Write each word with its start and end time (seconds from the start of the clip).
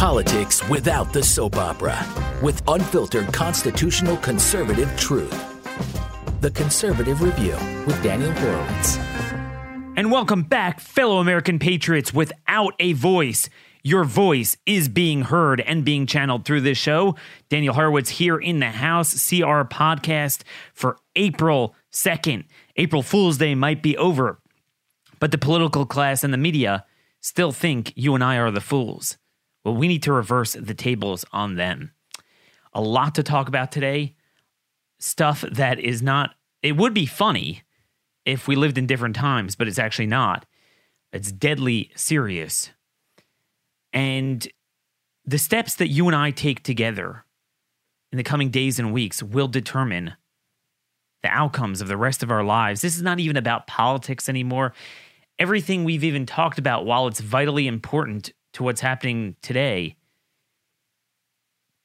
Politics 0.00 0.66
without 0.70 1.12
the 1.12 1.22
soap 1.22 1.56
opera, 1.56 1.94
with 2.42 2.62
unfiltered 2.66 3.30
constitutional 3.34 4.16
conservative 4.16 4.90
truth. 4.96 5.30
The 6.40 6.50
Conservative 6.52 7.20
Review 7.20 7.54
with 7.84 8.02
Daniel 8.02 8.32
Horowitz. 8.32 8.96
And 9.98 10.10
welcome 10.10 10.42
back, 10.42 10.80
fellow 10.80 11.18
American 11.18 11.58
patriots 11.58 12.14
without 12.14 12.72
a 12.80 12.94
voice. 12.94 13.50
Your 13.82 14.04
voice 14.04 14.56
is 14.64 14.88
being 14.88 15.20
heard 15.20 15.60
and 15.60 15.84
being 15.84 16.06
channeled 16.06 16.46
through 16.46 16.62
this 16.62 16.78
show. 16.78 17.14
Daniel 17.50 17.74
Horowitz 17.74 18.08
here 18.08 18.38
in 18.38 18.58
the 18.60 18.70
house, 18.70 19.12
CR 19.28 19.64
podcast 19.68 20.44
for 20.72 20.96
April 21.14 21.74
2nd. 21.92 22.46
April 22.78 23.02
Fool's 23.02 23.36
Day 23.36 23.54
might 23.54 23.82
be 23.82 23.98
over, 23.98 24.40
but 25.18 25.30
the 25.30 25.36
political 25.36 25.84
class 25.84 26.24
and 26.24 26.32
the 26.32 26.38
media 26.38 26.86
still 27.20 27.52
think 27.52 27.92
you 27.96 28.14
and 28.14 28.24
I 28.24 28.38
are 28.38 28.50
the 28.50 28.62
fools. 28.62 29.18
Well, 29.64 29.76
we 29.76 29.88
need 29.88 30.02
to 30.04 30.12
reverse 30.12 30.54
the 30.54 30.74
tables 30.74 31.24
on 31.32 31.56
them. 31.56 31.92
A 32.72 32.80
lot 32.80 33.14
to 33.16 33.22
talk 33.22 33.48
about 33.48 33.72
today. 33.72 34.14
Stuff 34.98 35.42
that 35.42 35.78
is 35.78 36.02
not, 36.02 36.34
it 36.62 36.76
would 36.76 36.94
be 36.94 37.06
funny 37.06 37.62
if 38.24 38.46
we 38.46 38.54
lived 38.56 38.78
in 38.78 38.86
different 38.86 39.16
times, 39.16 39.56
but 39.56 39.66
it's 39.66 39.78
actually 39.78 40.06
not. 40.06 40.46
It's 41.12 41.32
deadly 41.32 41.90
serious. 41.96 42.70
And 43.92 44.46
the 45.24 45.38
steps 45.38 45.74
that 45.76 45.88
you 45.88 46.06
and 46.06 46.14
I 46.14 46.30
take 46.30 46.62
together 46.62 47.24
in 48.12 48.18
the 48.18 48.24
coming 48.24 48.50
days 48.50 48.78
and 48.78 48.92
weeks 48.92 49.22
will 49.22 49.48
determine 49.48 50.14
the 51.22 51.28
outcomes 51.28 51.80
of 51.80 51.88
the 51.88 51.96
rest 51.96 52.22
of 52.22 52.30
our 52.30 52.44
lives. 52.44 52.80
This 52.80 52.96
is 52.96 53.02
not 53.02 53.20
even 53.20 53.36
about 53.36 53.66
politics 53.66 54.28
anymore. 54.28 54.72
Everything 55.38 55.84
we've 55.84 56.04
even 56.04 56.26
talked 56.26 56.58
about, 56.58 56.86
while 56.86 57.06
it's 57.06 57.20
vitally 57.20 57.66
important 57.66 58.32
to 58.52 58.62
what's 58.62 58.80
happening 58.80 59.36
today, 59.42 59.96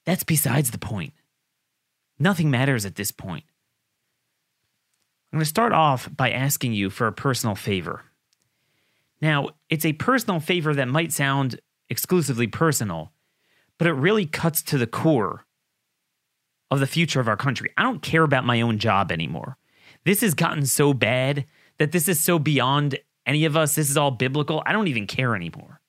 that's 0.06 0.24
besides 0.24 0.72
the 0.72 0.78
point. 0.78 1.14
Nothing 2.20 2.50
matters 2.50 2.86
at 2.86 2.96
this 2.96 3.12
point. 3.12 3.44
I'm 5.32 5.38
going 5.38 5.44
to 5.44 5.50
start 5.50 5.74
off 5.74 6.10
by 6.16 6.32
asking 6.32 6.74
you 6.74 6.90
for 6.90 7.08
a 7.08 7.12
personal 7.12 7.56
favor. 7.56 8.04
Now, 9.22 9.50
it's 9.70 9.86
a 9.86 9.94
personal 9.94 10.40
favor 10.40 10.74
that 10.74 10.88
might 10.88 11.12
sound 11.12 11.60
exclusively 11.90 12.48
personal, 12.48 13.12
but 13.78 13.88
it 13.88 13.94
really 13.94 14.26
cuts 14.26 14.62
to 14.64 14.78
the 14.78 14.88
core 14.88 15.46
of 16.72 16.80
the 16.80 16.88
future 16.88 17.20
of 17.20 17.28
our 17.28 17.38
country. 17.38 17.72
I 17.78 17.84
don't 17.84 18.02
care 18.02 18.24
about 18.24 18.46
my 18.46 18.62
own 18.62 18.78
job 18.80 19.12
anymore. 19.12 19.58
This 20.04 20.22
has 20.22 20.34
gotten 20.34 20.66
so 20.66 20.94
bad 20.94 21.46
that 21.78 21.92
this 21.92 22.08
is 22.08 22.20
so 22.20 22.40
beyond 22.40 22.98
any 23.26 23.46
of 23.46 23.58
us. 23.58 23.76
This 23.76 23.90
is 23.90 23.98
all 23.98 24.12
biblical. 24.12 24.64
I 24.66 24.72
don't 24.72 24.88
even 24.88 25.08
care 25.08 25.36
anymore. 25.36 25.82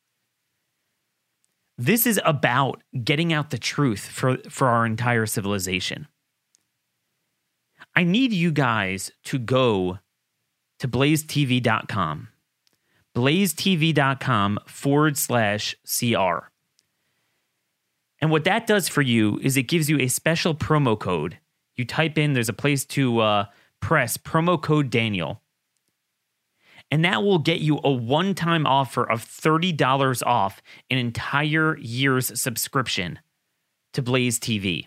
This 1.79 2.07
is 2.07 2.19
about 2.25 2.83
getting 3.05 3.33
out 3.33 3.51
the 3.51 3.59
truth 3.59 4.07
for, 4.07 4.39
for 4.49 4.69
our 4.69 4.87
entire 4.87 5.27
civilization. 5.27 6.09
I 7.95 8.05
need 8.05 8.33
you 8.33 8.51
guys 8.51 9.11
to 9.25 9.39
go 9.39 9.99
to 10.79 10.89
blazetv.com, 10.89 12.29
blazetv.com 13.15 14.59
forward 14.67 15.19
slash 15.19 15.77
CR. 15.85 16.49
And 18.21 18.31
what 18.31 18.45
that 18.45 18.67
does 18.67 18.89
for 18.89 19.03
you 19.03 19.39
is 19.43 19.57
it 19.57 19.65
gives 19.65 19.91
you 19.91 20.01
a 20.01 20.09
special 20.09 20.55
promo 20.55 20.99
code. 20.99 21.39
You 21.75 21.85
type 21.85 22.17
in, 22.17 22.33
there's 22.33 22.49
a 22.49 22.55
place 22.55 22.87
to 22.87 23.21
uh, 23.21 23.45
press 23.81 24.17
promo 24.17 24.61
code 24.61 24.89
Daniel 24.89 25.43
and 26.91 27.05
that 27.05 27.23
will 27.23 27.39
get 27.39 27.61
you 27.61 27.81
a 27.83 27.91
one 27.91 28.35
time 28.35 28.67
offer 28.67 29.09
of 29.09 29.25
$30 29.25 30.23
off 30.25 30.63
an 30.91 30.99
entire 30.99 31.77
year's 31.79 32.41
subscription 32.41 33.19
to 33.93 34.03
Blaze 34.03 34.39
TV. 34.39 34.87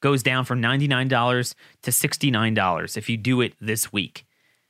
Goes 0.00 0.22
down 0.22 0.44
from 0.44 0.62
$99 0.62 1.54
to 1.82 1.90
$69 1.90 2.96
if 2.96 3.08
you 3.08 3.16
do 3.16 3.40
it 3.40 3.54
this 3.60 3.92
week. 3.92 4.24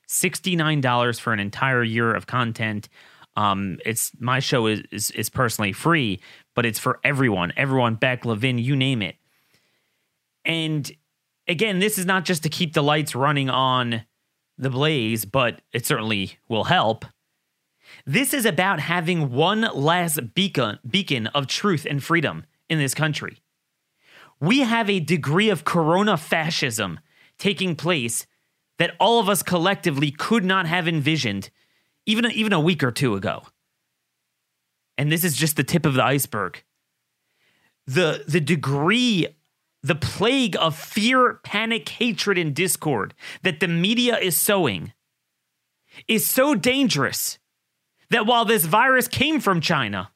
$69 0.08 1.20
for 1.20 1.32
an 1.32 1.40
entire 1.40 1.82
year 1.82 2.14
of 2.14 2.26
content. 2.26 2.88
Um, 3.36 3.78
it's 3.84 4.12
my 4.18 4.38
show 4.38 4.66
is, 4.66 4.82
is, 4.90 5.10
is 5.10 5.28
personally 5.28 5.72
free, 5.72 6.20
but 6.54 6.64
it's 6.64 6.78
for 6.78 7.00
everyone. 7.04 7.52
Everyone, 7.56 7.96
Beck, 7.96 8.24
Levin, 8.24 8.58
you 8.58 8.74
name 8.74 9.02
it. 9.02 9.16
And 10.44 10.90
again, 11.46 11.80
this 11.80 11.98
is 11.98 12.06
not 12.06 12.24
just 12.24 12.44
to 12.44 12.48
keep 12.48 12.72
the 12.72 12.82
lights 12.82 13.14
running 13.14 13.50
on 13.50 14.04
the 14.58 14.70
blaze, 14.70 15.24
but 15.24 15.60
it 15.72 15.86
certainly 15.86 16.38
will 16.48 16.64
help. 16.64 17.04
This 18.04 18.34
is 18.34 18.44
about 18.44 18.80
having 18.80 19.32
one 19.32 19.62
last 19.74 20.34
beacon, 20.34 20.78
beacon 20.88 21.26
of 21.28 21.46
truth 21.46 21.86
and 21.88 22.02
freedom 22.02 22.44
in 22.68 22.78
this 22.78 22.94
country. 22.94 23.38
We 24.40 24.60
have 24.60 24.90
a 24.90 25.00
degree 25.00 25.50
of 25.50 25.64
corona 25.64 26.16
fascism 26.16 27.00
taking 27.38 27.76
place 27.76 28.26
that 28.78 28.94
all 29.00 29.20
of 29.20 29.28
us 29.28 29.42
collectively 29.42 30.10
could 30.10 30.44
not 30.44 30.66
have 30.66 30.86
envisioned 30.86 31.50
even, 32.04 32.30
even 32.32 32.52
a 32.52 32.60
week 32.60 32.82
or 32.82 32.92
two 32.92 33.14
ago. 33.14 33.42
And 34.98 35.10
this 35.10 35.24
is 35.24 35.36
just 35.36 35.56
the 35.56 35.64
tip 35.64 35.86
of 35.86 35.94
the 35.94 36.04
iceberg. 36.04 36.62
The, 37.86 38.24
the 38.26 38.40
degree 38.40 39.28
the 39.86 39.94
plague 39.94 40.56
of 40.58 40.76
fear, 40.76 41.34
panic, 41.44 41.88
hatred, 41.88 42.36
and 42.36 42.52
discord 42.52 43.14
that 43.42 43.60
the 43.60 43.68
media 43.68 44.18
is 44.18 44.36
sowing 44.36 44.92
is 46.08 46.26
so 46.26 46.56
dangerous 46.56 47.38
that 48.10 48.26
while 48.26 48.44
this 48.44 48.64
virus 48.64 49.06
came 49.06 49.38
from 49.38 49.60
China, 49.60 50.10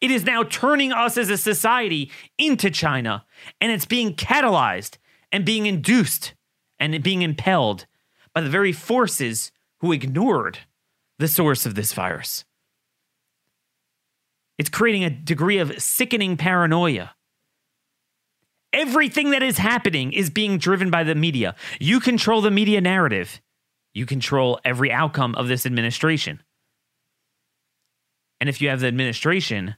it 0.00 0.10
is 0.10 0.24
now 0.24 0.42
turning 0.42 0.92
us 0.92 1.16
as 1.16 1.30
a 1.30 1.36
society 1.36 2.10
into 2.36 2.68
China, 2.68 3.24
and 3.60 3.70
it's 3.70 3.86
being 3.86 4.14
catalyzed 4.14 4.98
and 5.30 5.44
being 5.44 5.66
induced 5.66 6.34
and 6.80 7.00
being 7.00 7.22
impelled 7.22 7.86
by 8.34 8.40
the 8.40 8.50
very 8.50 8.72
forces 8.72 9.52
who 9.78 9.92
ignored 9.92 10.58
the 11.20 11.28
source 11.28 11.64
of 11.64 11.76
this 11.76 11.92
virus. 11.92 12.44
It's 14.58 14.68
creating 14.68 15.04
a 15.04 15.10
degree 15.10 15.58
of 15.58 15.80
sickening 15.80 16.36
paranoia 16.36 17.14
Everything 18.72 19.30
that 19.30 19.42
is 19.42 19.58
happening 19.58 20.12
is 20.12 20.30
being 20.30 20.58
driven 20.58 20.90
by 20.90 21.02
the 21.02 21.14
media. 21.14 21.56
You 21.80 21.98
control 21.98 22.40
the 22.40 22.50
media 22.50 22.80
narrative, 22.80 23.40
you 23.92 24.06
control 24.06 24.60
every 24.64 24.92
outcome 24.92 25.34
of 25.34 25.48
this 25.48 25.66
administration. 25.66 26.42
And 28.40 28.48
if 28.48 28.62
you 28.62 28.68
have 28.68 28.80
the 28.80 28.86
administration, 28.86 29.76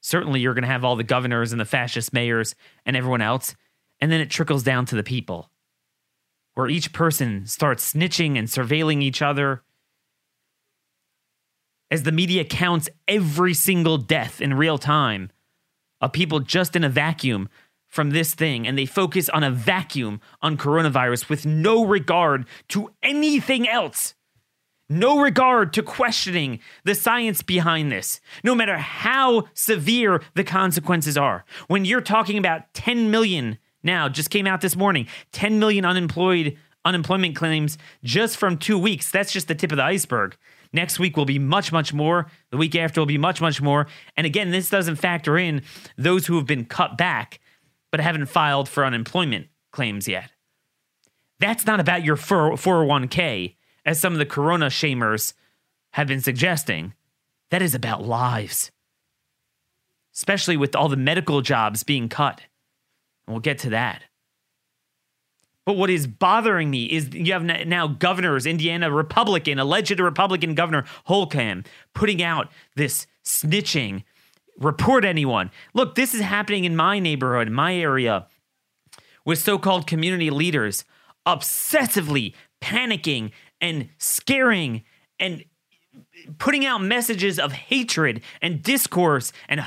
certainly 0.00 0.40
you're 0.40 0.54
going 0.54 0.62
to 0.62 0.68
have 0.68 0.84
all 0.84 0.96
the 0.96 1.02
governors 1.02 1.52
and 1.52 1.60
the 1.60 1.64
fascist 1.64 2.12
mayors 2.12 2.54
and 2.84 2.96
everyone 2.96 3.22
else. 3.22 3.56
And 4.00 4.12
then 4.12 4.20
it 4.20 4.30
trickles 4.30 4.62
down 4.62 4.84
to 4.86 4.94
the 4.94 5.02
people, 5.02 5.50
where 6.54 6.68
each 6.68 6.92
person 6.92 7.46
starts 7.46 7.94
snitching 7.94 8.38
and 8.38 8.46
surveilling 8.46 9.02
each 9.02 9.22
other. 9.22 9.62
As 11.90 12.02
the 12.02 12.12
media 12.12 12.44
counts 12.44 12.90
every 13.08 13.54
single 13.54 13.96
death 13.96 14.40
in 14.42 14.54
real 14.54 14.76
time 14.76 15.30
of 16.00 16.12
people 16.12 16.40
just 16.40 16.76
in 16.76 16.84
a 16.84 16.90
vacuum 16.90 17.48
from 17.96 18.10
this 18.10 18.34
thing 18.34 18.68
and 18.68 18.78
they 18.78 18.86
focus 18.86 19.28
on 19.30 19.42
a 19.42 19.50
vacuum 19.50 20.20
on 20.42 20.56
coronavirus 20.56 21.28
with 21.28 21.44
no 21.44 21.84
regard 21.84 22.46
to 22.68 22.90
anything 23.02 23.68
else. 23.68 24.14
No 24.88 25.18
regard 25.18 25.72
to 25.72 25.82
questioning 25.82 26.60
the 26.84 26.94
science 26.94 27.42
behind 27.42 27.90
this, 27.90 28.20
no 28.44 28.54
matter 28.54 28.76
how 28.76 29.48
severe 29.54 30.22
the 30.34 30.44
consequences 30.44 31.16
are. 31.16 31.44
When 31.66 31.84
you're 31.84 32.00
talking 32.00 32.38
about 32.38 32.72
10 32.74 33.10
million 33.10 33.58
now, 33.82 34.08
just 34.08 34.30
came 34.30 34.46
out 34.46 34.60
this 34.60 34.76
morning, 34.76 35.08
10 35.32 35.58
million 35.58 35.84
unemployed 35.84 36.56
unemployment 36.84 37.34
claims 37.34 37.76
just 38.04 38.36
from 38.36 38.56
two 38.56 38.78
weeks. 38.78 39.10
That's 39.10 39.32
just 39.32 39.48
the 39.48 39.56
tip 39.56 39.72
of 39.72 39.76
the 39.76 39.82
iceberg. 39.82 40.36
Next 40.72 41.00
week 41.00 41.16
will 41.16 41.24
be 41.24 41.38
much, 41.38 41.72
much 41.72 41.92
more. 41.92 42.30
The 42.50 42.56
week 42.56 42.76
after 42.76 43.00
will 43.00 43.06
be 43.06 43.18
much, 43.18 43.40
much 43.40 43.60
more. 43.60 43.88
And 44.16 44.24
again, 44.24 44.52
this 44.52 44.70
doesn't 44.70 44.96
factor 44.96 45.36
in 45.36 45.62
those 45.96 46.26
who 46.26 46.36
have 46.36 46.46
been 46.46 46.64
cut 46.64 46.96
back 46.96 47.40
but 47.96 48.02
haven't 48.02 48.26
filed 48.26 48.68
for 48.68 48.84
unemployment 48.84 49.46
claims 49.72 50.06
yet. 50.06 50.30
That's 51.40 51.64
not 51.64 51.80
about 51.80 52.04
your 52.04 52.16
401k, 52.16 53.56
as 53.86 53.98
some 53.98 54.12
of 54.12 54.18
the 54.18 54.26
corona 54.26 54.66
shamers 54.66 55.32
have 55.92 56.06
been 56.06 56.20
suggesting. 56.20 56.92
That 57.50 57.62
is 57.62 57.74
about 57.74 58.04
lives, 58.04 58.70
especially 60.14 60.58
with 60.58 60.76
all 60.76 60.90
the 60.90 60.96
medical 60.98 61.40
jobs 61.40 61.84
being 61.84 62.10
cut. 62.10 62.42
And 63.26 63.32
we'll 63.32 63.40
get 63.40 63.60
to 63.60 63.70
that. 63.70 64.02
But 65.64 65.78
what 65.78 65.88
is 65.88 66.06
bothering 66.06 66.68
me 66.68 66.84
is 66.84 67.14
you 67.14 67.32
have 67.32 67.44
now 67.44 67.86
governors, 67.86 68.44
Indiana 68.44 68.90
Republican, 68.90 69.58
alleged 69.58 69.98
Republican 69.98 70.54
governor 70.54 70.84
Holcomb, 71.04 71.64
putting 71.94 72.22
out 72.22 72.52
this 72.74 73.06
snitching 73.24 74.02
report 74.58 75.04
anyone. 75.04 75.50
Look, 75.74 75.94
this 75.94 76.14
is 76.14 76.20
happening 76.20 76.64
in 76.64 76.76
my 76.76 76.98
neighborhood, 76.98 77.50
my 77.50 77.74
area, 77.74 78.26
with 79.24 79.38
so 79.38 79.58
called 79.58 79.86
community 79.86 80.30
leaders 80.30 80.84
obsessively 81.26 82.34
panicking 82.62 83.32
and 83.60 83.88
scaring 83.98 84.84
and 85.18 85.44
putting 86.38 86.64
out 86.64 86.82
messages 86.82 87.38
of 87.38 87.52
hatred 87.52 88.22
and 88.40 88.62
discourse 88.62 89.32
and 89.48 89.60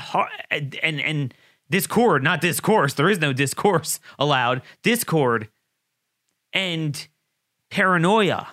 and 0.50 1.00
and, 1.00 1.34
discord, 1.70 2.24
not 2.24 2.40
discourse. 2.40 2.94
There 2.94 3.08
is 3.08 3.20
no 3.20 3.32
discourse 3.32 4.00
allowed. 4.18 4.62
Discord 4.82 5.48
and 6.52 7.06
paranoia 7.70 8.48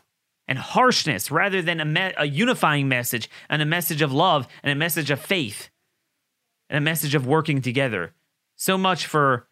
and 0.48 0.60
harshness 0.60 1.32
rather 1.32 1.64
than 1.64 1.80
a, 1.80 1.86
me- 1.86 2.14
a 2.16 2.26
unifying 2.26 2.88
message 2.88 3.28
and 3.50 3.60
a 3.62 3.66
message 3.66 4.04
of 4.04 4.14
love 4.14 4.48
and 4.62 4.72
a 4.72 4.76
message 4.76 5.10
of 5.10 5.20
faith 5.20 5.70
and 6.70 6.78
a 6.78 6.82
message 6.82 7.16
of 7.16 7.26
working 7.26 7.62
together. 7.62 8.14
So 8.56 8.78
much 8.78 9.06
for 9.06 9.48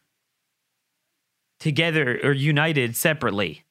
together 1.60 2.20
or 2.24 2.32
united 2.32 2.96
separately. 2.96 3.64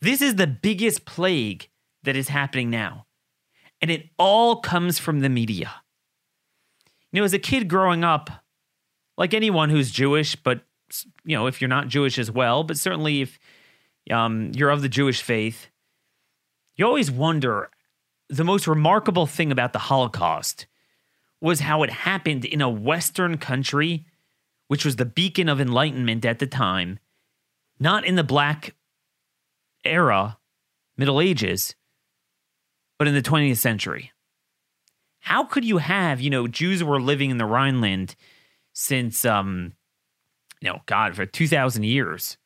This 0.00 0.22
is 0.22 0.36
the 0.36 0.46
biggest 0.46 1.04
plague 1.04 1.68
that 2.02 2.16
is 2.16 2.28
happening 2.28 2.70
now. 2.70 3.06
And 3.80 3.90
it 3.90 4.08
all 4.18 4.56
comes 4.56 4.98
from 4.98 5.20
the 5.20 5.28
media. 5.28 5.72
You 7.12 7.20
know, 7.20 7.24
as 7.24 7.32
a 7.32 7.38
kid 7.38 7.68
growing 7.68 8.04
up, 8.04 8.30
like 9.16 9.34
anyone 9.34 9.70
who's 9.70 9.90
Jewish, 9.90 10.36
but, 10.36 10.62
you 11.24 11.36
know, 11.36 11.46
if 11.46 11.60
you're 11.60 11.68
not 11.68 11.88
Jewish 11.88 12.18
as 12.18 12.30
well, 12.30 12.64
but 12.64 12.78
certainly 12.78 13.22
if 13.22 13.38
um, 14.10 14.52
you're 14.54 14.70
of 14.70 14.82
the 14.82 14.88
Jewish 14.88 15.22
faith, 15.22 15.68
you 16.76 16.86
always 16.86 17.10
wonder 17.10 17.70
the 18.28 18.44
most 18.44 18.66
remarkable 18.66 19.26
thing 19.26 19.50
about 19.50 19.72
the 19.72 19.78
Holocaust 19.78 20.66
was 21.40 21.60
how 21.60 21.82
it 21.82 21.90
happened 21.90 22.44
in 22.44 22.60
a 22.60 22.68
Western 22.68 23.38
country, 23.38 24.06
which 24.68 24.84
was 24.84 24.96
the 24.96 25.04
beacon 25.04 25.48
of 25.48 25.60
enlightenment 25.60 26.24
at 26.24 26.38
the 26.38 26.46
time, 26.46 26.98
not 27.78 28.04
in 28.04 28.14
the 28.14 28.24
black 28.24 28.74
era, 29.84 30.38
Middle 30.96 31.20
Ages, 31.20 31.74
but 32.98 33.08
in 33.08 33.14
the 33.14 33.22
20th 33.22 33.56
century. 33.56 34.12
How 35.20 35.44
could 35.44 35.64
you 35.64 35.78
have, 35.78 36.20
you 36.20 36.30
know, 36.30 36.46
Jews 36.46 36.84
were 36.84 37.00
living 37.00 37.30
in 37.30 37.38
the 37.38 37.46
Rhineland 37.46 38.14
since, 38.72 39.24
um, 39.24 39.74
you 40.60 40.68
know, 40.68 40.80
God, 40.86 41.14
for 41.14 41.26
2,000 41.26 41.84
years, 41.84 42.36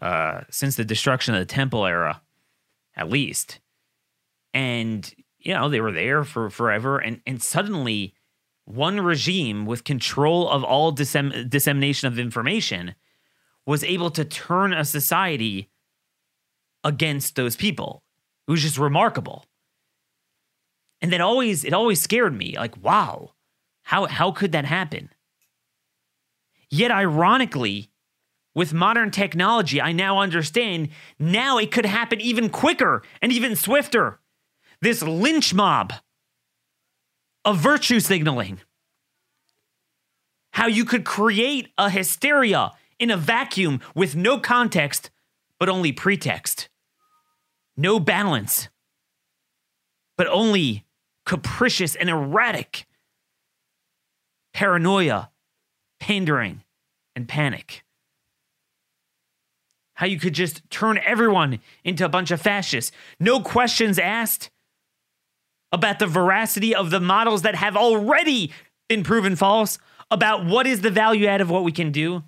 uh, 0.00 0.42
since 0.50 0.76
the 0.76 0.84
destruction 0.84 1.34
of 1.34 1.40
the 1.40 1.46
Temple 1.46 1.86
era, 1.86 2.22
at 2.96 3.10
least. 3.10 3.60
And, 4.54 5.14
you 5.44 5.54
know, 5.54 5.68
they 5.68 5.80
were 5.80 5.92
there 5.92 6.24
for 6.24 6.50
forever. 6.50 6.98
And, 6.98 7.20
and 7.26 7.42
suddenly, 7.42 8.14
one 8.64 9.00
regime 9.00 9.66
with 9.66 9.84
control 9.84 10.48
of 10.48 10.62
all 10.64 10.94
dissem- 10.94 11.48
dissemination 11.50 12.08
of 12.08 12.18
information 12.18 12.94
was 13.66 13.84
able 13.84 14.10
to 14.10 14.24
turn 14.24 14.72
a 14.72 14.84
society 14.84 15.70
against 16.84 17.36
those 17.36 17.56
people. 17.56 18.02
It 18.46 18.50
was 18.50 18.62
just 18.62 18.78
remarkable. 18.78 19.44
And 21.00 21.12
that 21.12 21.20
always 21.20 21.64
it 21.64 21.72
always 21.72 22.00
scared 22.00 22.36
me. 22.36 22.54
Like, 22.56 22.82
wow, 22.82 23.32
how 23.82 24.06
how 24.06 24.30
could 24.30 24.52
that 24.52 24.64
happen? 24.64 25.10
Yet 26.70 26.90
ironically, 26.90 27.90
with 28.54 28.72
modern 28.72 29.10
technology, 29.10 29.80
I 29.80 29.92
now 29.92 30.20
understand 30.20 30.90
now 31.18 31.58
it 31.58 31.72
could 31.72 31.86
happen 31.86 32.20
even 32.20 32.48
quicker 32.50 33.02
and 33.20 33.32
even 33.32 33.56
swifter. 33.56 34.20
This 34.82 35.00
lynch 35.00 35.54
mob 35.54 35.92
of 37.44 37.58
virtue 37.58 38.00
signaling. 38.00 38.60
How 40.50 40.66
you 40.66 40.84
could 40.84 41.04
create 41.04 41.68
a 41.78 41.88
hysteria 41.88 42.72
in 42.98 43.10
a 43.10 43.16
vacuum 43.16 43.80
with 43.94 44.16
no 44.16 44.38
context, 44.38 45.10
but 45.58 45.68
only 45.68 45.92
pretext 45.92 46.68
no 47.74 47.98
balance, 47.98 48.68
but 50.18 50.26
only 50.26 50.84
capricious 51.24 51.94
and 51.94 52.10
erratic 52.10 52.86
paranoia, 54.52 55.30
pandering, 56.00 56.62
and 57.16 57.26
panic. 57.26 57.84
How 59.94 60.06
you 60.06 60.18
could 60.18 60.34
just 60.34 60.68
turn 60.70 60.98
everyone 60.98 61.60
into 61.84 62.04
a 62.04 62.10
bunch 62.10 62.30
of 62.30 62.42
fascists. 62.42 62.92
No 63.18 63.40
questions 63.40 63.98
asked 63.98 64.50
about 65.72 65.98
the 65.98 66.06
veracity 66.06 66.74
of 66.74 66.90
the 66.90 67.00
models 67.00 67.42
that 67.42 67.54
have 67.54 67.76
already 67.76 68.52
been 68.88 69.02
proven 69.02 69.34
false, 69.36 69.78
about 70.10 70.44
what 70.44 70.66
is 70.66 70.82
the 70.82 70.90
value 70.90 71.26
add 71.26 71.40
of 71.40 71.48
what 71.48 71.64
we 71.64 71.72
can 71.72 71.90
do. 71.90 72.22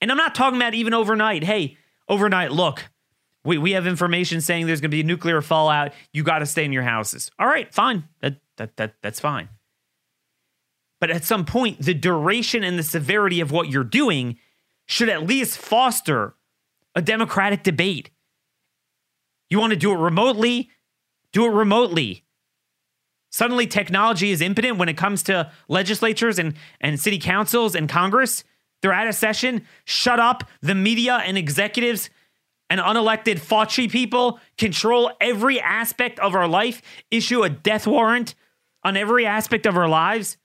And 0.00 0.10
I'm 0.10 0.16
not 0.16 0.34
talking 0.34 0.58
about 0.58 0.74
even 0.74 0.94
overnight. 0.94 1.44
Hey, 1.44 1.76
overnight, 2.08 2.52
look, 2.52 2.88
we, 3.44 3.58
we 3.58 3.72
have 3.72 3.86
information 3.86 4.40
saying 4.40 4.66
there's 4.66 4.80
going 4.80 4.90
to 4.90 4.96
be 4.96 5.02
nuclear 5.02 5.42
fallout. 5.42 5.92
You 6.12 6.22
got 6.22 6.38
to 6.38 6.46
stay 6.46 6.64
in 6.64 6.72
your 6.72 6.82
houses. 6.82 7.30
All 7.38 7.46
right, 7.46 7.72
fine. 7.72 8.04
That, 8.20 8.36
that, 8.56 8.76
that, 8.76 8.94
that's 9.02 9.20
fine. 9.20 9.48
But 11.00 11.10
at 11.10 11.24
some 11.24 11.44
point, 11.44 11.80
the 11.80 11.94
duration 11.94 12.64
and 12.64 12.78
the 12.78 12.82
severity 12.82 13.40
of 13.40 13.52
what 13.52 13.68
you're 13.68 13.84
doing 13.84 14.38
should 14.86 15.08
at 15.08 15.26
least 15.26 15.58
foster 15.58 16.34
a 16.94 17.02
democratic 17.02 17.62
debate. 17.62 18.10
You 19.50 19.58
want 19.58 19.72
to 19.72 19.78
do 19.78 19.92
it 19.92 19.98
remotely? 19.98 20.70
Do 21.32 21.46
it 21.46 21.50
remotely. 21.50 22.24
Suddenly, 23.30 23.66
technology 23.66 24.30
is 24.30 24.40
impotent 24.40 24.78
when 24.78 24.88
it 24.88 24.96
comes 24.96 25.22
to 25.24 25.50
legislatures 25.68 26.38
and, 26.38 26.54
and 26.80 26.98
city 26.98 27.18
councils 27.18 27.74
and 27.74 27.88
Congress. 27.88 28.44
They're 28.80 28.92
out 28.92 29.06
of 29.06 29.14
session. 29.14 29.66
Shut 29.84 30.18
up. 30.18 30.44
The 30.62 30.74
media 30.74 31.16
and 31.16 31.36
executives 31.36 32.10
and 32.70 32.80
unelected 32.80 33.38
Fauci 33.38 33.90
people 33.90 34.40
control 34.56 35.10
every 35.20 35.60
aspect 35.60 36.18
of 36.20 36.34
our 36.34 36.48
life, 36.48 36.82
issue 37.10 37.42
a 37.42 37.50
death 37.50 37.86
warrant 37.86 38.34
on 38.84 38.96
every 38.96 39.26
aspect 39.26 39.66
of 39.66 39.76
our 39.76 39.88
lives. 39.88 40.36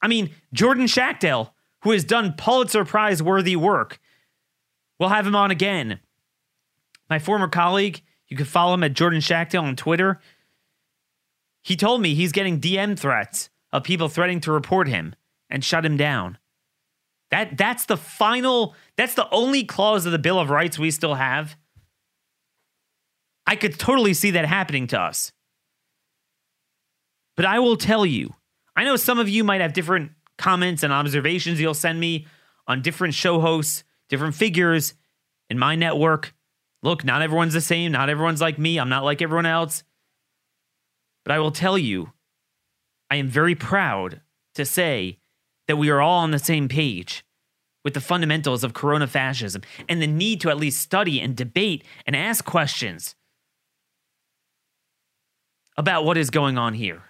I 0.00 0.08
mean, 0.08 0.30
Jordan 0.52 0.86
Schachtel, 0.86 1.54
who 1.82 1.90
has 1.90 2.04
done 2.04 2.34
Pulitzer 2.36 2.84
Prize 2.84 3.22
worthy 3.22 3.56
work, 3.56 3.98
we'll 4.98 5.08
have 5.08 5.26
him 5.26 5.36
on 5.36 5.50
again. 5.50 6.00
My 7.14 7.20
former 7.20 7.46
colleague, 7.46 8.02
you 8.26 8.36
can 8.36 8.44
follow 8.44 8.74
him 8.74 8.82
at 8.82 8.92
Jordan 8.92 9.20
Schachtel 9.20 9.62
on 9.62 9.76
Twitter. 9.76 10.20
He 11.62 11.76
told 11.76 12.02
me 12.02 12.12
he's 12.12 12.32
getting 12.32 12.60
DM 12.60 12.98
threats 12.98 13.50
of 13.72 13.84
people 13.84 14.08
threatening 14.08 14.40
to 14.40 14.50
report 14.50 14.88
him 14.88 15.14
and 15.48 15.64
shut 15.64 15.86
him 15.86 15.96
down. 15.96 16.38
That 17.30 17.56
that's 17.56 17.84
the 17.84 17.96
final 17.96 18.74
that's 18.96 19.14
the 19.14 19.30
only 19.30 19.62
clause 19.62 20.06
of 20.06 20.10
the 20.10 20.18
Bill 20.18 20.40
of 20.40 20.50
Rights 20.50 20.76
we 20.76 20.90
still 20.90 21.14
have. 21.14 21.56
I 23.46 23.54
could 23.54 23.78
totally 23.78 24.12
see 24.12 24.32
that 24.32 24.46
happening 24.46 24.88
to 24.88 25.00
us. 25.00 25.30
But 27.36 27.46
I 27.46 27.60
will 27.60 27.76
tell 27.76 28.04
you, 28.04 28.34
I 28.74 28.82
know 28.82 28.96
some 28.96 29.20
of 29.20 29.28
you 29.28 29.44
might 29.44 29.60
have 29.60 29.72
different 29.72 30.10
comments 30.36 30.82
and 30.82 30.92
observations 30.92 31.60
you'll 31.60 31.74
send 31.74 32.00
me 32.00 32.26
on 32.66 32.82
different 32.82 33.14
show 33.14 33.38
hosts, 33.38 33.84
different 34.08 34.34
figures 34.34 34.94
in 35.48 35.60
my 35.60 35.76
network. 35.76 36.34
Look, 36.84 37.02
not 37.02 37.22
everyone's 37.22 37.54
the 37.54 37.62
same. 37.62 37.92
Not 37.92 38.10
everyone's 38.10 38.42
like 38.42 38.58
me. 38.58 38.78
I'm 38.78 38.90
not 38.90 39.04
like 39.04 39.22
everyone 39.22 39.46
else. 39.46 39.82
But 41.24 41.32
I 41.32 41.38
will 41.38 41.50
tell 41.50 41.78
you, 41.78 42.12
I 43.10 43.16
am 43.16 43.26
very 43.26 43.54
proud 43.54 44.20
to 44.54 44.66
say 44.66 45.18
that 45.66 45.76
we 45.76 45.88
are 45.88 46.02
all 46.02 46.18
on 46.18 46.30
the 46.30 46.38
same 46.38 46.68
page 46.68 47.24
with 47.84 47.94
the 47.94 48.02
fundamentals 48.02 48.62
of 48.62 48.74
corona 48.74 49.06
fascism 49.06 49.62
and 49.88 50.02
the 50.02 50.06
need 50.06 50.42
to 50.42 50.50
at 50.50 50.58
least 50.58 50.82
study 50.82 51.20
and 51.20 51.34
debate 51.34 51.84
and 52.06 52.14
ask 52.14 52.44
questions 52.44 53.14
about 55.78 56.04
what 56.04 56.18
is 56.18 56.28
going 56.28 56.58
on 56.58 56.74
here. 56.74 57.02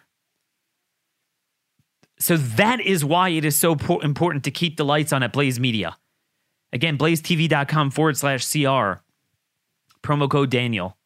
So 2.21 2.37
that 2.37 2.81
is 2.81 3.05
why 3.05 3.31
it 3.31 3.45
is 3.45 3.57
so 3.57 3.75
important 4.03 4.45
to 4.45 4.53
keep 4.53 4.77
the 4.77 4.85
lights 4.85 5.13
on 5.13 5.25
at 5.25 5.33
Blaze 5.33 5.59
Media. 5.59 5.97
Again, 6.73 6.97
blazetv.com 6.97 7.91
forward 7.91 8.17
slash 8.17 8.51
CR, 8.51 9.03
promo 10.05 10.31
code 10.31 10.51
Daniel. 10.51 10.97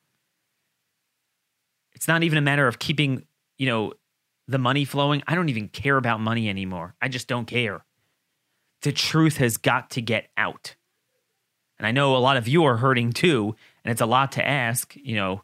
It's 1.94 2.08
not 2.08 2.22
even 2.22 2.38
a 2.38 2.42
matter 2.42 2.66
of 2.66 2.78
keeping, 2.78 3.26
you 3.56 3.66
know, 3.66 3.94
the 4.46 4.58
money 4.58 4.84
flowing. 4.84 5.22
I 5.26 5.34
don't 5.34 5.48
even 5.48 5.68
care 5.68 5.96
about 5.96 6.20
money 6.20 6.48
anymore. 6.48 6.94
I 7.00 7.08
just 7.08 7.28
don't 7.28 7.46
care. 7.46 7.84
The 8.82 8.92
truth 8.92 9.38
has 9.38 9.56
got 9.56 9.90
to 9.90 10.02
get 10.02 10.28
out. 10.36 10.74
And 11.78 11.86
I 11.86 11.92
know 11.92 12.16
a 12.16 12.18
lot 12.18 12.36
of 12.36 12.48
you 12.48 12.64
are 12.64 12.76
hurting 12.76 13.12
too, 13.12 13.54
and 13.84 13.92
it's 13.92 14.00
a 14.00 14.06
lot 14.06 14.32
to 14.32 14.46
ask, 14.46 14.94
you 14.96 15.16
know. 15.16 15.42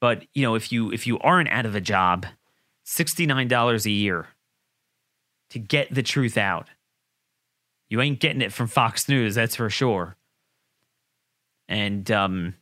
But, 0.00 0.24
you 0.34 0.42
know, 0.42 0.54
if 0.54 0.72
you 0.72 0.92
if 0.92 1.06
you 1.06 1.18
aren't 1.20 1.48
out 1.50 1.66
of 1.66 1.74
a 1.74 1.80
job, 1.80 2.26
$69 2.86 3.86
a 3.86 3.90
year 3.90 4.28
to 5.50 5.58
get 5.58 5.92
the 5.92 6.02
truth 6.02 6.36
out. 6.36 6.68
You 7.88 8.00
ain't 8.00 8.20
getting 8.20 8.42
it 8.42 8.52
from 8.52 8.66
Fox 8.66 9.08
News, 9.08 9.36
that's 9.36 9.56
for 9.56 9.70
sure. 9.70 10.16
And 11.68 12.10
um 12.10 12.54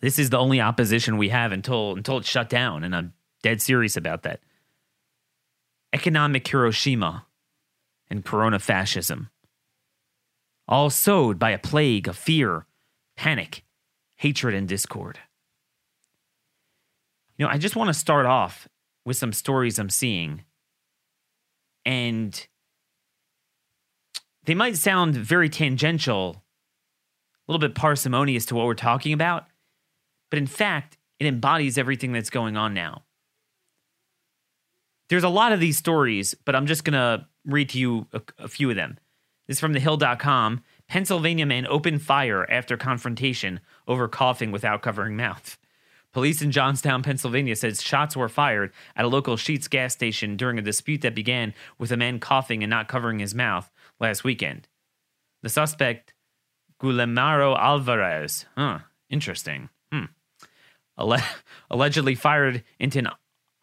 this 0.00 0.18
is 0.18 0.30
the 0.30 0.38
only 0.38 0.60
opposition 0.60 1.16
we 1.16 1.28
have 1.28 1.52
until 1.52 1.96
until 1.96 2.18
it's 2.18 2.28
shut 2.28 2.48
down, 2.48 2.84
and 2.84 2.94
I'm 2.94 3.12
dead 3.42 3.62
serious 3.62 3.96
about 3.96 4.22
that 4.22 4.40
economic 5.92 6.46
Hiroshima, 6.48 7.26
and 8.08 8.24
corona 8.24 8.58
fascism. 8.58 9.30
All 10.68 10.90
sowed 10.90 11.38
by 11.38 11.50
a 11.50 11.58
plague 11.58 12.08
of 12.08 12.16
fear, 12.16 12.66
panic, 13.16 13.64
hatred 14.16 14.54
and 14.54 14.68
discord. 14.68 15.18
You 17.36 17.46
know, 17.46 17.52
I 17.52 17.58
just 17.58 17.74
want 17.76 17.88
to 17.88 17.94
start 17.94 18.26
off 18.26 18.68
with 19.04 19.16
some 19.16 19.32
stories 19.32 19.78
I'm 19.78 19.90
seeing. 19.90 20.44
And 21.84 22.46
they 24.44 24.54
might 24.54 24.76
sound 24.76 25.16
very 25.16 25.48
tangential, 25.48 26.41
little 27.52 27.66
bit 27.66 27.74
parsimonious 27.74 28.46
to 28.46 28.54
what 28.54 28.66
we're 28.66 28.74
talking 28.74 29.12
about, 29.12 29.46
but 30.30 30.38
in 30.38 30.46
fact, 30.46 30.96
it 31.20 31.26
embodies 31.26 31.78
everything 31.78 32.12
that's 32.12 32.30
going 32.30 32.56
on 32.56 32.74
now. 32.74 33.02
There's 35.08 35.24
a 35.24 35.28
lot 35.28 35.52
of 35.52 35.60
these 35.60 35.76
stories, 35.76 36.34
but 36.44 36.56
I'm 36.56 36.66
just 36.66 36.84
going 36.84 36.94
to 36.94 37.26
read 37.44 37.68
to 37.70 37.78
you 37.78 38.06
a, 38.12 38.22
a, 38.38 38.48
few 38.48 38.70
of 38.70 38.76
them. 38.76 38.98
This 39.46 39.56
is 39.56 39.60
from 39.60 39.74
thehill.com. 39.74 40.62
Pennsylvania 40.88 41.44
man 41.44 41.66
opened 41.66 42.02
fire 42.02 42.50
after 42.50 42.76
confrontation 42.76 43.60
over 43.86 44.08
coughing 44.08 44.52
without 44.52 44.82
covering 44.82 45.16
mouth. 45.16 45.58
Police 46.12 46.42
in 46.42 46.50
Johnstown, 46.50 47.02
Pennsylvania 47.02 47.56
says 47.56 47.82
shots 47.82 48.16
were 48.16 48.28
fired 48.28 48.72
at 48.96 49.04
a 49.04 49.08
local 49.08 49.36
Sheetz 49.36 49.68
gas 49.68 49.94
station 49.94 50.36
during 50.36 50.58
a 50.58 50.62
dispute 50.62 51.00
that 51.02 51.14
began 51.14 51.54
with 51.78 51.90
a 51.90 51.96
man 51.96 52.18
coughing 52.18 52.62
and 52.62 52.70
not 52.70 52.88
covering 52.88 53.18
his 53.18 53.34
mouth 53.34 53.70
last 53.98 54.22
weekend. 54.22 54.68
The 55.42 55.48
suspect, 55.48 56.12
Guillermo 56.82 57.56
Alvarez, 57.56 58.44
huh, 58.56 58.80
interesting, 59.08 59.68
hmm, 59.92 60.06
Alle- 60.98 61.18
allegedly 61.70 62.14
fired 62.14 62.64
into 62.78 62.98
an 62.98 63.08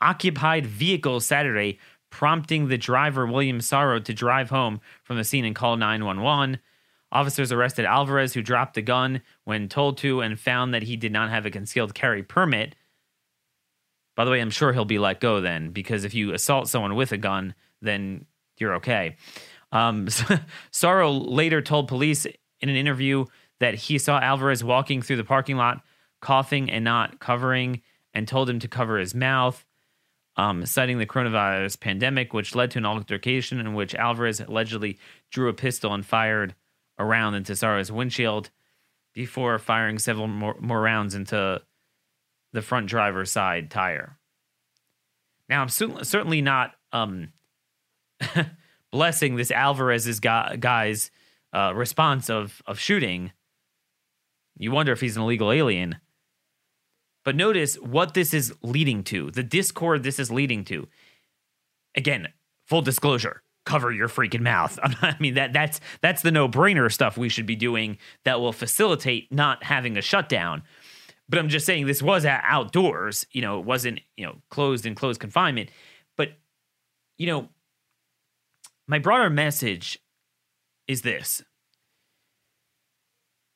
occupied 0.02 0.66
vehicle 0.66 1.20
Saturday, 1.20 1.80
prompting 2.10 2.70
the 2.70 2.78
driver, 2.78 3.28
William 3.28 3.62
Sorrow, 3.62 4.00
to 4.00 4.14
drive 4.14 4.50
home 4.50 4.80
from 5.04 5.18
the 5.18 5.24
scene 5.24 5.46
and 5.46 5.56
call 5.56 5.76
911. 5.76 6.60
Officers 7.12 7.52
arrested 7.52 7.86
Alvarez, 7.86 8.34
who 8.34 8.42
dropped 8.42 8.76
the 8.76 8.82
gun 8.82 9.22
when 9.44 9.68
told 9.68 9.98
to 9.98 10.22
and 10.22 10.40
found 10.40 10.74
that 10.74 10.84
he 10.84 10.96
did 10.96 11.12
not 11.12 11.30
have 11.30 11.46
a 11.46 11.52
concealed 11.52 11.94
carry 11.94 12.24
permit. 12.24 12.76
By 14.16 14.26
the 14.26 14.32
way, 14.32 14.40
I'm 14.40 14.50
sure 14.50 14.74
he'll 14.74 14.86
be 14.86 15.00
let 15.00 15.20
go 15.20 15.42
then, 15.42 15.72
because 15.72 16.04
if 16.04 16.14
you 16.14 16.34
assault 16.34 16.68
someone 16.68 16.96
with 16.96 17.12
a 17.12 17.18
gun, 17.18 17.54
then 17.82 18.26
you're 18.58 18.76
okay. 18.76 19.18
Um, 19.72 20.08
Sorrow 20.72 21.12
later 21.12 21.62
told 21.62 21.88
police 21.88 22.26
in 22.62 22.70
an 22.70 22.76
interview 22.76 23.26
that 23.60 23.76
he 23.76 23.98
saw 23.98 24.20
Alvarez 24.20 24.64
walking 24.64 25.02
through 25.02 25.18
the 25.18 25.24
parking 25.24 25.58
lot, 25.58 25.82
coughing 26.22 26.70
and 26.70 26.84
not 26.84 27.20
covering, 27.20 27.82
and 28.14 28.28
told 28.28 28.50
him 28.50 28.60
to 28.60 28.68
cover 28.68 28.98
his 28.98 29.14
mouth, 29.14 29.66
um, 30.36 30.66
citing 30.66 30.98
the 30.98 31.06
coronavirus 31.06 31.80
pandemic, 31.80 32.34
which 32.34 32.56
led 32.56 32.72
to 32.72 32.80
an 32.80 32.86
altercation 32.86 33.60
in 33.60 33.74
which 33.74 33.96
Alvarez 33.96 34.40
allegedly 34.40 34.98
drew 35.32 35.50
a 35.50 35.54
pistol 35.54 35.94
and 35.94 36.06
fired 36.06 36.56
a 36.98 37.06
round 37.06 37.36
into 37.36 37.56
Sorrow's 37.56 37.92
windshield 37.92 38.50
before 39.14 39.58
firing 39.60 40.00
several 40.00 40.28
more, 40.28 40.56
more 40.60 40.82
rounds 40.82 41.16
into 41.16 41.62
the 42.54 42.62
front 42.62 42.88
driver's 42.88 43.32
side 43.32 43.70
tire. 43.70 44.18
Now, 45.48 45.62
I'm 45.62 45.70
certainly 45.70 46.42
not 46.42 46.76
um, 46.92 47.30
blessing 48.92 49.36
this 49.36 49.52
Alvarez's 49.52 50.20
guy, 50.20 50.56
guy's 50.58 51.12
uh, 51.54 51.74
response 51.76 52.30
of 52.30 52.62
of 52.66 52.80
shooting. 52.80 53.32
You 54.58 54.72
wonder 54.72 54.92
if 54.92 55.02
he's 55.02 55.16
an 55.16 55.24
illegal 55.24 55.52
alien. 55.52 55.98
But 57.26 57.36
notice 57.36 57.76
what 57.76 58.14
this 58.14 58.34
is 58.34 58.54
leading 58.64 59.04
to, 59.06 59.30
the 59.32 59.44
discord 59.44 60.04
this 60.04 60.20
is 60.20 60.32
leading 60.32 60.64
to. 60.66 60.88
Again, 61.96 62.30
full 62.66 62.82
disclosure, 62.82 63.44
cover 63.66 63.92
your 63.92 64.08
freaking 64.08 64.42
mouth. 64.42 64.80
I 64.84 65.16
mean 65.20 65.36
that 65.36 65.54
that's 65.54 65.80
that's 66.02 66.22
the 66.22 66.32
no-brainer 66.32 66.92
stuff 66.92 67.18
we 67.18 67.30
should 67.30 67.46
be 67.46 67.56
doing 67.56 67.98
that 68.26 68.40
will 68.40 68.54
facilitate 68.54 69.32
not 69.32 69.64
having 69.64 69.98
a 69.98 70.02
shutdown. 70.02 70.64
But 71.28 71.38
I'm 71.38 71.50
just 71.50 71.66
saying 71.66 71.86
this 71.86 72.02
was 72.02 72.26
outdoors, 72.26 73.28
you 73.32 73.44
know, 73.44 73.60
it 73.60 73.66
wasn't, 73.66 74.02
you 74.18 74.26
know, 74.26 74.38
closed 74.50 74.88
in 74.88 74.96
closed 74.96 75.20
confinement. 75.20 75.70
But 76.18 76.30
you 77.18 77.28
know, 77.28 77.50
my 78.88 78.98
broader 78.98 79.30
message 79.30 80.00
is 80.90 81.04
this 81.04 81.42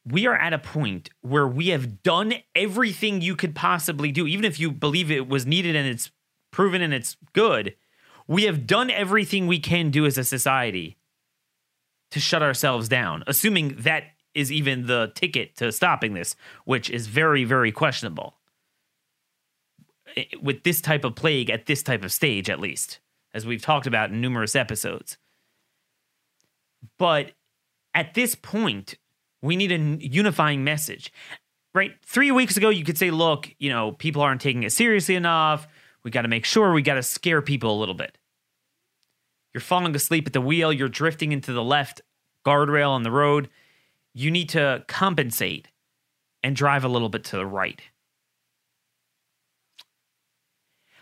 we 0.06 0.28
are 0.28 0.36
at 0.36 0.54
a 0.54 0.60
point 0.60 1.10
where 1.22 1.48
we 1.48 1.70
have 1.70 2.04
done 2.04 2.34
everything 2.56 3.22
you 3.22 3.36
could 3.36 3.56
possibly 3.56 4.12
do, 4.12 4.28
even 4.28 4.46
if 4.46 4.60
you 4.60 4.72
believe 4.72 5.10
it 5.10 5.28
was 5.30 5.46
needed 5.46 5.76
and 5.76 5.88
it's 5.88 6.12
proven 6.52 6.82
and 6.82 6.94
it's 6.94 7.16
good. 7.32 7.76
We 8.28 8.44
have 8.44 8.68
done 8.68 8.90
everything 8.90 9.48
we 9.48 9.60
can 9.60 9.92
do 9.92 10.06
as 10.06 10.18
a 10.18 10.24
society 10.24 10.98
to 12.12 12.20
shut 12.20 12.44
ourselves 12.44 12.90
down, 12.90 13.24
assuming 13.28 13.76
that 13.80 14.04
is 14.34 14.52
even 14.52 14.88
the 14.88 15.12
ticket 15.16 15.56
to 15.58 15.72
stopping 15.72 16.14
this, 16.14 16.36
which 16.66 16.90
is 16.90 17.08
very, 17.08 17.44
very 17.44 17.72
questionable. 17.72 18.36
Eh, 20.18 20.26
with 20.42 20.64
this 20.64 20.82
type 20.82 21.06
of 21.06 21.16
plague 21.16 21.50
at 21.50 21.66
this 21.66 21.82
type 21.82 22.04
of 22.04 22.12
stage, 22.12 22.50
at 22.50 22.60
least, 22.60 23.00
as 23.34 23.46
we've 23.46 23.62
talked 23.62 23.88
about 23.88 24.10
in 24.10 24.20
numerous 24.20 24.56
episodes. 24.56 25.18
But 26.98 27.32
at 27.94 28.14
this 28.14 28.36
point, 28.36 28.96
we 29.42 29.56
need 29.56 29.72
a 29.72 30.06
unifying 30.06 30.64
message. 30.64 31.12
Right? 31.76 31.94
Three 32.06 32.32
weeks 32.32 32.56
ago, 32.56 32.70
you 32.70 32.84
could 32.84 32.98
say, 32.98 33.10
look, 33.10 33.50
you 33.58 33.70
know, 33.70 33.94
people 33.94 34.22
aren't 34.22 34.42
taking 34.42 34.64
it 34.64 34.72
seriously 34.72 35.16
enough. 35.16 35.68
We 36.04 36.12
got 36.12 36.22
to 36.22 36.28
make 36.28 36.46
sure 36.46 36.72
we 36.72 36.84
got 36.84 36.96
to 36.96 37.04
scare 37.04 37.42
people 37.42 37.76
a 37.76 37.80
little 37.80 37.96
bit. 37.96 38.18
You're 39.54 39.62
falling 39.62 39.96
asleep 39.96 40.28
at 40.28 40.34
the 40.34 40.42
wheel, 40.42 40.74
you're 40.74 40.90
drifting 40.90 41.32
into 41.32 41.54
the 41.54 41.64
left 41.64 42.02
guardrail 42.46 42.90
on 42.90 43.04
the 43.04 43.12
road. 43.12 43.50
You 44.14 44.30
need 44.32 44.50
to 44.50 44.84
compensate 44.88 45.68
and 46.44 46.56
drive 46.56 46.84
a 46.84 46.88
little 46.90 47.10
bit 47.10 47.24
to 47.26 47.38
the 47.38 47.46
right. 47.46 47.82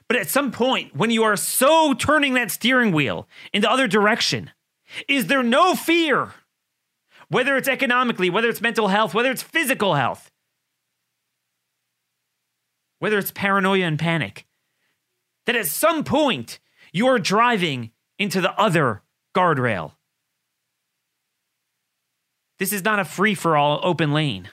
But 0.08 0.20
at 0.20 0.28
some 0.28 0.52
point, 0.52 0.96
when 0.96 1.10
you 1.10 1.24
are 1.24 1.38
so 1.38 1.94
turning 1.94 2.34
that 2.34 2.52
steering 2.52 2.92
wheel 2.92 3.28
in 3.54 3.62
the 3.62 3.72
other 3.72 3.88
direction, 3.88 4.52
is 5.08 5.28
there 5.28 5.44
no 5.44 5.76
fear? 5.76 6.34
Whether 7.30 7.56
it's 7.56 7.68
economically, 7.68 8.30
whether 8.30 8.50
it's 8.50 8.62
mental 8.62 8.90
health, 8.90 9.14
whether 9.14 9.32
it's 9.32 9.42
physical 9.42 9.96
health, 9.96 10.30
whether 13.00 13.18
it's 13.18 13.32
paranoia 13.32 13.86
and 13.86 13.98
panic, 13.98 14.46
that 15.46 15.56
at 15.56 15.66
some 15.66 16.04
point 16.04 16.60
you 16.92 17.08
are 17.08 17.20
driving 17.20 17.92
into 18.20 18.42
the 18.42 18.52
other 18.60 19.02
guardrail. 19.36 19.94
This 22.60 22.74
is 22.74 22.84
not 22.84 23.00
a 23.00 23.06
free 23.06 23.34
for 23.34 23.58
all 23.58 23.80
open 23.82 24.12
lane. 24.12 24.50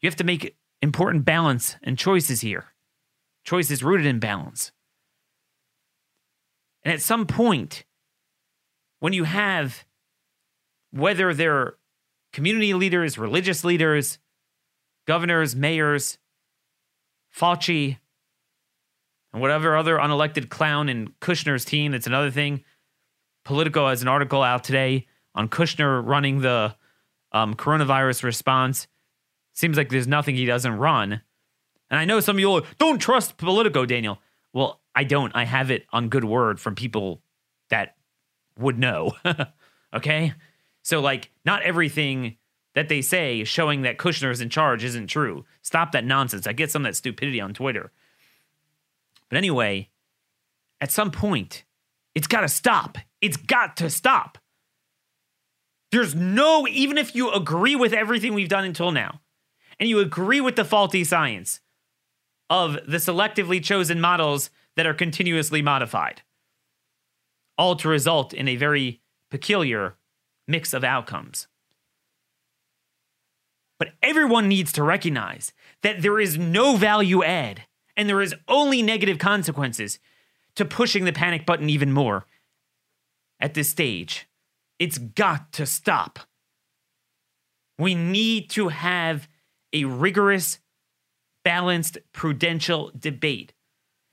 You 0.00 0.08
have 0.08 0.16
to 0.16 0.24
make 0.24 0.56
important 0.82 1.24
balance 1.24 1.76
and 1.82 1.96
choices 1.96 2.42
here. 2.42 2.66
Choices 3.44 3.82
rooted 3.82 4.06
in 4.06 4.18
balance. 4.18 4.72
And 6.82 6.92
at 6.92 7.00
some 7.00 7.26
point, 7.26 7.84
when 9.00 9.12
you 9.12 9.24
have 9.24 9.84
whether 10.90 11.34
they're 11.34 11.74
community 12.32 12.74
leaders, 12.74 13.18
religious 13.18 13.64
leaders, 13.64 14.18
governors, 15.06 15.54
mayors, 15.54 16.18
Fauci, 17.34 17.98
and 19.32 19.42
whatever 19.42 19.76
other 19.76 19.96
unelected 19.96 20.48
clown 20.48 20.88
in 20.88 21.08
Kushner's 21.20 21.64
team. 21.64 21.92
That's 21.92 22.06
another 22.06 22.30
thing. 22.30 22.64
Politico 23.44 23.88
has 23.88 24.02
an 24.02 24.08
article 24.08 24.42
out 24.42 24.64
today 24.64 25.06
on 25.34 25.48
Kushner 25.48 26.04
running 26.04 26.40
the 26.40 26.76
um, 27.32 27.54
coronavirus 27.54 28.22
response. 28.22 28.86
Seems 29.52 29.76
like 29.76 29.88
there's 29.88 30.06
nothing 30.06 30.36
he 30.36 30.46
doesn't 30.46 30.76
run. 30.76 31.20
And 31.90 32.00
I 32.00 32.04
know 32.04 32.20
some 32.20 32.36
of 32.36 32.40
you 32.40 32.48
all 32.48 32.62
don't 32.78 32.98
trust 32.98 33.36
Politico, 33.36 33.84
Daniel. 33.84 34.20
Well, 34.52 34.80
I 34.94 35.04
don't. 35.04 35.34
I 35.34 35.44
have 35.44 35.70
it 35.70 35.84
on 35.92 36.08
good 36.08 36.24
word 36.24 36.60
from 36.60 36.74
people 36.74 37.20
that 37.70 37.96
would 38.58 38.78
know. 38.78 39.12
okay? 39.94 40.34
So, 40.82 41.00
like, 41.00 41.30
not 41.44 41.62
everything 41.62 42.36
that 42.74 42.88
they 42.88 43.02
say 43.02 43.44
showing 43.44 43.82
that 43.82 43.98
Kushner 43.98 44.30
is 44.30 44.40
in 44.40 44.50
charge 44.50 44.84
isn't 44.84 45.06
true. 45.06 45.44
Stop 45.62 45.92
that 45.92 46.04
nonsense. 46.04 46.46
I 46.46 46.52
get 46.52 46.70
some 46.70 46.84
of 46.84 46.90
that 46.90 46.96
stupidity 46.96 47.40
on 47.40 47.54
Twitter. 47.54 47.92
But 49.28 49.38
anyway, 49.38 49.88
at 50.80 50.90
some 50.90 51.10
point, 51.10 51.64
it's 52.14 52.26
got 52.26 52.42
to 52.42 52.48
stop. 52.48 52.98
It's 53.20 53.36
got 53.36 53.76
to 53.78 53.90
stop. 53.90 54.38
There's 55.90 56.14
no, 56.14 56.66
even 56.68 56.98
if 56.98 57.14
you 57.14 57.30
agree 57.32 57.76
with 57.76 57.92
everything 57.92 58.34
we've 58.34 58.48
done 58.48 58.64
until 58.64 58.90
now, 58.90 59.20
and 59.78 59.88
you 59.88 60.00
agree 60.00 60.40
with 60.40 60.56
the 60.56 60.64
faulty 60.64 61.04
science 61.04 61.60
of 62.50 62.78
the 62.86 62.98
selectively 62.98 63.62
chosen 63.62 64.00
models 64.00 64.50
that 64.76 64.86
are 64.86 64.94
continuously 64.94 65.62
modified, 65.62 66.22
all 67.56 67.76
to 67.76 67.88
result 67.88 68.32
in 68.32 68.48
a 68.48 68.56
very 68.56 69.00
peculiar 69.30 69.96
mix 70.46 70.72
of 70.72 70.84
outcomes. 70.84 71.48
But 73.78 73.92
everyone 74.02 74.48
needs 74.48 74.72
to 74.72 74.82
recognize 74.82 75.52
that 75.82 76.02
there 76.02 76.20
is 76.20 76.38
no 76.38 76.76
value 76.76 77.22
add 77.22 77.64
and 77.96 78.08
there 78.08 78.22
is 78.22 78.34
only 78.48 78.82
negative 78.82 79.18
consequences 79.18 79.98
to 80.56 80.64
pushing 80.64 81.04
the 81.04 81.12
panic 81.12 81.44
button 81.44 81.68
even 81.68 81.92
more 81.92 82.26
at 83.40 83.54
this 83.54 83.68
stage. 83.68 84.28
It's 84.78 84.98
got 84.98 85.52
to 85.54 85.66
stop. 85.66 86.20
We 87.78 87.94
need 87.94 88.50
to 88.50 88.68
have 88.68 89.28
a 89.72 89.84
rigorous, 89.84 90.60
balanced, 91.44 91.98
prudential 92.12 92.92
debate, 92.96 93.52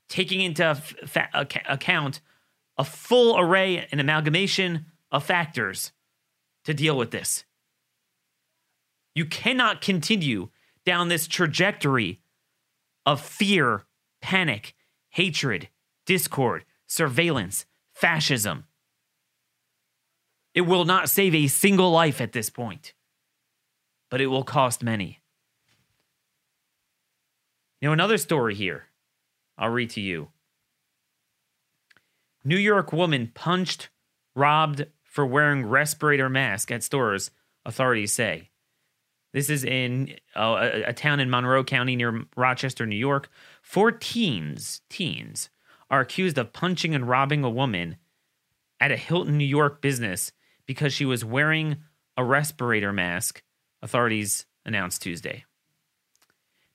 taking 0.10 0.42
into 0.42 0.76
fa- 0.76 1.30
account 1.68 2.22
a 2.82 2.84
full 2.84 3.40
array 3.40 3.88
and 3.92 4.02
amalgamation 4.02 4.88
of 5.12 5.24
factors 5.24 5.92
to 6.66 6.74
deal 6.74 6.98
with 6.98 7.12
this. 7.12 7.46
You 9.14 9.28
cannot 9.28 9.82
continue 9.82 10.50
down 10.84 11.08
this 11.08 11.28
trajectory 11.28 12.22
of 13.06 13.22
fear, 13.22 13.84
panic, 14.20 14.74
hatred, 15.10 15.70
discord, 16.08 16.66
surveillance, 16.88 17.68
fascism. 17.94 18.64
It 20.56 20.62
will 20.62 20.86
not 20.86 21.08
save 21.08 21.36
a 21.36 21.46
single 21.46 21.92
life 21.92 22.20
at 22.20 22.32
this 22.32 22.50
point, 22.50 22.96
but 24.10 24.22
it 24.22 24.28
will 24.28 24.44
cost 24.44 24.82
many. 24.82 25.20
You 27.80 27.90
know, 27.90 27.94
another 27.94 28.18
story 28.18 28.56
here. 28.56 28.86
I'll 29.56 29.70
read 29.70 29.92
to 29.92 30.02
you. 30.02 30.30
New 32.44 32.58
York 32.58 32.92
woman 32.92 33.32
punched, 33.34 33.90
robbed 34.36 34.86
for 35.04 35.26
wearing 35.26 35.66
respirator 35.66 36.30
mask 36.30 36.72
at 36.72 36.84
stores, 36.84 37.32
authorities 37.66 38.14
say. 38.14 38.50
This 39.34 39.50
is 39.50 39.64
in 39.64 40.16
uh, 40.36 40.58
a, 40.60 40.84
a, 40.90 40.94
town 40.94 41.20
in 41.20 41.30
Monroe 41.30 41.64
County 41.64 41.96
near 41.96 42.26
Rochester, 42.36 42.86
New 42.86 42.98
York. 42.98 43.30
Four 43.62 43.92
teens, 43.92 44.82
teens, 44.90 45.50
are 45.90 46.02
accused 46.02 46.38
of 46.38 46.54
punching 46.54 46.94
and 46.94 47.08
robbing 47.08 47.44
a 47.44 47.50
woman 47.50 47.98
at 48.80 48.92
a 48.92 48.98
Hilton, 48.98 49.38
New 49.38 49.46
York 49.46 49.82
business 49.82 50.32
because 50.66 50.94
she 50.94 51.06
was 51.06 51.24
wearing 51.24 51.78
a 52.18 52.24
respirator 52.24 52.92
mask, 52.92 53.42
authorities 53.82 54.46
announced 54.66 55.02
Tuesday. 55.02 55.46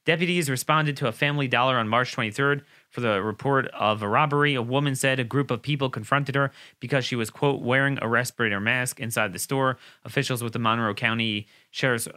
Deputies 0.05 0.49
responded 0.49 0.97
to 0.97 1.09
a 1.09 1.13
family 1.13 1.49
dollar 1.49 1.77
on 1.77 1.89
March 1.89 2.15
23rd 2.15 2.63
for 2.91 3.01
the 3.01 3.23
report 3.23 3.67
of 3.69 4.03
a 4.03 4.09
robbery. 4.09 4.55
A 4.55 4.63
woman 4.63 4.95
said 4.95 5.21
a 5.21 5.25
group 5.25 5.51
of 5.51 5.63
people 5.63 5.91
confronted 5.91 6.35
her 6.35 6.51
because 6.81 7.05
she 7.05 7.17
was, 7.17 7.31
quote, 7.31 7.61
wearing 7.61 7.99
a 8.01 8.09
respirator 8.09 8.61
mask 8.61 9.01
inside 9.01 9.33
the 9.33 9.39
store. 9.39 9.79
Officials 10.05 10.43
with 10.43 10.53
the 10.53 10.59
Monroe 10.59 10.95
County 10.95 11.47
Sheriff's 11.71 12.09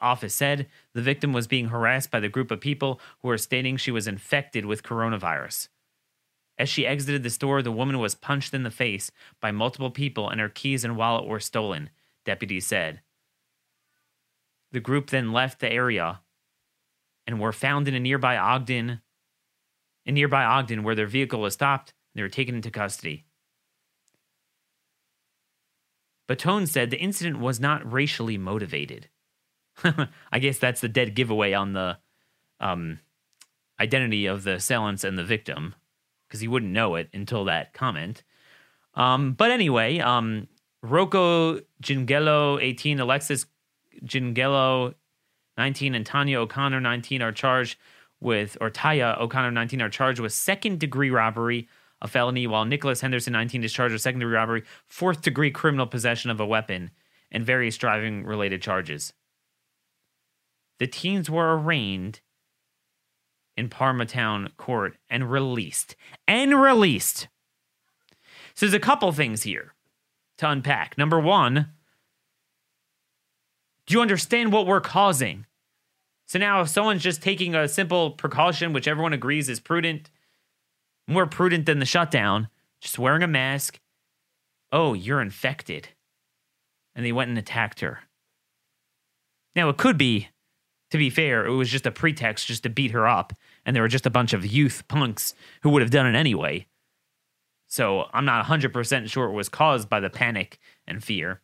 Office 0.00 0.34
said 0.34 0.66
the 0.94 1.02
victim 1.02 1.32
was 1.32 1.46
being 1.46 1.68
harassed 1.68 2.10
by 2.10 2.20
the 2.20 2.28
group 2.28 2.50
of 2.50 2.60
people 2.60 3.00
who 3.20 3.28
were 3.28 3.38
stating 3.38 3.76
she 3.76 3.90
was 3.90 4.08
infected 4.08 4.66
with 4.66 4.82
coronavirus. 4.82 5.68
As 6.58 6.68
she 6.68 6.86
exited 6.86 7.22
the 7.22 7.30
store, 7.30 7.62
the 7.62 7.72
woman 7.72 7.98
was 7.98 8.14
punched 8.14 8.52
in 8.52 8.64
the 8.64 8.70
face 8.70 9.10
by 9.40 9.50
multiple 9.50 9.90
people 9.90 10.28
and 10.28 10.40
her 10.40 10.48
keys 10.48 10.84
and 10.84 10.96
wallet 10.96 11.26
were 11.26 11.40
stolen, 11.40 11.88
deputies 12.26 12.66
said. 12.66 13.00
The 14.72 14.80
group 14.80 15.10
then 15.10 15.32
left 15.32 15.60
the 15.60 15.72
area 15.72 16.20
and 17.26 17.40
were 17.40 17.52
found 17.52 17.88
in 17.88 17.94
a 17.94 18.00
nearby 18.00 18.36
Ogden, 18.36 19.00
in 20.10 20.14
nearby 20.14 20.42
Ogden, 20.42 20.82
where 20.82 20.96
their 20.96 21.06
vehicle 21.06 21.40
was 21.40 21.54
stopped. 21.54 21.94
And 22.12 22.18
they 22.18 22.22
were 22.24 22.28
taken 22.28 22.56
into 22.56 22.70
custody. 22.70 23.26
Batone 26.28 26.66
said 26.66 26.90
the 26.90 26.98
incident 26.98 27.38
was 27.38 27.60
not 27.60 27.90
racially 27.90 28.36
motivated. 28.36 29.08
I 30.32 30.38
guess 30.40 30.58
that's 30.58 30.80
the 30.80 30.88
dead 30.88 31.14
giveaway 31.14 31.52
on 31.52 31.74
the 31.74 31.98
um, 32.58 32.98
identity 33.80 34.26
of 34.26 34.42
the 34.42 34.54
assailants 34.54 35.04
and 35.04 35.16
the 35.16 35.24
victim, 35.24 35.76
because 36.26 36.40
he 36.40 36.48
wouldn't 36.48 36.72
know 36.72 36.96
it 36.96 37.08
until 37.14 37.44
that 37.44 37.72
comment. 37.72 38.24
Um, 38.94 39.34
but 39.34 39.52
anyway, 39.52 40.00
um, 40.00 40.48
Rocco 40.82 41.60
Gingello, 41.82 42.60
18, 42.60 42.98
Alexis 42.98 43.46
Gingello, 44.04 44.94
19, 45.56 45.94
and 45.94 46.04
Tanya 46.04 46.40
O'Connor, 46.40 46.80
19, 46.80 47.22
are 47.22 47.32
charged 47.32 47.78
with, 48.20 48.56
or 48.60 48.70
Taya 48.70 49.18
O'Connor, 49.18 49.50
19, 49.50 49.82
are 49.82 49.88
charged 49.88 50.20
with 50.20 50.32
second 50.32 50.78
degree 50.78 51.10
robbery, 51.10 51.68
a 52.02 52.08
felony, 52.08 52.46
while 52.46 52.64
Nicholas 52.64 53.00
Henderson, 53.00 53.32
19, 53.32 53.64
is 53.64 53.72
charged 53.72 53.92
with 53.92 54.02
second 54.02 54.20
degree 54.20 54.34
robbery, 54.34 54.62
fourth 54.86 55.22
degree 55.22 55.50
criminal 55.50 55.86
possession 55.86 56.30
of 56.30 56.40
a 56.40 56.46
weapon, 56.46 56.90
and 57.30 57.44
various 57.44 57.76
driving 57.76 58.24
related 58.24 58.62
charges. 58.62 59.12
The 60.78 60.86
teens 60.86 61.28
were 61.28 61.56
arraigned 61.56 62.20
in 63.56 63.68
Parma 63.68 64.06
Town 64.06 64.50
Court 64.56 64.96
and 65.10 65.30
released. 65.30 65.94
And 66.26 66.60
released. 66.60 67.28
So 68.54 68.66
there's 68.66 68.74
a 68.74 68.80
couple 68.80 69.12
things 69.12 69.42
here 69.42 69.74
to 70.38 70.48
unpack. 70.48 70.96
Number 70.96 71.20
one, 71.20 71.68
do 73.86 73.94
you 73.94 74.00
understand 74.00 74.52
what 74.52 74.66
we're 74.66 74.80
causing? 74.80 75.46
So 76.30 76.38
now, 76.38 76.60
if 76.60 76.68
someone's 76.68 77.02
just 77.02 77.22
taking 77.22 77.56
a 77.56 77.66
simple 77.66 78.12
precaution, 78.12 78.72
which 78.72 78.86
everyone 78.86 79.12
agrees 79.12 79.48
is 79.48 79.58
prudent, 79.58 80.10
more 81.08 81.26
prudent 81.26 81.66
than 81.66 81.80
the 81.80 81.84
shutdown, 81.84 82.46
just 82.80 83.00
wearing 83.00 83.24
a 83.24 83.26
mask, 83.26 83.80
oh, 84.70 84.94
you're 84.94 85.20
infected. 85.20 85.88
And 86.94 87.04
they 87.04 87.10
went 87.10 87.30
and 87.30 87.38
attacked 87.38 87.80
her. 87.80 88.02
Now, 89.56 89.70
it 89.70 89.76
could 89.76 89.98
be, 89.98 90.28
to 90.92 90.98
be 90.98 91.10
fair, 91.10 91.44
it 91.44 91.50
was 91.50 91.68
just 91.68 91.84
a 91.84 91.90
pretext 91.90 92.46
just 92.46 92.62
to 92.62 92.70
beat 92.70 92.92
her 92.92 93.08
up, 93.08 93.32
and 93.66 93.74
there 93.74 93.82
were 93.82 93.88
just 93.88 94.06
a 94.06 94.08
bunch 94.08 94.32
of 94.32 94.46
youth 94.46 94.86
punks 94.86 95.34
who 95.62 95.70
would 95.70 95.82
have 95.82 95.90
done 95.90 96.06
it 96.06 96.16
anyway. 96.16 96.68
So 97.66 98.04
I'm 98.12 98.24
not 98.24 98.46
100% 98.46 99.10
sure 99.10 99.24
it 99.24 99.32
was 99.32 99.48
caused 99.48 99.88
by 99.88 99.98
the 99.98 100.10
panic 100.10 100.60
and 100.86 101.02
fear. 101.02 101.40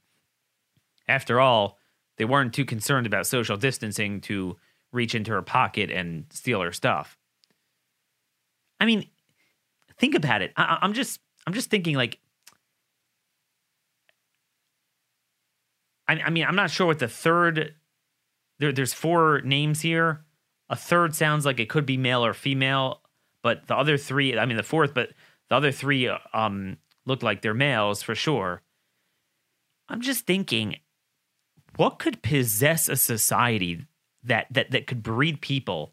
After 1.08 1.40
all, 1.40 1.76
they 2.18 2.24
weren't 2.24 2.54
too 2.54 2.64
concerned 2.64 3.08
about 3.08 3.26
social 3.26 3.56
distancing 3.56 4.20
to 4.20 4.56
reach 4.96 5.14
into 5.14 5.30
her 5.30 5.42
pocket 5.42 5.90
and 5.90 6.24
steal 6.30 6.60
her 6.62 6.72
stuff. 6.72 7.16
I 8.80 8.86
mean, 8.86 9.08
think 9.98 10.14
about 10.14 10.42
it. 10.42 10.52
I, 10.56 10.78
I'm 10.82 10.92
just, 10.92 11.20
I'm 11.46 11.52
just 11.52 11.70
thinking 11.70 11.94
like, 11.94 12.18
I, 16.08 16.20
I 16.20 16.30
mean, 16.30 16.44
I'm 16.44 16.56
not 16.56 16.70
sure 16.70 16.86
what 16.86 16.98
the 16.98 17.08
third. 17.08 17.74
There, 18.58 18.72
there's 18.72 18.94
four 18.94 19.42
names 19.42 19.82
here. 19.82 20.24
A 20.68 20.76
third 20.76 21.14
sounds 21.14 21.44
like 21.44 21.60
it 21.60 21.68
could 21.68 21.86
be 21.86 21.96
male 21.96 22.24
or 22.24 22.34
female, 22.34 23.02
but 23.42 23.66
the 23.68 23.76
other 23.76 23.96
three, 23.96 24.36
I 24.36 24.46
mean, 24.46 24.56
the 24.56 24.62
fourth, 24.62 24.94
but 24.94 25.10
the 25.48 25.54
other 25.54 25.70
three 25.70 26.10
um, 26.32 26.78
look 27.04 27.22
like 27.22 27.42
they're 27.42 27.54
males 27.54 28.02
for 28.02 28.14
sure. 28.14 28.62
I'm 29.88 30.00
just 30.00 30.26
thinking, 30.26 30.76
what 31.76 31.98
could 31.98 32.22
possess 32.22 32.88
a 32.88 32.96
society 32.96 33.86
that 34.26 34.46
that 34.50 34.70
that 34.70 34.86
could 34.86 35.02
breed 35.02 35.40
people 35.40 35.92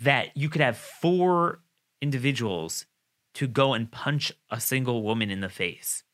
that 0.00 0.36
you 0.36 0.48
could 0.48 0.60
have 0.60 0.76
four 0.76 1.60
individuals 2.00 2.86
to 3.34 3.46
go 3.46 3.74
and 3.74 3.90
punch 3.90 4.32
a 4.50 4.60
single 4.60 5.02
woman 5.02 5.30
in 5.30 5.40
the 5.40 5.48
face. 5.48 6.04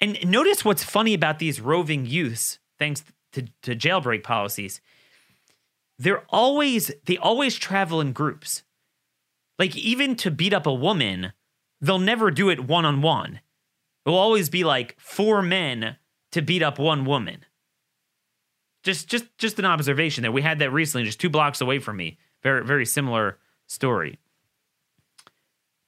And 0.00 0.18
notice 0.24 0.64
what's 0.64 0.84
funny 0.84 1.14
about 1.14 1.38
these 1.38 1.60
roving 1.60 2.06
youths, 2.06 2.58
thanks 2.78 3.02
to, 3.32 3.46
to 3.62 3.74
jailbreak 3.74 4.22
policies. 4.22 4.80
They're 5.98 6.24
always 6.28 6.92
they 7.04 7.16
always 7.16 7.56
travel 7.56 8.00
in 8.00 8.12
groups. 8.12 8.62
Like 9.58 9.76
even 9.76 10.14
to 10.16 10.30
beat 10.30 10.54
up 10.54 10.66
a 10.66 10.72
woman, 10.72 11.32
they'll 11.80 11.98
never 11.98 12.30
do 12.30 12.48
it 12.48 12.68
one 12.68 12.84
on 12.84 13.02
one. 13.02 13.40
It'll 14.06 14.18
always 14.18 14.48
be 14.48 14.62
like 14.62 14.94
four 15.00 15.42
men 15.42 15.96
to 16.32 16.40
beat 16.40 16.62
up 16.62 16.78
one 16.78 17.04
woman. 17.04 17.44
Just 18.82 19.08
just 19.08 19.26
just 19.38 19.58
an 19.58 19.64
observation 19.64 20.22
that 20.22 20.32
we 20.32 20.42
had 20.42 20.58
that 20.60 20.72
recently, 20.72 21.04
just 21.04 21.20
two 21.20 21.30
blocks 21.30 21.60
away 21.60 21.78
from 21.78 21.96
me. 21.96 22.18
Very 22.42 22.64
very 22.64 22.86
similar 22.86 23.38
story. 23.66 24.18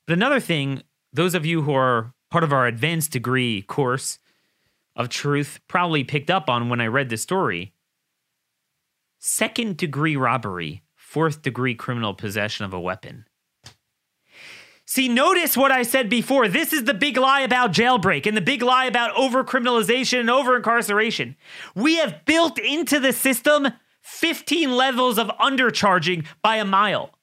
But 0.07 0.15
another 0.15 0.41
thing, 0.41 0.83
those 1.13 1.35
of 1.35 1.47
you 1.47 1.63
who 1.63 1.73
are 1.73 2.13
part 2.31 2.45
of 2.45 2.53
our 2.53 2.67
advanced 2.67 3.13
degree 3.13 3.63
course 3.63 4.19
of 4.97 5.09
truth 5.09 5.61
probably 5.69 6.05
picked 6.05 6.31
up 6.31 6.51
on 6.51 6.69
when 6.69 6.81
I 6.81 6.87
read 6.87 7.09
the 7.09 7.17
story. 7.17 7.73
Second 9.19 9.77
degree 9.77 10.17
robbery, 10.17 10.83
fourth 10.97 11.43
degree 11.43 11.75
criminal 11.75 12.15
possession 12.15 12.65
of 12.65 12.73
a 12.73 12.81
weapon. 12.81 13.27
See, 14.91 15.07
notice 15.07 15.57
what 15.57 15.71
I 15.71 15.85
said 15.85 16.11
before. 16.11 16.49
This 16.49 16.73
is 16.73 16.83
the 16.83 16.95
big 16.95 17.17
lie 17.17 17.43
about 17.43 17.71
jailbreak 17.71 18.27
and 18.27 18.37
the 18.37 18.41
big 18.41 18.61
lie 18.61 18.87
about 18.87 19.15
overcriminalization 19.15 20.19
and 20.19 20.29
over 20.29 20.57
incarceration. 20.57 21.37
We 21.77 21.99
have 21.99 22.25
built 22.25 22.59
into 22.59 22.99
the 22.99 23.13
system 23.13 23.69
15 24.03 24.73
levels 24.73 25.17
of 25.17 25.29
undercharging 25.41 26.27
by 26.43 26.57
a 26.57 26.65
mile. 26.65 27.15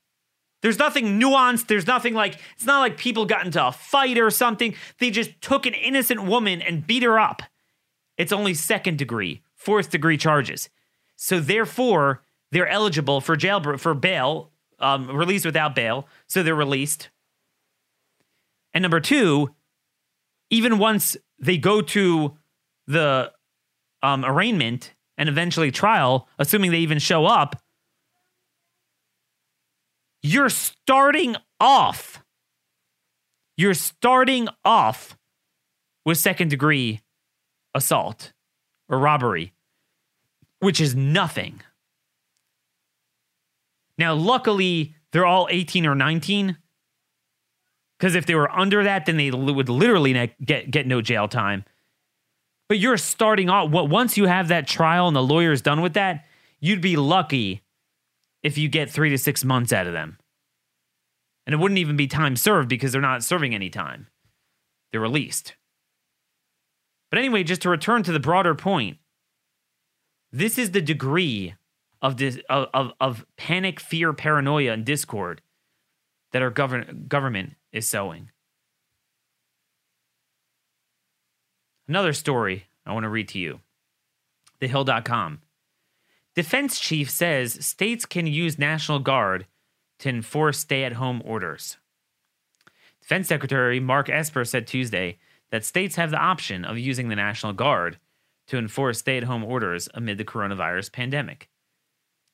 There's 0.61 0.79
nothing 0.79 1.19
nuanced. 1.19 1.67
There's 1.67 1.85
nothing 1.85 2.13
like, 2.13 2.39
it's 2.55 2.65
not 2.65 2.79
like 2.79 2.97
people 2.97 3.25
got 3.25 3.45
into 3.45 3.67
a 3.67 3.73
fight 3.73 4.17
or 4.17 4.29
something. 4.29 4.73
They 4.99 5.11
just 5.11 5.41
took 5.41 5.65
an 5.65 5.73
innocent 5.73 6.23
woman 6.23 6.61
and 6.61 6.87
beat 6.87 7.03
her 7.03 7.19
up. 7.19 7.41
It's 8.15 8.31
only 8.31 8.53
second 8.53 8.97
degree, 8.97 9.41
fourth 9.55 9.89
degree 9.89 10.15
charges. 10.15 10.69
So 11.17 11.41
therefore, 11.41 12.23
they're 12.49 12.69
eligible 12.69 13.19
for 13.19 13.35
jail 13.35 13.61
for 13.77 13.93
bail, 13.93 14.51
um, 14.79 15.13
released 15.13 15.45
without 15.45 15.75
bail. 15.75 16.07
So 16.27 16.43
they're 16.43 16.55
released 16.55 17.09
and 18.77 18.83
number 18.83 18.99
two, 18.99 19.49
even 20.51 20.77
once 20.77 21.17
they 21.39 21.57
go 21.57 21.81
to 21.81 22.37
the 22.85 23.31
um, 24.03 24.23
arraignment 24.23 24.93
and 25.17 25.27
eventually 25.27 25.71
trial, 25.71 26.27
assuming 26.37 26.69
they 26.69 26.77
even 26.77 26.99
show 26.99 27.25
up, 27.25 27.59
you're 30.21 30.51
starting 30.51 31.35
off. 31.59 32.23
You're 33.57 33.73
starting 33.73 34.47
off 34.63 35.17
with 36.05 36.19
second 36.19 36.49
degree 36.49 37.01
assault 37.73 38.31
or 38.89 38.99
robbery, 38.99 39.53
which 40.59 40.79
is 40.79 40.95
nothing. 40.95 41.61
Now, 43.97 44.13
luckily, 44.13 44.93
they're 45.11 45.25
all 45.25 45.47
18 45.49 45.87
or 45.87 45.95
19. 45.95 46.59
Because 47.97 48.15
if 48.15 48.25
they 48.25 48.35
were 48.35 48.51
under 48.51 48.83
that, 48.83 49.05
then 49.05 49.17
they 49.17 49.31
would 49.31 49.69
literally 49.69 50.33
get, 50.43 50.69
get 50.69 50.85
no 50.85 51.01
jail 51.01 51.27
time. 51.27 51.65
But 52.69 52.79
you're 52.79 52.97
starting 52.97 53.49
off, 53.49 53.71
once 53.71 54.17
you 54.17 54.25
have 54.25 54.49
that 54.49 54.67
trial 54.67 55.07
and 55.07 55.15
the 55.15 55.23
lawyer 55.23 55.51
is 55.51 55.61
done 55.61 55.81
with 55.81 55.93
that, 55.93 56.25
you'd 56.59 56.81
be 56.81 56.95
lucky 56.95 57.63
if 58.43 58.57
you 58.57 58.69
get 58.69 58.89
three 58.89 59.09
to 59.09 59.17
six 59.17 59.43
months 59.43 59.73
out 59.73 59.87
of 59.87 59.93
them. 59.93 60.17
And 61.45 61.53
it 61.53 61.57
wouldn't 61.57 61.79
even 61.79 61.95
be 61.95 62.07
time 62.07 62.35
served 62.35 62.69
because 62.69 62.91
they're 62.91 63.01
not 63.01 63.23
serving 63.23 63.55
any 63.55 63.69
time. 63.69 64.07
They're 64.91 65.01
released. 65.01 65.55
But 67.09 67.19
anyway, 67.19 67.43
just 67.43 67.61
to 67.61 67.69
return 67.69 68.03
to 68.03 68.11
the 68.11 68.19
broader 68.19 68.53
point, 68.53 68.97
this 70.31 70.57
is 70.57 70.71
the 70.71 70.81
degree 70.81 71.55
of 72.01 72.17
this 72.17 72.37
of, 72.49 72.67
of, 72.73 72.91
of 72.99 73.25
panic, 73.37 73.79
fear, 73.79 74.13
paranoia, 74.13 74.73
and 74.73 74.85
discord 74.85 75.41
that 76.31 76.41
our 76.41 76.49
govern, 76.49 77.05
government 77.07 77.55
is 77.71 77.87
sowing. 77.87 78.31
Another 81.87 82.13
story 82.13 82.65
I 82.85 82.93
want 82.93 83.03
to 83.03 83.09
read 83.09 83.29
to 83.29 83.39
you. 83.39 83.61
TheHill.com. 84.61 85.41
Defense 86.35 86.79
chief 86.79 87.09
says 87.09 87.65
states 87.65 88.05
can 88.05 88.27
use 88.27 88.59
National 88.59 88.99
Guard 88.99 89.47
to 89.99 90.09
enforce 90.09 90.59
stay 90.59 90.83
at 90.83 90.93
home 90.93 91.21
orders. 91.25 91.77
Defense 93.01 93.27
Secretary 93.27 93.79
Mark 93.79 94.09
Esper 94.09 94.45
said 94.45 94.67
Tuesday 94.67 95.17
that 95.49 95.65
states 95.65 95.95
have 95.95 96.11
the 96.11 96.17
option 96.17 96.65
of 96.65 96.77
using 96.77 97.07
the 97.07 97.15
National 97.15 97.53
Guard 97.53 97.99
to 98.47 98.57
enforce 98.57 98.99
stay 98.99 99.17
at 99.17 99.23
home 99.23 99.43
orders 99.43 99.87
amid 99.93 100.17
the 100.17 100.25
coronavirus 100.25 100.91
pandemic. 100.91 101.49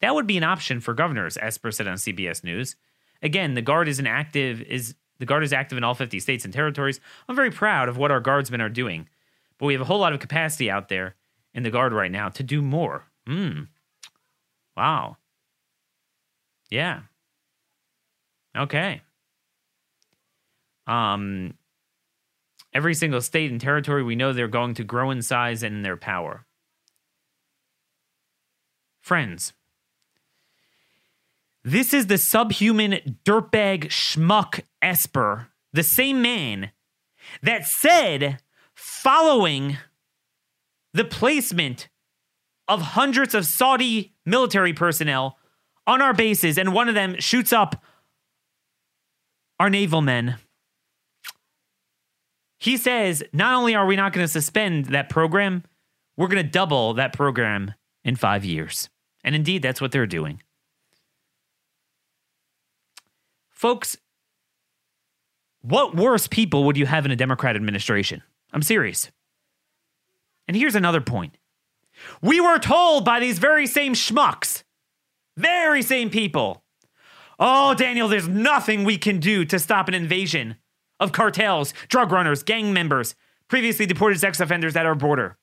That 0.02 0.16
would 0.16 0.28
be 0.28 0.38
an 0.38 0.44
option 0.44 0.80
for 0.80 0.94
governors, 0.94 1.38
Esper 1.38 1.72
said 1.72 1.88
on 1.88 1.96
CBS 1.96 2.44
News. 2.44 2.76
Again, 3.22 3.54
the 3.54 3.62
Guard 3.62 3.88
is 3.88 4.00
an 4.00 4.08
active 4.08 4.62
is 4.64 4.96
the 5.24 5.28
Guard 5.28 5.46
is 5.46 5.54
active 5.54 5.78
in 5.78 5.86
all 5.86 5.96
50 5.96 6.20
states 6.20 6.44
and 6.44 6.54
territories. 6.54 7.00
I'm 7.30 7.36
very 7.38 7.50
proud 7.50 7.88
of 7.88 7.96
what 7.96 8.12
our 8.12 8.20
guardsmen 8.20 8.60
are 8.60 8.68
doing, 8.68 9.08
but 9.58 9.68
we 9.68 9.72
have 9.72 9.82
a 9.82 9.86
whole 9.86 10.00
lot 10.00 10.12
of 10.12 10.20
capacity 10.20 10.70
out 10.70 10.90
there 10.90 11.16
in 11.54 11.64
the 11.64 11.72
Guard 11.72 11.94
right 11.94 12.12
now 12.12 12.28
to 12.28 12.44
do 12.44 12.62
more. 12.62 13.06
Hmm. 13.26 13.62
Wow. 14.76 15.16
Yeah. 16.70 17.04
Okay. 18.54 19.02
Um, 20.88 21.54
every 22.74 22.96
single 22.96 23.22
state 23.22 23.50
and 23.50 23.62
territory, 23.62 24.04
we 24.04 24.18
know 24.18 24.34
they're 24.34 24.50
going 24.50 24.74
to 24.74 24.84
grow 24.84 25.10
in 25.10 25.22
size 25.22 25.64
and 25.64 25.74
in 25.74 25.84
their 25.84 25.96
power. 25.96 26.46
Friends, 29.02 29.54
this 31.64 31.94
is 31.94 32.08
the 32.08 32.18
subhuman 32.18 33.18
dirtbag 33.26 33.86
schmuck 33.86 34.62
Esper, 34.82 35.48
the 35.72 35.84
same 35.84 36.22
man 36.22 36.72
that 37.42 37.66
said, 37.66 38.40
following 38.76 39.78
the 40.94 41.06
placement 41.06 41.88
of 42.68 42.82
hundreds 42.82 43.34
of 43.34 43.46
Saudi 43.46 44.14
military 44.26 44.74
personnel 44.74 45.38
on 45.88 46.02
our 46.02 46.14
bases, 46.14 46.58
and 46.58 46.74
one 46.74 46.90
of 46.90 46.96
them 46.96 47.16
shoots 47.20 47.52
up 47.52 47.84
our 49.60 49.70
naval 49.70 50.02
men. 50.02 50.36
He 52.60 52.78
says 52.78 53.24
not 53.34 53.56
only 53.56 53.76
are 53.76 53.86
we 53.86 53.96
not 53.96 54.14
going 54.14 54.24
to 54.24 54.32
suspend 54.32 54.86
that 54.86 55.10
program, 55.10 55.64
we're 56.16 56.28
going 56.28 56.44
to 56.44 56.50
double 56.50 56.94
that 56.94 57.14
program 57.14 57.74
in 58.04 58.16
five 58.16 58.46
years. 58.46 58.90
And 59.24 59.36
indeed, 59.36 59.62
that's 59.62 59.82
what 59.82 59.92
they're 59.92 60.06
doing. 60.06 60.42
Folks, 63.64 63.96
what 65.62 65.96
worse 65.96 66.28
people 66.28 66.66
would 66.66 66.76
you 66.76 66.86
have 66.86 67.06
in 67.06 67.12
a 67.12 67.16
Democrat 67.16 67.56
administration? 67.56 68.22
I'm 68.52 68.62
serious. 68.62 69.10
And 70.50 70.58
here's 70.58 70.76
another 70.76 71.00
point. 71.00 71.38
We 72.22 72.42
were 72.42 72.60
told 72.60 73.06
by 73.06 73.22
these 73.22 73.40
very 73.40 73.66
same 73.66 73.94
schmucks, 73.94 74.64
very 75.38 75.82
same 75.82 76.10
people, 76.10 76.66
Oh, 77.40 77.74
Daniel, 77.74 78.10
there's 78.10 78.28
nothing 78.28 78.84
we 78.84 78.98
can 78.98 79.22
do 79.22 79.46
to 79.46 79.58
stop 79.58 79.88
an 79.88 79.94
invasion 79.94 80.58
of 81.00 81.14
cartels, 81.14 81.74
drug 81.88 82.12
runners, 82.12 82.44
gang 82.44 82.74
members, 82.74 83.16
previously 83.48 83.86
deported 83.86 84.20
sex 84.20 84.42
offenders 84.42 84.76
at 84.76 84.86
our 84.86 84.94
border. 84.94 85.38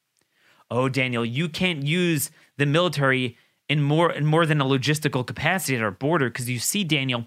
Oh, 0.70 0.90
Daniel, 0.90 1.24
you 1.24 1.48
can't 1.48 1.87
use 1.87 2.30
the 2.59 2.66
military 2.66 3.38
in 3.70 3.80
more 3.80 4.12
in 4.12 4.26
more 4.26 4.44
than 4.44 4.61
a 4.61 4.66
logistical 4.66 5.26
capacity 5.26 5.74
at 5.74 5.83
our 5.83 5.90
border 5.90 6.28
because 6.28 6.50
you 6.50 6.59
see, 6.59 6.85
Daniel, 6.85 7.24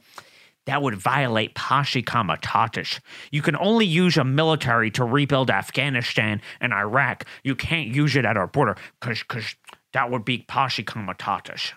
that 0.66 0.82
would 0.82 0.96
violate 0.96 1.56
Posse 1.56 2.02
Comitatus. 2.02 3.00
You 3.32 3.42
can 3.42 3.56
only 3.58 3.86
use 3.86 4.18
a 4.18 4.24
military 4.24 4.90
to 4.92 5.04
rebuild 5.04 5.50
Afghanistan 5.50 6.42
and 6.62 6.74
Iraq. 6.74 7.26
You 7.44 7.56
can't 7.56 7.90
use 7.90 8.16
it 8.16 8.26
at 8.26 8.38
our 8.38 8.48
border 8.48 8.78
because 9.02 9.56
that 9.92 10.10
would 10.10 10.24
be 10.24 10.46
Posse 10.48 10.84
Comitatus. 10.84 11.74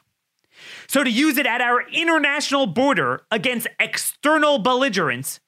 So 0.87 1.05
to 1.05 1.11
use 1.11 1.37
it 1.37 1.47
at 1.47 1.61
our 1.61 1.83
international 1.91 2.67
border 2.67 3.23
against 3.31 3.67
external 3.79 4.59
belligerents 4.59 5.41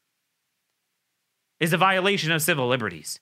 is 1.61 1.73
a 1.73 1.79
violation 1.79 2.33
of 2.33 2.43
civil 2.43 2.69
liberties. 2.69 3.21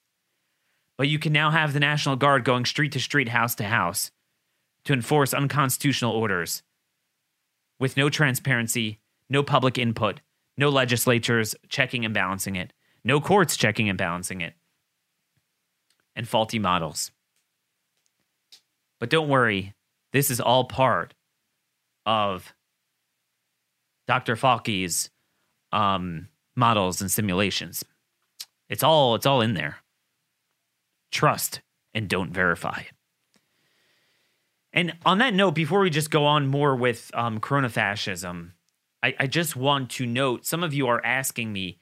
But 0.97 1.09
you 1.09 1.19
can 1.19 1.33
now 1.33 1.51
have 1.51 1.73
the 1.73 1.81
National 1.81 2.17
Guard 2.17 2.45
going 2.45 2.65
street 2.65 2.93
to 2.93 3.01
street, 3.01 3.29
house 3.29 3.55
to 3.57 3.65
house 3.65 4.11
to 4.85 4.93
enforce 4.93 5.35
unconstitutional 5.35 6.13
orders 6.13 6.63
with 7.79 7.97
no 7.97 8.09
transparency, 8.09 9.01
no 9.29 9.43
public 9.43 9.79
input, 9.79 10.21
no 10.57 10.69
legislatures 10.69 11.55
checking 11.69 12.05
and 12.05 12.15
balancing 12.15 12.57
it, 12.57 12.73
no 13.05 13.21
courts 13.21 13.57
checking 13.57 13.89
and 13.89 13.99
balancing 13.99 14.41
it, 14.41 14.55
and 16.15 16.29
faulty 16.29 16.59
models. 16.59 17.11
But 18.99 19.11
don't 19.11 19.29
worry, 19.29 19.75
this 20.13 20.31
is 20.31 20.41
all 20.41 20.65
part 20.65 21.15
of 22.07 22.55
Dr. 24.07 24.37
Fauci's 24.37 25.11
um, 25.73 26.29
models 26.55 27.01
and 27.01 27.11
simulations. 27.11 27.85
It's 28.69 28.83
all 28.83 29.15
it's 29.15 29.27
all 29.27 29.41
in 29.41 29.55
there. 29.55 29.77
Trust 31.13 31.61
and 31.95 32.09
don't 32.09 32.33
verify. 32.33 32.83
And 34.73 34.95
on 35.07 35.19
that 35.19 35.35
note, 35.35 35.53
before 35.53 35.81
we 35.81 35.91
just 35.91 36.11
go 36.11 36.27
on 36.27 36.47
more 36.47 36.77
with 36.77 37.11
um, 37.15 37.41
corona 37.41 37.71
fascism, 37.71 38.53
I, 39.03 39.15
I 39.21 39.27
just 39.27 39.57
want 39.57 39.91
to 39.93 40.07
note 40.07 40.47
some 40.47 40.63
of 40.63 40.75
you 40.75 40.87
are 40.89 41.05
asking 41.05 41.53
me, 41.53 41.79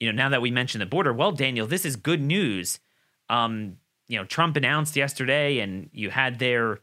you 0.00 0.10
know, 0.10 0.16
now 0.16 0.28
that 0.30 0.42
we 0.42 0.50
mentioned 0.50 0.82
the 0.82 0.86
border, 0.86 1.12
well, 1.12 1.32
Daniel, 1.32 1.66
this 1.66 1.84
is 1.84 1.96
good 1.96 2.20
news. 2.20 2.80
Um, 3.28 3.76
you 4.08 4.18
know, 4.18 4.24
Trump 4.24 4.56
announced 4.56 4.96
yesterday, 4.96 5.60
and 5.60 5.88
you 5.92 6.10
had 6.10 6.38
their 6.38 6.80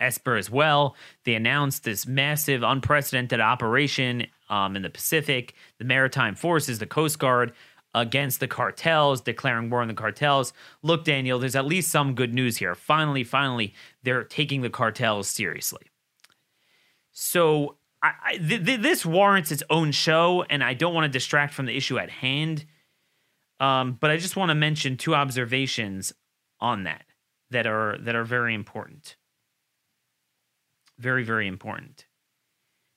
Esper 0.00 0.36
as 0.36 0.50
well. 0.50 0.96
They 1.24 1.34
announced 1.34 1.84
this 1.84 2.06
massive, 2.06 2.62
unprecedented 2.62 3.40
operation 3.40 4.26
um, 4.48 4.76
in 4.76 4.82
the 4.82 4.90
Pacific, 4.90 5.54
the 5.78 5.84
maritime 5.84 6.34
forces, 6.34 6.78
the 6.78 6.86
Coast 6.86 7.18
Guard 7.18 7.52
against 7.94 8.40
the 8.40 8.48
cartels, 8.48 9.20
declaring 9.20 9.68
war 9.68 9.82
on 9.82 9.88
the 9.88 9.94
cartels. 9.94 10.52
Look, 10.82 11.04
Daniel, 11.04 11.38
there's 11.38 11.56
at 11.56 11.66
least 11.66 11.90
some 11.90 12.14
good 12.14 12.32
news 12.32 12.56
here. 12.56 12.74
Finally, 12.74 13.24
finally, 13.24 13.74
they're 14.02 14.24
taking 14.24 14.62
the 14.62 14.70
cartels 14.70 15.28
seriously. 15.28 15.82
So 17.10 17.76
I, 18.02 18.36
th- 18.36 18.64
th- 18.64 18.80
this 18.80 19.04
warrants 19.04 19.52
its 19.52 19.62
own 19.68 19.92
show, 19.92 20.44
and 20.48 20.64
I 20.64 20.74
don't 20.74 20.94
want 20.94 21.04
to 21.04 21.08
distract 21.10 21.52
from 21.52 21.66
the 21.66 21.76
issue 21.76 21.98
at 21.98 22.10
hand. 22.10 22.64
Um, 23.58 23.98
but 24.00 24.10
I 24.10 24.16
just 24.16 24.36
want 24.36 24.48
to 24.48 24.54
mention 24.54 24.96
two 24.96 25.14
observations 25.14 26.12
on 26.60 26.84
that 26.84 27.04
that 27.50 27.66
are 27.66 27.98
that 27.98 28.14
are 28.14 28.24
very 28.24 28.54
important. 28.54 29.16
Very, 30.98 31.24
very 31.24 31.46
important. 31.46 32.06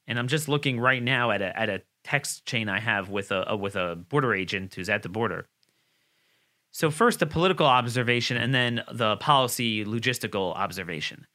And 0.08 0.18
I'm 0.18 0.28
just 0.28 0.48
looking 0.48 0.80
right 0.80 1.04
now 1.04 1.32
at 1.32 1.42
a 1.42 1.58
at 1.58 1.70
a 1.70 1.82
text 2.04 2.46
chain 2.46 2.70
I 2.70 2.80
have 2.80 3.10
with 3.10 3.32
a, 3.32 3.46
a 3.48 3.58
with 3.58 3.76
a 3.76 3.96
border 3.96 4.34
agent 4.34 4.74
who's 4.76 4.90
at 4.90 5.04
the 5.04 5.10
border. 5.10 5.48
So 6.72 6.90
first 6.90 7.20
the 7.20 7.26
political 7.26 7.66
observation 7.66 8.36
and 8.36 8.54
then 8.54 8.84
the 8.92 9.18
policy 9.18 9.86
logistical 9.86 10.56
observation. 10.56 11.28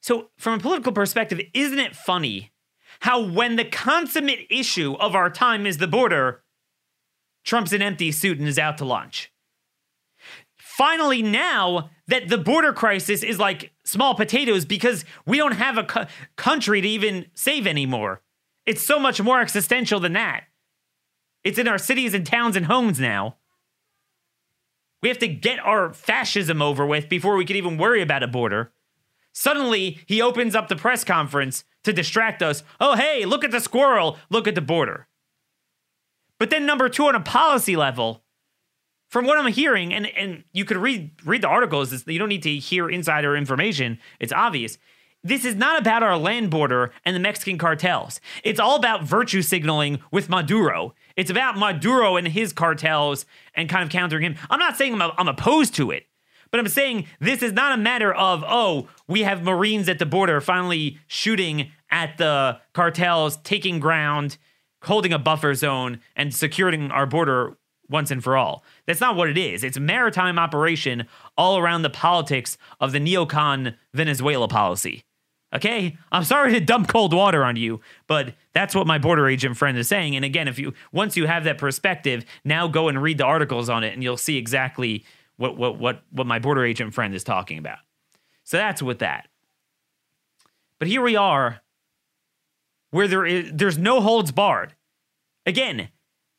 So 0.00 0.30
from 0.38 0.54
a 0.54 0.58
political 0.58 0.92
perspective, 0.92 1.40
isn't 1.54 1.78
it 1.78 1.96
funny 1.96 2.52
how 3.00 3.22
when 3.22 3.56
the 3.56 3.64
consummate 3.64 4.46
issue 4.50 4.94
of 4.94 5.14
our 5.14 5.30
time 5.30 5.66
is 5.66 5.78
the 5.78 5.86
border, 5.86 6.42
Trump's 7.44 7.72
an 7.72 7.82
empty 7.82 8.12
suit 8.12 8.38
and 8.38 8.48
is 8.48 8.58
out 8.58 8.78
to 8.78 8.84
lunch? 8.84 9.32
finally 10.78 11.22
now 11.22 11.90
that 12.06 12.28
the 12.28 12.38
border 12.38 12.72
crisis 12.72 13.24
is 13.24 13.36
like 13.36 13.72
small 13.82 14.14
potatoes 14.14 14.64
because 14.64 15.04
we 15.26 15.36
don't 15.36 15.56
have 15.56 15.76
a 15.76 15.82
co- 15.82 16.06
country 16.36 16.80
to 16.80 16.86
even 16.88 17.26
save 17.34 17.66
anymore. 17.66 18.22
It's 18.64 18.82
so 18.82 19.00
much 19.00 19.20
more 19.20 19.40
existential 19.40 19.98
than 19.98 20.12
that. 20.12 20.44
It's 21.42 21.58
in 21.58 21.66
our 21.66 21.78
cities 21.78 22.14
and 22.14 22.24
towns 22.24 22.54
and 22.54 22.66
homes 22.66 23.00
now. 23.00 23.38
We 25.02 25.08
have 25.08 25.18
to 25.18 25.26
get 25.26 25.58
our 25.58 25.92
fascism 25.92 26.62
over 26.62 26.86
with 26.86 27.08
before 27.08 27.36
we 27.36 27.44
can 27.44 27.56
even 27.56 27.76
worry 27.76 28.00
about 28.00 28.22
a 28.22 28.28
border. 28.28 28.72
Suddenly, 29.38 30.00
he 30.06 30.20
opens 30.20 30.56
up 30.56 30.66
the 30.66 30.74
press 30.74 31.04
conference 31.04 31.62
to 31.84 31.92
distract 31.92 32.42
us. 32.42 32.64
Oh, 32.80 32.96
hey, 32.96 33.24
look 33.24 33.44
at 33.44 33.52
the 33.52 33.60
squirrel, 33.60 34.18
look 34.30 34.48
at 34.48 34.56
the 34.56 34.60
border. 34.60 35.06
But 36.40 36.50
then, 36.50 36.66
number 36.66 36.88
two, 36.88 37.06
on 37.06 37.14
a 37.14 37.20
policy 37.20 37.76
level, 37.76 38.24
from 39.08 39.26
what 39.26 39.38
I'm 39.38 39.52
hearing, 39.52 39.94
and, 39.94 40.06
and 40.06 40.42
you 40.52 40.64
could 40.64 40.76
read 40.76 41.12
read 41.24 41.42
the 41.42 41.48
articles, 41.48 42.04
you 42.08 42.18
don't 42.18 42.28
need 42.28 42.42
to 42.42 42.56
hear 42.56 42.90
insider 42.90 43.36
information. 43.36 44.00
It's 44.18 44.32
obvious. 44.32 44.76
This 45.22 45.44
is 45.44 45.54
not 45.54 45.80
about 45.80 46.02
our 46.02 46.18
land 46.18 46.50
border 46.50 46.90
and 47.04 47.14
the 47.14 47.20
Mexican 47.20 47.58
cartels. 47.58 48.20
It's 48.42 48.58
all 48.58 48.74
about 48.74 49.04
virtue 49.04 49.42
signaling 49.42 50.00
with 50.10 50.28
Maduro. 50.28 50.96
It's 51.14 51.30
about 51.30 51.56
Maduro 51.56 52.16
and 52.16 52.26
his 52.26 52.52
cartels 52.52 53.24
and 53.54 53.68
kind 53.68 53.84
of 53.84 53.90
countering 53.90 54.24
him. 54.24 54.34
I'm 54.50 54.58
not 54.58 54.76
saying 54.76 55.00
I'm, 55.00 55.12
I'm 55.16 55.28
opposed 55.28 55.76
to 55.76 55.92
it, 55.92 56.07
but 56.50 56.60
I'm 56.60 56.68
saying 56.68 57.06
this 57.20 57.42
is 57.42 57.52
not 57.52 57.78
a 57.78 57.80
matter 57.80 58.12
of, 58.12 58.44
oh, 58.46 58.88
we 59.06 59.22
have 59.22 59.42
Marines 59.42 59.88
at 59.88 59.98
the 59.98 60.06
border 60.06 60.40
finally 60.40 60.98
shooting 61.06 61.70
at 61.90 62.18
the 62.18 62.60
cartels, 62.74 63.36
taking 63.38 63.80
ground, 63.80 64.36
holding 64.82 65.12
a 65.12 65.18
buffer 65.18 65.54
zone, 65.54 66.00
and 66.16 66.34
securing 66.34 66.90
our 66.90 67.06
border 67.06 67.56
once 67.88 68.10
and 68.10 68.22
for 68.22 68.36
all. 68.36 68.62
That's 68.86 69.00
not 69.00 69.16
what 69.16 69.28
it 69.28 69.38
is. 69.38 69.64
It's 69.64 69.76
a 69.76 69.80
maritime 69.80 70.38
operation 70.38 71.06
all 71.36 71.58
around 71.58 71.82
the 71.82 71.90
politics 71.90 72.58
of 72.80 72.92
the 72.92 73.00
neocon 73.00 73.74
Venezuela 73.94 74.48
policy. 74.48 75.02
Okay? 75.54 75.96
I'm 76.12 76.24
sorry 76.24 76.52
to 76.52 76.60
dump 76.60 76.88
cold 76.88 77.14
water 77.14 77.42
on 77.42 77.56
you, 77.56 77.80
but 78.06 78.34
that's 78.52 78.74
what 78.74 78.86
my 78.86 78.98
border 78.98 79.28
agent 79.28 79.56
friend 79.56 79.78
is 79.78 79.88
saying. 79.88 80.14
And 80.14 80.24
again, 80.24 80.48
if 80.48 80.58
you 80.58 80.74
once 80.92 81.16
you 81.16 81.26
have 81.26 81.44
that 81.44 81.58
perspective, 81.58 82.24
now 82.44 82.68
go 82.68 82.88
and 82.88 83.02
read 83.02 83.18
the 83.18 83.24
articles 83.24 83.70
on 83.70 83.82
it 83.82 83.94
and 83.94 84.02
you'll 84.02 84.18
see 84.18 84.36
exactly 84.36 85.04
what 85.38 85.56
what 85.56 85.78
what 85.78 86.02
what 86.10 86.26
my 86.26 86.38
border 86.38 86.64
agent 86.64 86.92
friend 86.92 87.14
is 87.14 87.24
talking 87.24 87.56
about. 87.58 87.78
So 88.44 88.58
that's 88.58 88.82
with 88.82 88.98
that. 88.98 89.28
But 90.78 90.88
here 90.88 91.00
we 91.00 91.16
are 91.16 91.62
where 92.90 93.08
there 93.08 93.24
is 93.24 93.50
there's 93.54 93.78
no 93.78 94.00
holds 94.00 94.32
barred. 94.32 94.74
Again, 95.46 95.88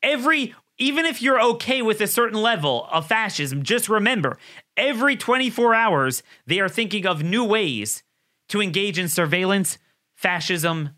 every 0.02 0.54
even 0.78 1.04
if 1.04 1.20
you're 1.20 1.40
okay 1.40 1.82
with 1.82 2.00
a 2.00 2.06
certain 2.06 2.40
level 2.40 2.88
of 2.90 3.06
fascism, 3.06 3.62
just 3.62 3.88
remember 3.88 4.38
every 4.76 5.16
24 5.16 5.74
hours 5.74 6.22
they 6.46 6.60
are 6.60 6.68
thinking 6.68 7.06
of 7.06 7.22
new 7.22 7.44
ways 7.44 8.02
to 8.48 8.62
engage 8.62 8.98
in 8.98 9.08
surveillance, 9.08 9.78
fascism, 10.14 10.90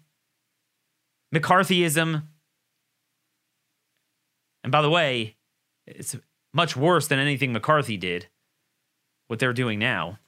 McCarthyism. 1.34 2.24
And 4.62 4.70
by 4.70 4.82
the 4.82 4.90
way, 4.90 5.36
it's 5.86 6.16
much 6.52 6.76
worse 6.76 7.08
than 7.08 7.18
anything 7.18 7.52
McCarthy 7.52 7.96
did, 7.96 8.28
what 9.26 9.38
they're 9.38 9.52
doing 9.52 9.78
now. 9.78 10.18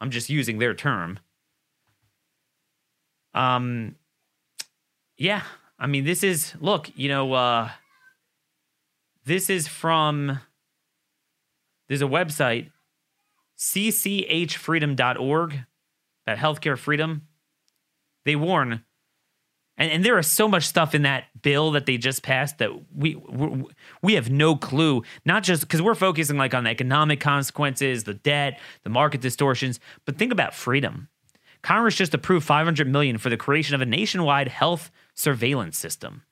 I'm 0.00 0.10
just 0.10 0.30
using 0.30 0.58
their 0.58 0.74
term. 0.74 1.18
Um, 3.34 3.96
yeah, 5.16 5.42
I 5.78 5.86
mean, 5.86 6.04
this 6.04 6.22
is, 6.22 6.54
look, 6.60 6.90
you 6.94 7.08
know, 7.08 7.32
uh, 7.32 7.70
this 9.24 9.50
is 9.50 9.68
from, 9.68 10.40
there's 11.88 12.02
a 12.02 12.06
website, 12.06 12.70
cchfreedom.org, 13.58 15.64
that 16.26 16.38
healthcare 16.38 16.78
freedom. 16.78 17.22
They 18.24 18.36
warn, 18.36 18.84
and, 19.78 19.90
and 19.90 20.04
there 20.04 20.18
is 20.18 20.26
so 20.26 20.48
much 20.48 20.64
stuff 20.64 20.94
in 20.94 21.02
that 21.02 21.24
bill 21.40 21.70
that 21.70 21.86
they 21.86 21.96
just 21.96 22.22
passed 22.22 22.58
that 22.58 22.70
we 22.94 23.16
we 24.02 24.14
have 24.14 24.30
no 24.30 24.56
clue. 24.56 25.02
Not 25.24 25.44
just 25.44 25.62
because 25.62 25.80
we're 25.80 25.94
focusing 25.94 26.36
like 26.36 26.52
on 26.52 26.64
the 26.64 26.70
economic 26.70 27.20
consequences, 27.20 28.04
the 28.04 28.14
debt, 28.14 28.58
the 28.82 28.90
market 28.90 29.20
distortions, 29.20 29.80
but 30.04 30.18
think 30.18 30.32
about 30.32 30.54
freedom. 30.54 31.08
Congress 31.62 31.96
just 31.96 32.14
approved 32.14 32.46
500 32.46 32.88
million 32.88 33.18
for 33.18 33.30
the 33.30 33.36
creation 33.36 33.74
of 33.74 33.80
a 33.80 33.86
nationwide 33.86 34.48
health 34.48 34.90
surveillance 35.14 35.78
system. 35.78 36.22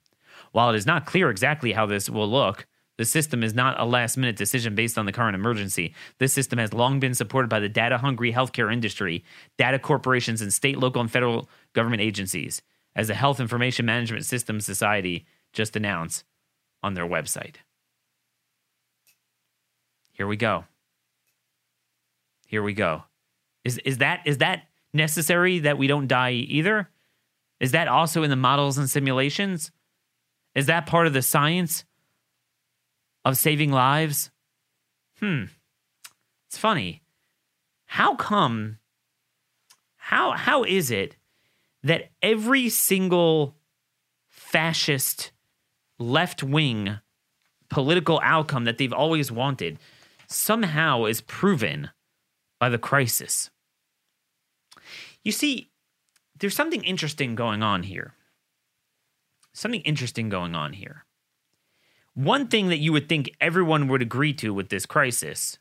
While 0.53 0.71
it 0.71 0.77
is 0.77 0.87
not 0.87 1.07
clear 1.07 1.31
exactly 1.31 1.73
how 1.73 1.87
this 1.87 2.09
will 2.09 2.31
look, 2.31 2.67
the 2.97 3.05
system 3.05 3.43
is 3.43 3.53
not 3.53 3.79
a 3.79 3.85
last 3.85 4.17
minute 4.17 4.37
decision 4.37 4.75
based 4.75 4.97
on 4.97 5.05
the 5.05 5.13
current 5.13 5.35
emergency. 5.35 5.95
This 6.19 6.33
system 6.33 6.59
has 6.59 6.73
long 6.73 6.99
been 6.99 7.15
supported 7.15 7.49
by 7.49 7.61
the 7.61 7.69
data 7.69 7.99
hungry 7.99 8.33
healthcare 8.33 8.73
industry, 8.73 9.25
data 9.59 9.79
corporations, 9.79 10.41
and 10.41 10.53
state, 10.53 10.79
local, 10.79 11.03
and 11.03 11.11
federal 11.11 11.49
government 11.75 12.01
agencies, 12.01 12.63
as 12.97 13.07
the 13.07 13.15
Health 13.15 13.39
Information 13.39 13.87
Management 13.87 14.25
Systems 14.25 14.67
Society 14.67 15.25
just 15.53 15.77
announced 15.77 16.25
on 16.83 16.95
their 16.95 17.07
website. 17.07 17.57
Here 20.13 20.27
we 20.27 20.37
go. 20.37 20.65
Here 22.49 22.63
we 22.65 22.73
go. 22.73 23.05
Is, 23.65 23.79
is, 23.85 23.99
that, 23.99 24.23
is 24.27 24.39
that 24.39 24.65
necessary 24.93 25.61
that 25.61 25.79
we 25.79 25.87
don't 25.87 26.09
die 26.09 26.33
either? 26.33 26.89
Is 27.61 27.71
that 27.71 27.87
also 27.87 28.25
in 28.25 28.31
the 28.31 28.37
models 28.37 28.79
and 28.79 28.91
simulations? 28.91 29.71
Is 30.57 30.67
that 30.67 30.87
part 30.87 31.07
of 31.07 31.13
the 31.13 31.23
science? 31.23 31.85
of 33.27 33.37
saving 33.37 33.73
lives? 33.73 34.31
Hmm. 35.19 35.47
It's 36.47 36.57
funny. 36.57 37.03
How 37.87 38.15
come 38.15 38.79
how 39.97 40.33
how 40.33 40.63
is 40.63 40.93
it 40.93 41.17
that 41.87 42.11
every 42.21 42.69
single 42.69 43.57
fascist 44.29 45.31
left-wing 46.01 46.99
political 47.71 48.21
outcome 48.25 48.65
that 48.65 48.77
they've 48.77 48.93
always 48.93 49.31
wanted 49.31 49.79
somehow 50.27 51.05
is 51.05 51.21
proven 51.21 51.91
by 52.59 52.69
the 52.69 52.79
crisis? 52.79 53.51
You 55.23 55.31
see, 55.31 55.71
there's 56.39 56.57
something 56.57 56.83
interesting 56.83 57.37
going 57.37 57.63
on 57.63 57.85
here. 57.85 58.15
Something 59.55 59.83
interesting 59.83 60.29
going 60.29 60.57
on 60.57 60.73
here. 60.73 61.05
One 62.15 62.49
thing 62.49 62.69
that 62.69 62.79
you 62.79 62.93
would 62.93 63.09
think 63.09 63.31
everyone 63.41 63.87
would 63.89 64.03
agree 64.03 64.33
to 64.35 64.53
with 64.53 64.71
this 64.71 64.87
crisis, 64.87 65.59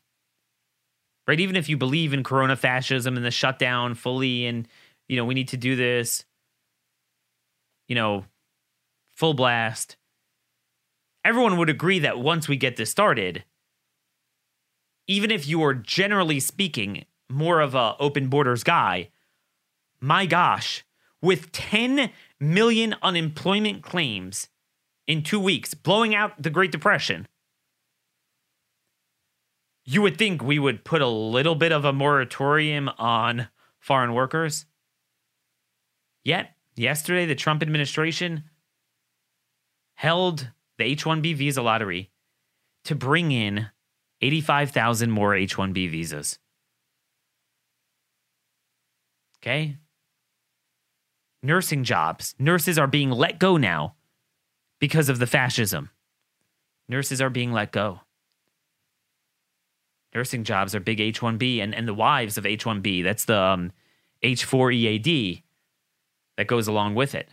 right? 1.28 1.38
Even 1.38 1.54
if 1.54 1.68
you 1.68 1.76
believe 1.76 2.12
in 2.12 2.24
corona 2.24 2.56
fascism 2.56 3.16
and 3.16 3.24
the 3.24 3.30
shutdown 3.30 3.94
fully, 3.94 4.44
and, 4.46 4.66
you 5.08 5.16
know, 5.16 5.24
we 5.24 5.34
need 5.34 5.48
to 5.48 5.56
do 5.56 5.76
this, 5.76 6.24
you 7.88 7.94
know, 7.94 8.24
full 9.14 9.34
blast, 9.34 9.96
everyone 11.24 11.56
would 11.56 11.70
agree 11.70 11.98
that 11.98 12.18
once 12.18 12.48
we 12.48 12.56
get 12.56 12.76
this 12.76 12.90
started, 12.90 13.44
even 15.06 15.30
if 15.30 15.46
you 15.46 15.62
are 15.62 15.74
generally 15.74 16.40
speaking 16.40 17.04
more 17.28 17.60
of 17.60 17.74
a 17.74 17.96
open 17.98 18.28
borders 18.28 18.62
guy, 18.62 19.10
my 20.00 20.26
gosh, 20.26 20.84
with 21.22 21.50
10 21.52 22.10
million 22.38 22.94
unemployment 23.02 23.82
claims 23.82 24.48
in 25.06 25.22
two 25.22 25.40
weeks, 25.40 25.74
blowing 25.74 26.14
out 26.14 26.40
the 26.42 26.50
Great 26.50 26.72
Depression, 26.72 27.26
you 29.84 30.02
would 30.02 30.18
think 30.18 30.42
we 30.42 30.58
would 30.58 30.84
put 30.84 31.00
a 31.00 31.06
little 31.06 31.54
bit 31.54 31.72
of 31.72 31.84
a 31.84 31.92
moratorium 31.92 32.90
on 32.98 33.48
foreign 33.78 34.12
workers. 34.14 34.66
Yet, 36.26 36.56
yesterday, 36.74 37.24
the 37.24 37.36
Trump 37.36 37.62
administration 37.62 38.42
held 39.94 40.50
the 40.76 40.82
H 40.82 41.04
1B 41.04 41.36
visa 41.36 41.62
lottery 41.62 42.10
to 42.82 42.96
bring 42.96 43.30
in 43.30 43.68
85,000 44.20 45.08
more 45.12 45.36
H 45.36 45.56
1B 45.56 45.88
visas. 45.88 46.40
Okay? 49.38 49.76
Nursing 51.44 51.84
jobs. 51.84 52.34
Nurses 52.40 52.76
are 52.76 52.88
being 52.88 53.12
let 53.12 53.38
go 53.38 53.56
now 53.56 53.94
because 54.80 55.08
of 55.08 55.20
the 55.20 55.28
fascism. 55.28 55.90
Nurses 56.88 57.20
are 57.20 57.30
being 57.30 57.52
let 57.52 57.70
go. 57.70 58.00
Nursing 60.12 60.42
jobs 60.42 60.74
are 60.74 60.80
big 60.80 61.00
H 61.00 61.20
1B, 61.20 61.62
and, 61.62 61.72
and 61.72 61.86
the 61.86 61.94
wives 61.94 62.36
of 62.36 62.44
H 62.44 62.64
1B, 62.64 63.04
that's 63.04 63.26
the 63.26 63.38
um, 63.38 63.70
H 64.24 64.44
4 64.44 64.72
EAD 64.72 65.44
that 66.36 66.46
goes 66.46 66.68
along 66.68 66.94
with 66.94 67.14
it. 67.14 67.28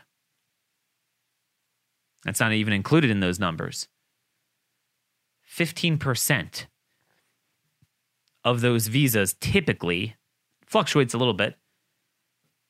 That's 2.24 2.40
not 2.40 2.54
even 2.54 2.74
included 2.74 3.12
in 3.12 3.20
those 3.20 3.40
numbers. 3.40 3.88
15% 5.50 6.66
of 8.44 8.62
those 8.62 8.88
visas 8.88 9.36
typically 9.40 10.16
fluctuates 10.66 11.14
a 11.14 11.18
little 11.18 11.34
bit. 11.34 11.56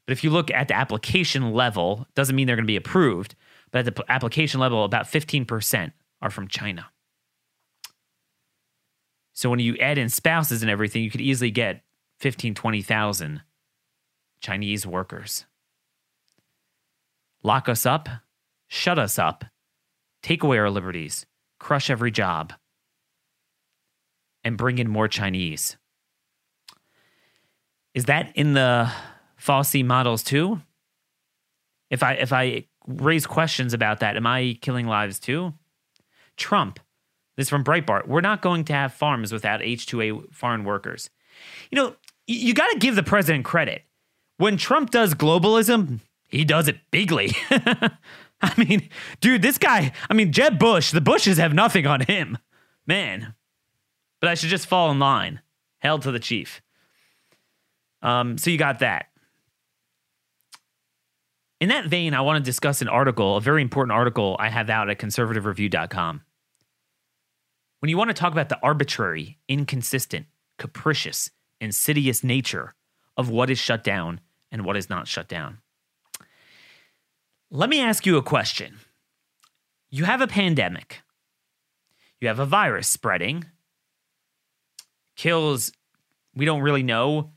But 0.05 0.11
if 0.11 0.23
you 0.23 0.31
look 0.31 0.51
at 0.51 0.67
the 0.67 0.75
application 0.75 1.51
level, 1.53 2.07
doesn't 2.13 2.35
mean 2.35 2.47
they're 2.47 2.55
going 2.55 2.65
to 2.65 2.67
be 2.67 2.75
approved 2.75 3.35
but 3.73 3.87
at 3.87 3.95
the 3.95 4.05
application 4.07 4.59
level, 4.59 4.85
about 4.85 5.05
15% 5.07 5.91
are 6.21 6.29
from 6.29 6.47
China. 6.47 6.85
So 9.33 9.49
when 9.49 9.59
you 9.59 9.75
add 9.77 9.97
in 9.97 10.09
spouses 10.09 10.61
and 10.61 10.69
everything, 10.69 11.01
you 11.03 11.09
could 11.09 11.21
easily 11.21 11.49
get 11.49 11.81
15, 12.19 12.53
20,000 12.53 13.41
Chinese 14.39 14.85
workers. 14.85 15.47
Lock 17.43 17.67
us 17.67 17.85
up, 17.85 18.07
shut 18.67 18.97
us 18.97 19.19
up, 19.19 19.45
take 20.21 20.43
away 20.43 20.57
our 20.57 20.69
liberties, 20.69 21.25
crush 21.59 21.89
every 21.89 22.11
job, 22.11 22.53
and 24.43 24.57
bring 24.57 24.77
in 24.77 24.89
more 24.89 25.07
Chinese. 25.07 25.77
Is 27.93 28.05
that 28.05 28.35
in 28.35 28.53
the 28.53 28.91
Fauci 29.39 29.85
models 29.85 30.23
too? 30.23 30.61
If 31.89 32.01
I 32.01 32.13
if 32.13 32.33
I 32.33 32.65
raise 32.87 33.27
questions 33.27 33.73
about 33.73 33.99
that, 33.99 34.17
am 34.17 34.25
I 34.25 34.57
killing 34.61 34.87
lives 34.87 35.19
too? 35.19 35.53
Trump, 36.37 36.79
this 37.37 37.45
is 37.45 37.49
from 37.49 37.63
Breitbart. 37.63 38.07
We're 38.07 38.21
not 38.21 38.41
going 38.41 38.63
to 38.65 38.73
have 38.73 38.93
farms 38.93 39.31
without 39.31 39.59
H2A 39.61 40.33
foreign 40.33 40.63
workers. 40.63 41.09
You 41.69 41.75
know, 41.75 41.95
you 42.25 42.53
got 42.53 42.71
to 42.71 42.79
give 42.79 42.95
the 42.95 43.03
president 43.03 43.45
credit. 43.45 43.83
When 44.37 44.57
Trump 44.57 44.89
does 44.89 45.13
globalism, 45.13 45.99
he 46.33 46.43
does 46.43 46.67
it 46.67 46.79
bigly. 46.89 47.31
I 47.51 48.53
mean, 48.57 48.89
dude, 49.21 49.43
this 49.43 49.59
guy, 49.59 49.91
I 50.09 50.13
mean, 50.15 50.31
Jeb 50.31 50.57
Bush, 50.57 50.91
the 50.91 50.99
Bushes 50.99 51.37
have 51.37 51.53
nothing 51.53 51.85
on 51.85 52.01
him. 52.01 52.39
Man. 52.87 53.35
But 54.19 54.31
I 54.31 54.33
should 54.33 54.49
just 54.49 54.65
fall 54.65 54.89
in 54.89 54.97
line. 54.97 55.41
Held 55.77 56.01
to 56.01 56.11
the 56.11 56.19
chief. 56.19 56.61
Um, 58.01 58.39
so 58.39 58.49
you 58.49 58.57
got 58.57 58.79
that. 58.79 59.07
In 61.61 61.69
that 61.69 61.85
vein, 61.85 62.15
I 62.15 62.21
want 62.21 62.43
to 62.43 62.49
discuss 62.49 62.81
an 62.81 62.87
article, 62.87 63.37
a 63.37 63.41
very 63.41 63.61
important 63.61 63.95
article 63.95 64.35
I 64.39 64.49
have 64.49 64.71
out 64.71 64.89
at 64.89 64.97
conservativereview.com. 64.97 66.21
When 67.79 67.89
you 67.89 67.97
want 67.97 68.09
to 68.09 68.15
talk 68.15 68.31
about 68.31 68.49
the 68.49 68.59
arbitrary, 68.63 69.37
inconsistent, 69.47 70.25
capricious, 70.57 71.29
insidious 71.61 72.23
nature 72.23 72.73
of 73.17 73.29
what 73.29 73.51
is 73.51 73.59
shut 73.59 73.83
down 73.83 74.19
and 74.51 74.65
what 74.65 74.75
is 74.75 74.89
not 74.89 75.07
shut 75.07 75.27
down. 75.27 75.59
Let 77.55 77.69
me 77.69 77.81
ask 77.81 78.07
you 78.07 78.17
a 78.17 78.23
question. 78.23 78.79
You 79.91 80.05
have 80.05 80.21
a 80.21 80.27
pandemic, 80.27 81.03
you 82.19 82.27
have 82.27 82.39
a 82.39 82.47
virus 82.47 82.87
spreading, 82.87 83.45
kills, 85.15 85.71
we 86.33 86.45
don't 86.45 86.61
really 86.61 86.81
know 86.81 87.29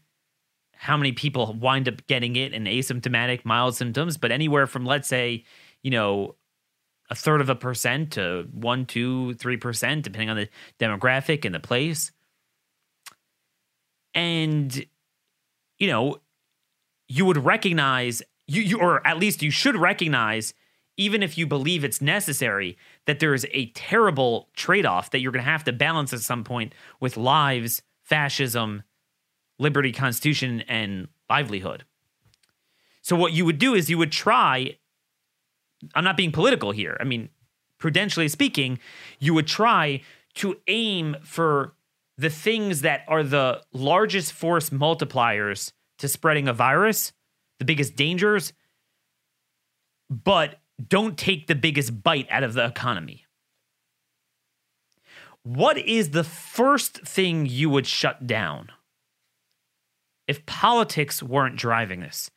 how 0.73 0.97
many 0.97 1.13
people 1.13 1.53
wind 1.53 1.87
up 1.87 2.07
getting 2.07 2.35
it 2.37 2.55
and 2.55 2.67
asymptomatic 2.67 3.45
mild 3.45 3.77
symptoms, 3.77 4.17
but 4.17 4.33
anywhere 4.33 4.67
from 4.67 4.87
let's 4.87 5.07
say, 5.07 5.45
you 5.83 5.91
know, 5.91 6.37
a 7.11 7.15
third 7.15 7.43
of 7.43 7.51
a 7.51 7.55
percent 7.55 8.13
to 8.13 8.49
one, 8.53 8.87
two, 8.87 9.35
three 9.35 9.59
percent, 9.59 10.03
depending 10.03 10.31
on 10.31 10.37
the 10.39 10.49
demographic 10.81 11.45
and 11.45 11.55
the 11.55 11.61
place. 11.61 12.11
And 14.15 14.87
you 15.79 15.89
know, 15.89 16.23
you 17.07 17.27
would 17.27 17.45
recognize 17.45 18.23
you, 18.47 18.63
you 18.63 18.79
or 18.79 19.07
at 19.07 19.19
least 19.19 19.43
you 19.43 19.51
should 19.51 19.77
recognize, 19.77 20.55
even 20.97 21.23
if 21.23 21.37
you 21.37 21.47
believe 21.47 21.85
it's 21.85 22.01
necessary, 22.01 22.77
that 23.07 23.19
there 23.19 23.35
is 23.35 23.47
a 23.53 23.67
terrible 23.71 24.49
trade-off 24.55 25.11
that 25.11 25.21
you're 25.21 25.33
gonna 25.33 25.45
have 25.45 25.65
to 25.65 25.73
balance 25.73 26.13
at 26.13 26.21
some 26.21 26.45
point 26.45 26.75
with 27.01 27.17
lives, 27.17 27.83
fascism, 28.03 28.83
liberty, 29.59 29.93
constitution, 29.93 30.63
and 30.69 31.09
livelihood. 31.29 31.85
So 33.03 33.17
what 33.17 33.33
you 33.33 33.45
would 33.45 33.59
do 33.59 33.75
is 33.75 33.91
you 33.91 33.99
would 33.99 34.13
try. 34.13 34.77
I'm 35.95 36.05
not 36.05 36.17
being 36.17 36.33
political 36.33 36.73
here. 36.73 36.97
I 37.01 37.05
mean, 37.05 37.29
prudentially 37.79 38.29
speaking, 38.29 38.79
you 39.19 39.35
would 39.35 39.47
try 39.47 40.01
to 40.35 40.57
aim 40.67 41.17
for 41.23 41.75
the 42.19 42.31
things 42.31 42.81
that 42.81 43.03
are 43.09 43.23
the 43.23 43.63
largest 43.73 44.33
force 44.33 44.71
multipliers 44.71 45.73
to 45.99 46.09
spreading 46.09 46.49
a 46.49 46.53
virus, 46.53 47.13
the 47.59 47.65
biggest 47.65 47.97
dangers, 47.97 48.53
but 50.11 50.57
don't 50.89 51.17
take 51.17 51.47
the 51.47 51.55
biggest 51.55 52.03
bite 52.03 52.27
out 52.31 52.43
of 52.43 52.55
the 52.55 52.65
economy. 52.65 53.25
What 55.43 55.79
is 55.79 56.11
the 56.11 56.25
first 56.25 57.07
thing 57.07 57.47
you 57.47 57.71
would 57.71 57.87
shut 57.87 58.27
down? 58.27 58.71
if 60.27 60.45
politics 60.47 61.23
weren't 61.23 61.57
driving 61.57 62.01
this, 62.01 62.31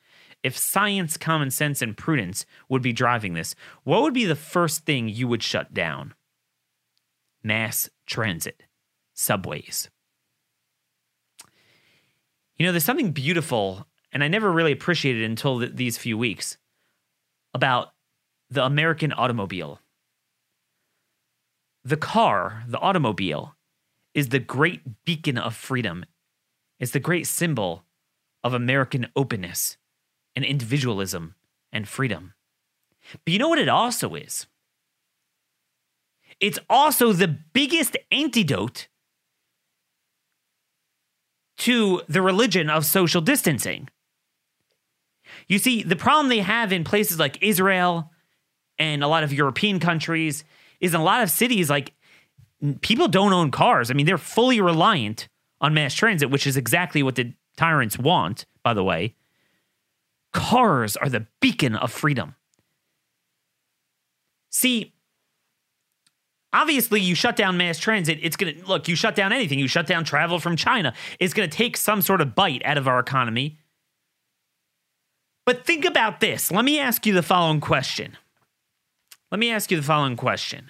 if 0.44 0.58
science, 0.58 1.18
common 1.18 1.52
sense, 1.52 1.82
and 1.82 1.98
prudence 1.98 2.46
would 2.70 2.82
be 2.82 2.94
driving 2.94 3.34
this, 3.34 3.56
what 3.84 4.02
would 4.02 4.14
be 4.14 4.26
the 4.26 4.36
first 4.36 4.86
thing 4.86 5.10
you 5.10 5.28
would 5.28 5.44
shut 5.44 5.74
down? 5.74 6.14
Mass 7.44 7.90
transit, 8.06 8.64
subways. 9.14 9.90
You 12.58 12.66
know, 12.66 12.72
there's 12.72 12.84
something 12.84 13.12
beautiful, 13.12 13.88
and 14.12 14.24
I 14.24 14.28
never 14.28 14.52
really 14.52 14.72
appreciated 14.72 15.22
it 15.22 15.26
until 15.26 15.60
th- 15.60 15.76
these 15.76 15.98
few 15.98 16.18
weeks, 16.18 16.58
about 17.54 17.94
the 18.50 18.64
American 18.64 19.14
automobile. 19.14 19.80
The 21.84 21.98
car, 21.98 22.64
the 22.68 22.80
automobile, 22.80 23.56
is 24.14 24.30
the 24.30 24.40
great 24.40 25.06
beacon 25.06 25.38
of 25.38 25.56
freedom 25.56 26.06
It's 26.80 26.92
the 26.92 27.00
great 27.00 27.28
symbol 27.28 27.84
of 28.44 28.54
American 28.54 29.08
openness 29.16 29.78
and 30.36 30.46
individualism 30.46 31.36
and 31.72 31.88
freedom. 31.88 32.34
But 33.26 33.34
you 33.34 33.40
know 33.40 33.50
what 33.50 33.60
it 33.60 33.70
also 33.70 34.16
is? 34.16 34.48
It's 36.40 36.60
also 36.70 37.12
the 37.12 37.28
biggest 37.28 37.98
antidote 38.12 38.88
to 41.58 42.02
the 42.08 42.22
religion 42.22 42.70
of 42.70 42.86
social 42.86 43.22
distancing. 43.22 43.90
You 45.50 45.58
see, 45.58 45.84
the 45.84 45.96
problem 45.96 46.30
they 46.30 46.40
have 46.40 46.72
in 46.72 46.84
places 46.84 47.20
like 47.20 47.42
Israel 47.42 48.12
and 48.78 49.04
a 49.04 49.08
lot 49.08 49.24
of 49.24 49.34
European 49.34 49.80
countries 49.80 50.46
is 50.80 50.94
in 50.94 51.02
a 51.02 51.04
lot 51.04 51.24
of 51.24 51.30
cities, 51.30 51.70
like 51.70 51.94
people 52.82 53.08
don't 53.08 53.34
own 53.34 53.52
cars. 53.52 53.90
I 53.90 53.96
mean, 53.96 54.06
they're 54.06 54.18
fully 54.18 54.62
reliant 54.62 55.28
on 55.60 55.74
mass 55.74 55.94
transit, 55.94 56.30
which 56.30 56.48
is 56.48 56.56
exactly 56.56 57.04
what 57.04 57.16
the 57.16 57.34
tyrants 57.58 57.98
want, 57.98 58.46
by 58.64 58.74
the 58.74 58.84
way. 58.84 59.16
Cars 60.32 60.96
are 60.96 61.10
the 61.10 61.26
beacon 61.42 61.76
of 61.76 61.92
freedom. 61.92 62.36
See, 64.52 64.94
obviously, 66.54 67.02
you 67.02 67.16
shut 67.16 67.36
down 67.36 67.58
mass 67.58 67.80
transit, 67.80 68.20
it's 68.22 68.36
going 68.36 68.56
to 68.56 68.68
look, 68.68 68.88
you 68.88 68.96
shut 68.96 69.16
down 69.16 69.34
anything, 69.34 69.58
you 69.58 69.68
shut 69.68 69.88
down 69.88 70.04
travel 70.04 70.40
from 70.40 70.56
China, 70.56 70.94
it's 71.20 71.34
going 71.34 71.50
to 71.50 71.56
take 71.56 71.76
some 71.76 72.02
sort 72.02 72.22
of 72.22 72.36
bite 72.36 72.62
out 72.66 72.78
of 72.78 72.88
our 72.88 73.00
economy. 73.00 73.58
But 75.50 75.66
think 75.66 75.84
about 75.84 76.20
this. 76.20 76.52
Let 76.52 76.64
me 76.64 76.80
ask 76.80 77.08
you 77.08 77.14
the 77.16 77.24
following 77.24 77.60
question. 77.60 78.16
Let 79.32 79.40
me 79.40 79.50
ask 79.50 79.72
you 79.72 79.78
the 79.78 79.84
following 79.84 80.16
question. 80.16 80.70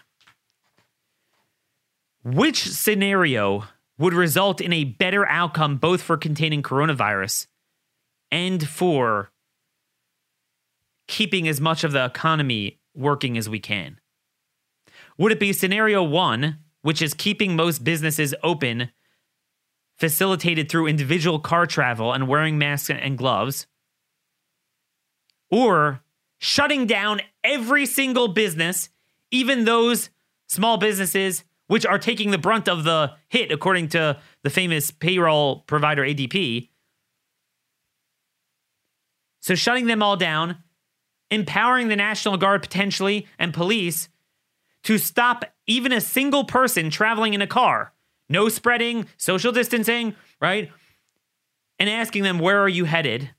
Which 2.23 2.65
scenario 2.65 3.65
would 3.97 4.13
result 4.13 4.61
in 4.61 4.71
a 4.71 4.85
better 4.85 5.27
outcome 5.27 5.75
both 5.75 6.01
for 6.01 6.15
containing 6.15 6.63
coronavirus 6.63 7.47
and 8.31 8.65
for 8.65 9.31
keeping 11.09 11.49
as 11.49 11.59
much 11.59 11.83
of 11.83 11.91
the 11.91 12.05
economy 12.05 12.79
working 12.95 13.37
as 13.37 13.49
we 13.49 13.59
can? 13.59 13.99
Would 15.17 15.33
it 15.33 15.41
be 15.41 15.51
scenario 15.51 16.03
one, 16.03 16.59
which 16.83 17.01
is 17.01 17.13
keeping 17.13 17.53
most 17.53 17.83
businesses 17.83 18.33
open, 18.43 18.91
facilitated 19.97 20.69
through 20.69 20.87
individual 20.87 21.39
car 21.39 21.67
travel 21.67 22.13
and 22.13 22.29
wearing 22.29 22.57
masks 22.57 22.89
and 22.89 23.17
gloves? 23.17 23.67
Or 25.49 26.01
shutting 26.37 26.85
down 26.85 27.21
every 27.43 27.85
single 27.85 28.29
business, 28.29 28.89
even 29.31 29.65
those 29.65 30.09
small 30.47 30.77
businesses 30.77 31.43
which 31.67 31.85
are 31.85 31.99
taking 31.99 32.31
the 32.31 32.37
brunt 32.37 32.67
of 32.67 32.83
the 32.83 33.13
hit, 33.27 33.51
according 33.51 33.89
to 33.89 34.17
the 34.43 34.49
famous 34.49 34.89
payroll 34.89 35.57
provider 35.67 36.01
ADP. 36.01 36.69
So, 39.39 39.55
shutting 39.55 39.85
them 39.85 40.01
all 40.01 40.17
down, 40.17 40.57
empowering 41.29 41.87
the 41.87 41.95
National 41.95 42.37
Guard 42.37 42.61
potentially 42.61 43.27
and 43.37 43.53
police 43.53 44.09
to 44.83 44.97
stop 44.97 45.45
even 45.67 45.91
a 45.91 46.01
single 46.01 46.43
person 46.43 46.89
traveling 46.89 47.33
in 47.33 47.41
a 47.41 47.47
car. 47.47 47.93
No 48.29 48.49
spreading, 48.49 49.07
social 49.17 49.51
distancing, 49.51 50.15
right? 50.41 50.71
And 51.77 51.89
asking 51.89 52.23
them, 52.23 52.39
where 52.39 52.59
are 52.61 52.69
you 52.69 52.85
headed? 52.85 53.29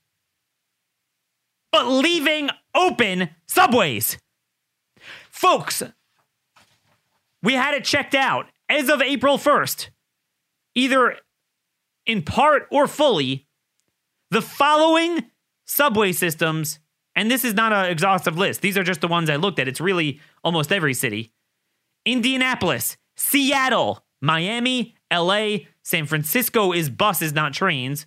But 1.71 1.87
leaving 1.87 2.49
open 2.75 3.29
subways. 3.47 4.17
Folks, 5.29 5.83
we 7.41 7.53
had 7.53 7.73
it 7.73 7.83
checked 7.83 8.15
out 8.15 8.47
as 8.69 8.89
of 8.89 9.01
April 9.01 9.37
1st, 9.37 9.89
either 10.75 11.17
in 12.05 12.21
part 12.21 12.67
or 12.71 12.87
fully. 12.87 13.47
The 14.29 14.41
following 14.41 15.25
subway 15.65 16.13
systems, 16.13 16.79
and 17.15 17.29
this 17.29 17.43
is 17.43 17.53
not 17.53 17.73
an 17.73 17.91
exhaustive 17.91 18.37
list, 18.37 18.61
these 18.61 18.77
are 18.77 18.83
just 18.83 19.01
the 19.01 19.07
ones 19.07 19.29
I 19.29 19.35
looked 19.35 19.59
at. 19.59 19.67
It's 19.67 19.81
really 19.81 20.21
almost 20.43 20.71
every 20.71 20.93
city 20.93 21.33
Indianapolis, 22.05 22.97
Seattle, 23.15 24.05
Miami, 24.21 24.95
LA, 25.11 25.57
San 25.83 26.05
Francisco 26.05 26.71
is 26.71 26.89
buses, 26.89 27.33
not 27.33 27.53
trains. 27.53 28.05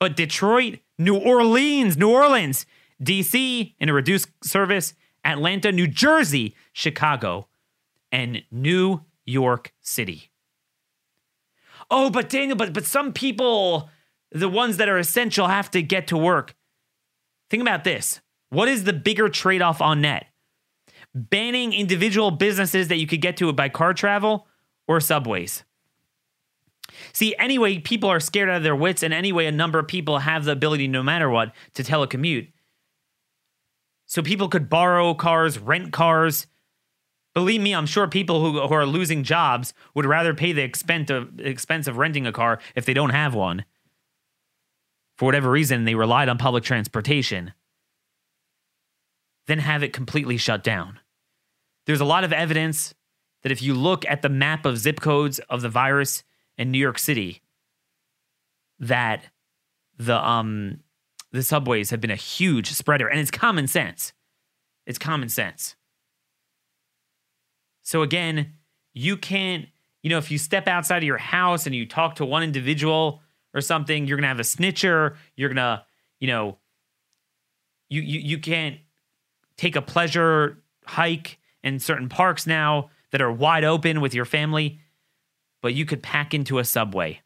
But 0.00 0.16
Detroit, 0.16 0.78
New 0.98 1.16
Orleans, 1.16 1.96
New 1.96 2.10
Orleans, 2.10 2.66
DC 3.02 3.74
in 3.78 3.88
a 3.88 3.92
reduced 3.92 4.30
service, 4.42 4.94
Atlanta, 5.24 5.70
New 5.70 5.86
Jersey, 5.86 6.56
Chicago, 6.72 7.48
and 8.10 8.42
New 8.50 9.02
York 9.26 9.72
City. 9.80 10.30
Oh, 11.90 12.08
but 12.08 12.30
Daniel, 12.30 12.56
but 12.56 12.72
but 12.72 12.86
some 12.86 13.12
people, 13.12 13.90
the 14.32 14.48
ones 14.48 14.78
that 14.78 14.88
are 14.88 14.98
essential, 14.98 15.48
have 15.48 15.70
to 15.72 15.82
get 15.82 16.06
to 16.08 16.16
work. 16.16 16.56
Think 17.50 17.60
about 17.60 17.84
this. 17.84 18.20
What 18.48 18.68
is 18.68 18.84
the 18.84 18.92
bigger 18.92 19.28
trade-off 19.28 19.80
on 19.80 20.00
net? 20.00 20.26
Banning 21.14 21.72
individual 21.72 22.30
businesses 22.30 22.88
that 22.88 22.96
you 22.96 23.06
could 23.06 23.20
get 23.20 23.36
to 23.38 23.52
by 23.52 23.68
car 23.68 23.92
travel 23.92 24.46
or 24.88 25.00
subways? 25.00 25.64
See, 27.12 27.34
anyway, 27.36 27.78
people 27.78 28.08
are 28.08 28.20
scared 28.20 28.48
out 28.48 28.56
of 28.56 28.62
their 28.62 28.76
wits, 28.76 29.02
and 29.02 29.14
anyway, 29.14 29.46
a 29.46 29.52
number 29.52 29.78
of 29.78 29.88
people 29.88 30.18
have 30.18 30.44
the 30.44 30.52
ability, 30.52 30.88
no 30.88 31.02
matter 31.02 31.28
what, 31.28 31.52
to 31.74 31.82
telecommute. 31.82 32.52
So 34.06 34.22
people 34.22 34.48
could 34.48 34.68
borrow 34.68 35.14
cars, 35.14 35.58
rent 35.58 35.92
cars. 35.92 36.46
Believe 37.34 37.60
me, 37.60 37.72
I'm 37.74 37.86
sure 37.86 38.08
people 38.08 38.40
who, 38.40 38.66
who 38.66 38.74
are 38.74 38.86
losing 38.86 39.22
jobs 39.22 39.72
would 39.94 40.04
rather 40.04 40.34
pay 40.34 40.52
the 40.52 40.62
expense 40.62 41.10
of, 41.10 41.38
expense 41.38 41.86
of 41.86 41.96
renting 41.96 42.26
a 42.26 42.32
car 42.32 42.58
if 42.74 42.86
they 42.86 42.94
don't 42.94 43.10
have 43.10 43.34
one. 43.34 43.64
For 45.16 45.26
whatever 45.26 45.50
reason, 45.50 45.84
they 45.84 45.94
relied 45.94 46.28
on 46.28 46.38
public 46.38 46.64
transportation, 46.64 47.52
then 49.46 49.58
have 49.58 49.82
it 49.82 49.92
completely 49.92 50.38
shut 50.38 50.64
down. 50.64 50.98
There's 51.86 52.00
a 52.00 52.04
lot 52.04 52.24
of 52.24 52.32
evidence 52.32 52.94
that 53.42 53.52
if 53.52 53.62
you 53.62 53.74
look 53.74 54.04
at 54.06 54.22
the 54.22 54.28
map 54.28 54.66
of 54.66 54.78
zip 54.78 55.00
codes 55.00 55.38
of 55.50 55.62
the 55.62 55.68
virus, 55.68 56.24
in 56.60 56.70
New 56.70 56.78
York 56.78 56.98
City 56.98 57.40
that 58.78 59.24
the 59.96 60.16
um 60.16 60.80
the 61.32 61.42
subways 61.42 61.88
have 61.88 62.02
been 62.02 62.10
a 62.10 62.16
huge 62.16 62.70
spreader 62.72 63.08
and 63.08 63.18
it's 63.18 63.30
common 63.30 63.66
sense. 63.66 64.12
It's 64.86 64.98
common 64.98 65.30
sense. 65.30 65.74
So 67.82 68.02
again, 68.02 68.52
you 68.92 69.16
can't, 69.16 69.68
you 70.02 70.10
know, 70.10 70.18
if 70.18 70.30
you 70.30 70.36
step 70.36 70.68
outside 70.68 70.98
of 70.98 71.04
your 71.04 71.16
house 71.16 71.64
and 71.64 71.74
you 71.74 71.86
talk 71.86 72.16
to 72.16 72.26
one 72.26 72.42
individual 72.42 73.22
or 73.54 73.62
something, 73.62 74.06
you're 74.06 74.18
gonna 74.18 74.28
have 74.28 74.38
a 74.38 74.42
snitcher, 74.42 75.16
you're 75.36 75.48
gonna, 75.48 75.86
you 76.18 76.26
know, 76.26 76.58
you 77.88 78.02
you 78.02 78.20
you 78.20 78.38
can't 78.38 78.76
take 79.56 79.76
a 79.76 79.82
pleasure 79.82 80.62
hike 80.84 81.38
in 81.64 81.78
certain 81.78 82.10
parks 82.10 82.46
now 82.46 82.90
that 83.12 83.22
are 83.22 83.32
wide 83.32 83.64
open 83.64 84.02
with 84.02 84.14
your 84.14 84.26
family 84.26 84.78
but 85.60 85.74
you 85.74 85.84
could 85.84 86.02
pack 86.02 86.34
into 86.34 86.58
a 86.58 86.64
subway. 86.64 87.20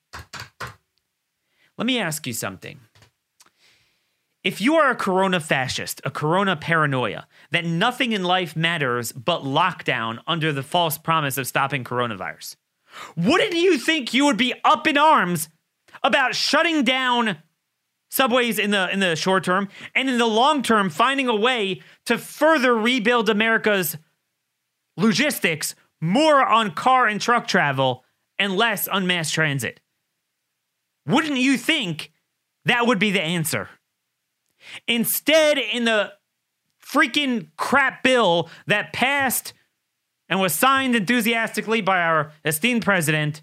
Let 1.77 1.87
me 1.87 1.99
ask 1.99 2.27
you 2.27 2.33
something. 2.33 2.81
If 4.43 4.61
you 4.61 4.77
are 4.77 4.91
a 4.91 4.97
corona 4.97 5.41
fascist, 5.41 6.03
a 6.05 6.11
corona 6.11 6.55
paranoia, 6.55 7.27
that 7.51 7.65
nothing 7.65 8.13
in 8.13 8.23
life 8.23 8.55
matters 8.55 9.11
but 9.13 9.43
lockdown 9.43 10.19
under 10.27 10.53
the 10.53 10.63
false 10.63 10.99
promise 10.99 11.39
of 11.39 11.47
stopping 11.47 11.83
coronavirus, 11.83 12.57
wouldn't 13.17 13.55
you 13.55 13.79
think 13.79 14.13
you 14.13 14.27
would 14.27 14.37
be 14.37 14.55
up 14.63 14.87
in 14.87 14.99
arms 14.99 15.49
about 16.03 16.35
shutting 16.35 16.85
down 16.85 17.39
subways 18.11 18.59
in 18.59 18.71
the 18.71 18.93
in 18.93 19.01
the 19.01 19.17
short 19.17 19.43
term 19.43 19.69
and 19.95 20.09
in 20.09 20.19
the 20.19 20.27
long 20.27 20.63
term 20.63 20.91
finding 20.91 21.27
a 21.27 21.35
way 21.35 21.81
to 22.07 22.17
further 22.17 22.77
rebuild 22.77 23.29
America's 23.29 23.97
logistics 24.97 25.75
more 26.01 26.45
on 26.45 26.71
car 26.71 27.07
and 27.09 27.21
truck 27.21 27.49
travel 27.49 28.04
and 28.45 28.57
less 28.57 28.87
on 28.87 29.07
mass 29.07 29.31
transit. 29.31 29.81
Wouldn't 31.07 31.39
you 31.39 31.57
think 31.57 32.13
that 32.67 32.87
would 32.87 32.99
be 32.99 33.11
the 33.11 33.23
answer? 33.23 33.71
Instead, 34.87 35.59
in 35.59 35.85
the 35.85 36.13
freaking 36.83 37.49
crap 37.57 38.03
bill 38.03 38.51
that 38.67 38.93
passed 38.93 39.55
and 40.29 40.41
was 40.41 40.55
signed 40.55 40.95
enthusiastically 40.95 41.81
by 41.81 42.01
our 42.01 42.33
esteemed 42.45 42.85
president, 42.85 43.41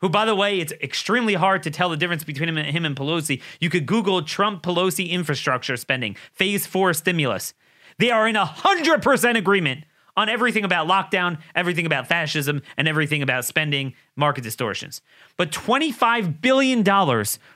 who, 0.00 0.08
by 0.08 0.24
the 0.24 0.36
way, 0.36 0.60
it's 0.60 0.72
extremely 0.80 1.34
hard 1.34 1.64
to 1.64 1.70
tell 1.70 1.88
the 1.88 1.96
difference 1.96 2.22
between 2.22 2.48
him 2.48 2.58
and, 2.58 2.68
him 2.68 2.84
and 2.84 2.96
Pelosi. 2.96 3.42
You 3.60 3.70
could 3.70 3.86
Google 3.86 4.22
Trump 4.22 4.62
Pelosi 4.62 5.10
infrastructure 5.10 5.76
spending, 5.76 6.16
phase 6.32 6.64
four 6.64 6.94
stimulus. 6.94 7.54
They 7.98 8.12
are 8.12 8.28
in 8.28 8.36
100% 8.36 9.36
agreement 9.36 9.84
on 10.18 10.28
everything 10.28 10.64
about 10.64 10.88
lockdown, 10.88 11.38
everything 11.54 11.86
about 11.86 12.08
fascism, 12.08 12.60
and 12.76 12.88
everything 12.88 13.22
about 13.22 13.44
spending 13.44 13.94
market 14.16 14.42
distortions. 14.42 15.00
But 15.36 15.52
$25 15.52 16.40
billion 16.40 16.82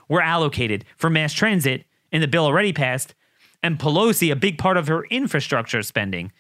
were 0.09 0.23
allocated 0.23 0.85
for 0.97 1.11
mass 1.11 1.33
transit 1.33 1.85
in 2.13 2.21
the 2.21 2.29
bill 2.29 2.45
already 2.45 2.73
passed. 2.73 3.17
And 3.65 3.81
Pelosi, 3.81 4.31
a 4.31 4.37
big 4.37 4.59
part 4.59 4.77
of 4.77 4.87
her 4.87 5.05
infrastructure 5.07 5.83
spending, 5.83 6.31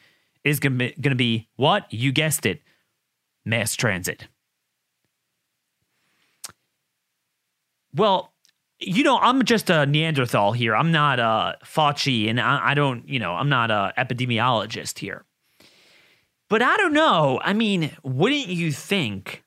is 0.45 0.61
going 0.61 0.93
to 1.03 1.15
be 1.17 1.49
what? 1.57 1.93
You 1.93 2.13
guessed 2.13 2.47
it 2.47 2.63
mass 3.45 3.75
transit. 3.75 4.29
Well, 7.95 8.33
you 8.79 9.03
know, 9.03 9.19
I'm 9.19 9.45
just 9.45 9.71
a 9.71 9.87
Neanderthal 9.87 10.53
here. 10.53 10.75
I'm 10.75 10.93
not 10.93 11.19
a 11.19 11.57
Fauci, 11.65 12.29
and 12.29 12.41
I, 12.41 12.71
I 12.71 12.75
don't, 12.75 13.09
you 13.09 13.19
know, 13.19 13.33
I'm 13.33 13.49
not 13.49 13.71
a 13.73 13.93
epidemiologist 13.99 14.99
here. 15.01 15.25
But 16.53 16.61
I 16.61 16.77
don't 16.77 16.93
know. 16.93 17.41
I 17.43 17.55
mean, 17.55 17.97
wouldn't 18.03 18.49
you 18.49 18.73
think 18.73 19.43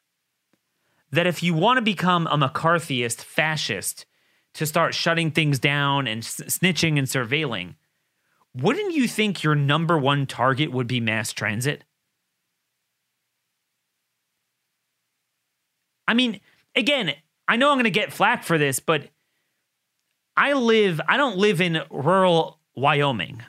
that 1.12 1.28
if 1.28 1.44
you 1.44 1.54
want 1.54 1.78
to 1.78 1.84
become 1.84 2.26
a 2.26 2.36
McCarthyist 2.36 3.22
fascist 3.22 4.08
to 4.56 4.66
start 4.66 4.96
shutting 4.96 5.30
things 5.30 5.60
down 5.60 6.08
and 6.08 6.24
snitching 6.24 6.98
and 6.98 7.08
surveilling, 7.08 7.76
wouldn't 8.56 8.96
you 8.96 9.08
think 9.08 9.44
your 9.44 9.54
number 9.54 10.00
one 10.00 10.26
target 10.26 10.72
would 10.72 10.88
be 10.88 11.00
mass 11.00 11.32
transit? 11.32 11.84
I 16.08 16.16
mean, 16.16 16.42
again, 16.76 17.14
I 17.48 17.58
know 17.58 17.70
I'm 17.70 17.76
going 17.76 17.84
to 17.84 17.92
get 17.92 18.14
flack 18.14 18.44
for 18.44 18.58
this, 18.58 18.80
but 18.80 19.10
I 20.36 20.54
live, 20.54 21.00
I 21.08 21.18
don't 21.18 21.38
live 21.38 21.62
in 21.62 21.84
rural 21.92 22.58
Wyoming. 22.76 23.44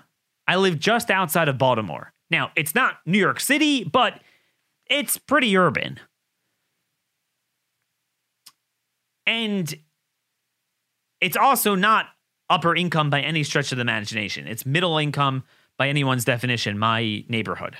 I 0.47 0.57
live 0.57 0.79
just 0.79 1.11
outside 1.11 1.49
of 1.49 1.57
Baltimore. 1.57 2.13
Now, 2.31 2.51
it's 2.57 2.75
not 2.75 2.99
New 3.07 3.19
York 3.19 3.41
City, 3.41 3.85
but 3.85 4.21
it's 4.87 5.17
pretty 5.17 5.57
urban. 5.57 6.01
And 9.27 9.75
it's 11.21 11.37
also 11.37 11.75
not 11.75 12.07
upper 12.49 12.75
income 12.75 13.11
by 13.11 13.21
any 13.21 13.43
stretch 13.43 13.73
of 13.73 13.77
the 13.77 13.83
imagination. 13.83 14.47
It's 14.47 14.65
middle 14.65 14.99
income 14.99 15.45
by 15.77 15.89
anyone's 15.89 16.25
definition, 16.25 16.79
my 16.79 17.25
neighborhood. 17.29 17.77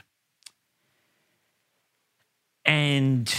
And 2.65 3.33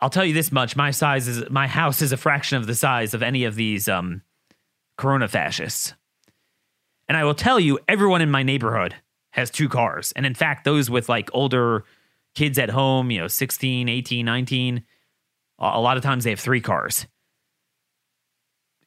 I'll 0.00 0.10
tell 0.10 0.24
you 0.24 0.34
this 0.34 0.52
much, 0.52 0.76
my 0.76 0.90
size 0.90 1.26
is 1.26 1.48
my 1.50 1.66
house 1.66 2.02
is 2.02 2.12
a 2.12 2.16
fraction 2.16 2.58
of 2.58 2.66
the 2.66 2.74
size 2.74 3.14
of 3.14 3.22
any 3.22 3.44
of 3.44 3.54
these 3.54 3.88
um 3.88 4.22
corona 4.98 5.28
fascists. 5.28 5.94
And 7.08 7.16
I 7.16 7.24
will 7.24 7.34
tell 7.34 7.58
you 7.58 7.78
everyone 7.88 8.20
in 8.20 8.30
my 8.30 8.42
neighborhood 8.42 8.94
has 9.30 9.50
two 9.50 9.68
cars. 9.68 10.12
And 10.16 10.26
in 10.26 10.34
fact, 10.34 10.64
those 10.64 10.90
with 10.90 11.08
like 11.08 11.30
older 11.32 11.84
kids 12.34 12.58
at 12.58 12.70
home, 12.70 13.10
you 13.10 13.20
know, 13.20 13.28
16, 13.28 13.88
18, 13.88 14.26
19, 14.26 14.82
a 15.58 15.80
lot 15.80 15.96
of 15.96 16.02
times 16.02 16.24
they 16.24 16.30
have 16.30 16.40
three 16.40 16.60
cars. 16.60 17.06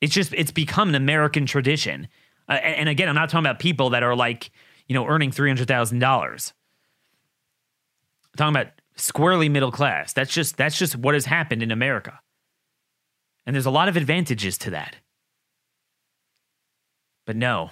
It's 0.02 0.14
just, 0.14 0.34
it's 0.34 0.52
become 0.52 0.90
an 0.90 0.96
American 0.96 1.46
tradition. 1.46 2.08
Uh, 2.50 2.54
and, 2.54 2.90
again, 2.90 3.08
I'm 3.08 3.16
not 3.16 3.30
talking 3.30 3.46
about 3.46 3.60
people 3.60 3.92
that 3.92 4.04
are 4.04 4.16
like, 4.16 4.52
you 4.88 4.94
know, 4.94 5.08
earning 5.08 5.32
$300,000. 5.32 6.02
I'm 6.02 6.54
talking 8.36 8.56
about 8.56 8.74
squarely 8.96 9.48
middle 9.48 9.72
class. 9.72 10.12
That's 10.12 10.34
just, 10.34 10.58
that's 10.58 10.78
just 10.78 10.96
what 10.96 11.14
has 11.14 11.26
happened 11.26 11.64
in 11.64 11.72
America. 11.72 12.20
And 13.46 13.56
there's 13.56 13.66
a 13.66 13.72
lot 13.72 13.88
of 13.88 13.96
advantages 13.96 14.58
to 14.60 14.72
that. 14.72 14.98
But 17.26 17.38
no, 17.38 17.72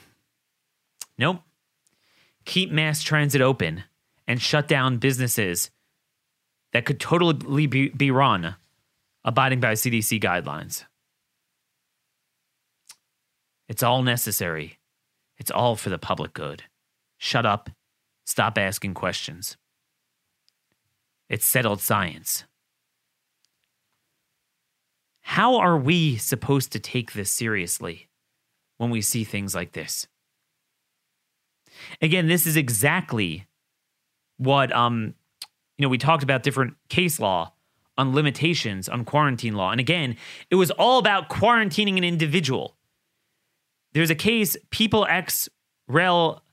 nope 1.17 1.41
keep 2.52 2.70
mass 2.70 3.02
transit 3.02 3.41
open 3.41 3.82
and 4.28 4.41
shut 4.41 4.68
down 4.68 4.97
businesses 4.97 5.72
that 6.74 6.84
could 6.84 6.99
totally 6.99 7.66
be, 7.66 7.88
be 7.88 8.12
run 8.12 8.56
abiding 9.24 9.62
by 9.62 9.72
CDC 9.72 10.22
guidelines. 10.22 10.84
It's 13.70 13.84
all 13.84 14.04
necessary. 14.04 14.80
It's 15.38 15.49
all 15.49 15.78
for 15.78 15.89
the 15.89 15.97
public 15.97 16.34
good. 16.34 16.64
Shut 17.18 17.45
up. 17.45 17.70
Stop 18.26 18.58
asking 18.58 18.95
questions. 18.95 19.56
It's 21.30 21.45
settled 21.45 21.80
science. 21.80 22.43
How 25.22 25.56
are 25.56 25.78
we 25.78 26.18
supposed 26.18 26.74
to 26.74 26.82
take 26.82 27.14
this 27.14 27.32
seriously 27.32 28.10
when 28.76 28.89
we 28.89 28.99
see 28.99 29.24
things 29.24 29.56
like 29.56 29.72
this? 29.72 30.06
Again, 32.01 32.27
this 32.27 32.45
is 32.45 32.57
exactly 32.57 33.47
what 34.38 34.71
um 34.71 35.13
you 35.77 35.84
know 35.84 35.89
we 35.89 35.97
talked 35.97 36.23
about 36.23 36.43
different 36.43 36.75
case 36.89 37.19
law 37.19 37.53
on 37.97 38.13
limitations 38.13 38.89
on 38.89 39.05
quarantine 39.05 39.53
law. 39.53 39.71
And 39.71 39.79
again, 39.79 40.17
it 40.49 40.55
was 40.55 40.71
all 40.71 40.97
about 40.97 41.29
quarantining 41.29 41.97
an 41.97 42.03
individual. 42.03 42.75
There's 43.93 44.09
a 44.09 44.15
case, 44.15 44.55
People 44.69 45.05
ex 45.09 45.49
rel 45.88 46.43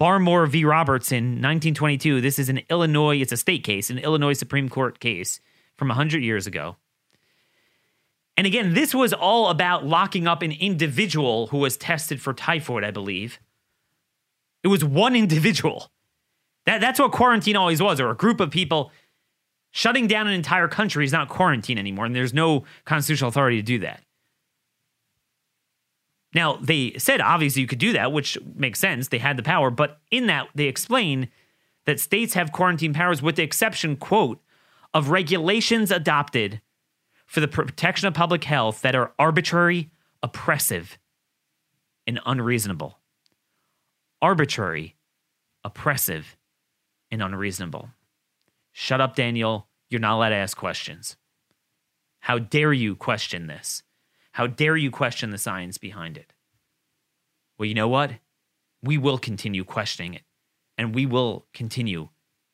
Barmore 0.00 0.48
v. 0.48 0.64
Robertson, 0.64 1.24
1922. 1.24 2.20
This 2.20 2.38
is 2.38 2.48
an 2.48 2.60
Illinois, 2.70 3.20
it's 3.20 3.32
a 3.32 3.36
state 3.36 3.64
case, 3.64 3.90
an 3.90 3.98
Illinois 3.98 4.32
Supreme 4.32 4.68
Court 4.68 5.00
case 5.00 5.40
from 5.76 5.88
100 5.88 6.22
years 6.22 6.46
ago. 6.46 6.76
And 8.36 8.46
again, 8.46 8.74
this 8.74 8.94
was 8.94 9.12
all 9.12 9.48
about 9.48 9.84
locking 9.84 10.28
up 10.28 10.42
an 10.42 10.52
individual 10.52 11.48
who 11.48 11.58
was 11.58 11.76
tested 11.76 12.20
for 12.20 12.32
typhoid, 12.32 12.84
I 12.84 12.92
believe. 12.92 13.40
It 14.62 14.68
was 14.68 14.84
one 14.84 15.14
individual. 15.14 15.90
That, 16.66 16.80
that's 16.80 16.98
what 16.98 17.12
quarantine 17.12 17.56
always 17.56 17.80
was, 17.80 18.00
or 18.00 18.10
a 18.10 18.16
group 18.16 18.40
of 18.40 18.50
people. 18.50 18.92
Shutting 19.70 20.06
down 20.06 20.26
an 20.26 20.32
entire 20.32 20.68
country 20.68 21.04
is 21.04 21.12
not 21.12 21.28
quarantine 21.28 21.78
anymore, 21.78 22.06
and 22.06 22.14
there's 22.14 22.34
no 22.34 22.64
constitutional 22.84 23.28
authority 23.28 23.56
to 23.58 23.62
do 23.62 23.78
that. 23.80 24.02
Now, 26.34 26.56
they 26.56 26.94
said 26.98 27.20
obviously 27.20 27.62
you 27.62 27.68
could 27.68 27.78
do 27.78 27.92
that, 27.92 28.12
which 28.12 28.36
makes 28.54 28.78
sense. 28.78 29.08
They 29.08 29.18
had 29.18 29.36
the 29.36 29.42
power, 29.42 29.70
but 29.70 30.00
in 30.10 30.26
that, 30.26 30.48
they 30.54 30.64
explain 30.64 31.28
that 31.86 32.00
states 32.00 32.34
have 32.34 32.52
quarantine 32.52 32.92
powers 32.92 33.22
with 33.22 33.36
the 33.36 33.42
exception, 33.42 33.96
quote, 33.96 34.40
of 34.92 35.10
regulations 35.10 35.90
adopted 35.90 36.60
for 37.26 37.40
the 37.40 37.48
protection 37.48 38.08
of 38.08 38.14
public 38.14 38.44
health 38.44 38.82
that 38.82 38.94
are 38.94 39.12
arbitrary, 39.18 39.90
oppressive, 40.22 40.98
and 42.06 42.20
unreasonable. 42.26 42.98
Arbitrary, 44.20 44.96
oppressive, 45.64 46.36
and 47.10 47.22
unreasonable. 47.22 47.90
Shut 48.72 49.00
up, 49.00 49.14
Daniel. 49.14 49.68
You're 49.90 50.00
not 50.00 50.16
allowed 50.16 50.30
to 50.30 50.36
ask 50.36 50.56
questions. 50.56 51.16
How 52.20 52.38
dare 52.38 52.72
you 52.72 52.96
question 52.96 53.46
this? 53.46 53.82
How 54.32 54.46
dare 54.46 54.76
you 54.76 54.90
question 54.90 55.30
the 55.30 55.38
science 55.38 55.78
behind 55.78 56.16
it? 56.16 56.32
Well, 57.58 57.66
you 57.66 57.74
know 57.74 57.88
what? 57.88 58.12
We 58.82 58.98
will 58.98 59.18
continue 59.18 59.64
questioning 59.64 60.14
it, 60.14 60.22
and 60.76 60.94
we 60.94 61.06
will 61.06 61.46
continue 61.52 62.08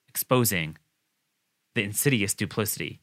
exposing 0.09 0.79
the 1.75 1.83
insidious 1.83 2.35
duplicity. 2.35 3.01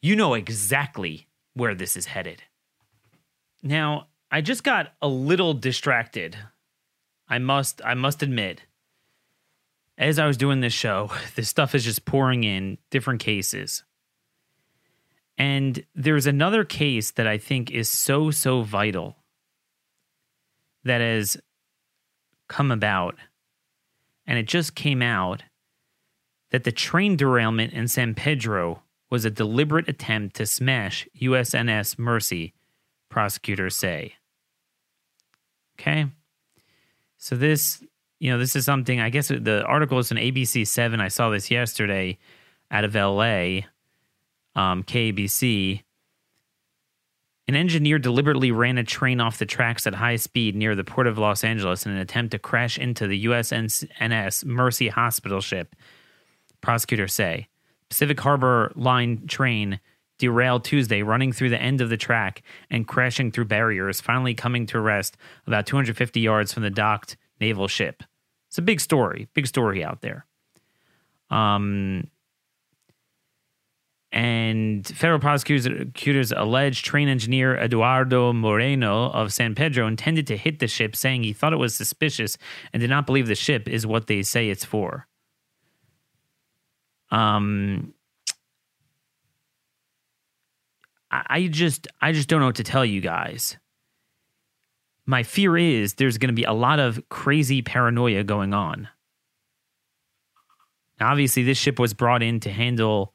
You 0.00 0.16
know 0.16 0.34
exactly 0.34 1.28
where 1.54 1.74
this 1.74 1.96
is 1.96 2.06
headed. 2.06 2.42
Now, 3.62 4.08
I 4.30 4.40
just 4.40 4.64
got 4.64 4.92
a 5.00 5.08
little 5.08 5.54
distracted. 5.54 6.36
I 7.32 7.38
must 7.38 7.80
I 7.82 7.94
must 7.94 8.22
admit. 8.22 8.60
As 9.96 10.18
I 10.18 10.26
was 10.26 10.36
doing 10.36 10.60
this 10.60 10.74
show, 10.74 11.10
this 11.34 11.48
stuff 11.48 11.74
is 11.74 11.82
just 11.82 12.04
pouring 12.04 12.44
in 12.44 12.76
different 12.90 13.20
cases. 13.20 13.84
And 15.38 15.82
there's 15.94 16.26
another 16.26 16.62
case 16.62 17.12
that 17.12 17.26
I 17.26 17.38
think 17.38 17.70
is 17.70 17.88
so, 17.88 18.30
so 18.30 18.60
vital 18.60 19.16
that 20.84 21.00
has 21.00 21.38
come 22.48 22.70
about. 22.70 23.16
And 24.26 24.38
it 24.38 24.46
just 24.46 24.74
came 24.74 25.00
out 25.00 25.42
that 26.50 26.64
the 26.64 26.70
train 26.70 27.16
derailment 27.16 27.72
in 27.72 27.88
San 27.88 28.14
Pedro 28.14 28.82
was 29.08 29.24
a 29.24 29.30
deliberate 29.30 29.88
attempt 29.88 30.36
to 30.36 30.44
smash 30.44 31.08
USNS 31.18 31.98
Mercy, 31.98 32.52
prosecutors 33.08 33.74
say. 33.74 34.16
Okay. 35.80 36.08
So 37.22 37.36
this, 37.36 37.80
you 38.18 38.32
know, 38.32 38.38
this 38.38 38.56
is 38.56 38.64
something, 38.64 38.98
I 38.98 39.08
guess 39.08 39.28
the 39.28 39.62
article 39.64 40.00
is 40.00 40.10
in 40.10 40.16
ABC 40.16 40.66
7. 40.66 41.00
I 41.00 41.06
saw 41.06 41.30
this 41.30 41.52
yesterday 41.52 42.18
out 42.68 42.82
of 42.82 42.96
LA 42.96 43.60
um, 44.56 44.82
KABC, 44.82 45.84
an 47.46 47.54
engineer 47.54 48.00
deliberately 48.00 48.50
ran 48.50 48.76
a 48.76 48.82
train 48.82 49.20
off 49.20 49.38
the 49.38 49.46
tracks 49.46 49.86
at 49.86 49.94
high 49.94 50.16
speed 50.16 50.56
near 50.56 50.74
the 50.74 50.82
port 50.82 51.06
of 51.06 51.16
Los 51.16 51.44
Angeles 51.44 51.86
in 51.86 51.92
an 51.92 51.98
attempt 51.98 52.32
to 52.32 52.40
crash 52.40 52.76
into 52.76 53.06
the 53.06 53.26
USNS 53.26 54.44
Mercy 54.44 54.88
Hospital 54.88 55.40
ship, 55.40 55.76
prosecutors 56.60 57.14
say. 57.14 57.46
Pacific 57.88 58.18
Harbor 58.18 58.72
Line 58.74 59.28
train 59.28 59.78
derailed 60.22 60.62
Tuesday, 60.62 61.02
running 61.02 61.32
through 61.32 61.48
the 61.48 61.60
end 61.60 61.80
of 61.80 61.90
the 61.90 61.96
track 61.96 62.44
and 62.70 62.86
crashing 62.86 63.32
through 63.32 63.46
barriers, 63.46 64.00
finally 64.00 64.34
coming 64.34 64.66
to 64.66 64.78
rest 64.78 65.16
about 65.48 65.66
250 65.66 66.20
yards 66.20 66.52
from 66.52 66.62
the 66.62 66.70
docked 66.70 67.16
naval 67.40 67.66
ship. 67.66 68.04
It's 68.46 68.56
a 68.56 68.62
big 68.62 68.80
story, 68.80 69.26
big 69.34 69.48
story 69.48 69.82
out 69.82 70.00
there. 70.00 70.24
Um, 71.28 72.06
and 74.12 74.86
federal 74.86 75.18
prosecutors 75.18 76.30
allege 76.30 76.84
train 76.84 77.08
engineer 77.08 77.56
Eduardo 77.56 78.32
Moreno 78.32 79.10
of 79.10 79.32
San 79.32 79.56
Pedro 79.56 79.88
intended 79.88 80.28
to 80.28 80.36
hit 80.36 80.60
the 80.60 80.68
ship, 80.68 80.94
saying 80.94 81.24
he 81.24 81.32
thought 81.32 81.52
it 81.52 81.56
was 81.56 81.74
suspicious 81.74 82.38
and 82.72 82.80
did 82.80 82.90
not 82.90 83.06
believe 83.06 83.26
the 83.26 83.34
ship 83.34 83.68
is 83.68 83.88
what 83.88 84.06
they 84.06 84.22
say 84.22 84.50
it's 84.50 84.64
for. 84.64 85.08
Um, 87.10 87.94
I 91.12 91.48
just, 91.48 91.86
I 92.00 92.12
just 92.12 92.28
don't 92.28 92.40
know 92.40 92.46
what 92.46 92.56
to 92.56 92.64
tell 92.64 92.84
you 92.84 93.02
guys. 93.02 93.58
My 95.04 95.22
fear 95.22 95.58
is 95.58 95.94
there's 95.94 96.16
going 96.16 96.28
to 96.28 96.34
be 96.34 96.44
a 96.44 96.52
lot 96.52 96.78
of 96.78 97.02
crazy 97.10 97.60
paranoia 97.60 98.24
going 98.24 98.54
on. 98.54 98.88
Now, 100.98 101.10
obviously, 101.10 101.42
this 101.42 101.58
ship 101.58 101.78
was 101.78 101.92
brought 101.92 102.22
in 102.22 102.40
to 102.40 102.50
handle 102.50 103.12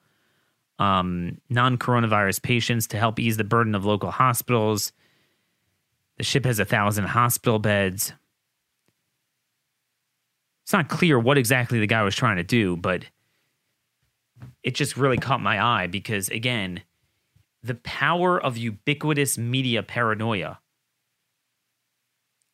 um, 0.78 1.40
non 1.50 1.78
coronavirus 1.78 2.42
patients 2.42 2.88
to 2.88 2.98
help 2.98 3.20
ease 3.20 3.38
the 3.38 3.44
burden 3.44 3.74
of 3.74 3.86
local 3.86 4.12
hospitals. 4.12 4.92
The 6.18 6.24
ship 6.24 6.46
has 6.46 6.60
a 6.60 6.66
thousand 6.66 7.06
hospital 7.06 7.58
beds. 7.58 8.14
It's 10.64 10.74
not 10.74 10.90
clear 10.90 11.18
what 11.18 11.38
exactly 11.38 11.80
the 11.80 11.88
guy 11.88 12.04
was 12.04 12.16
trying 12.16 12.38
to 12.38 12.44
do, 12.44 12.76
but 12.76 13.06
it 14.64 14.76
just 14.76 14.98
really 14.98 15.18
caught 15.18 15.42
my 15.42 15.64
eye 15.64 15.88
because, 15.88 16.28
again, 16.30 16.82
the 17.68 17.76
power 17.76 18.42
of 18.42 18.58
ubiquitous 18.58 19.38
media 19.38 19.84
paranoia 19.84 20.60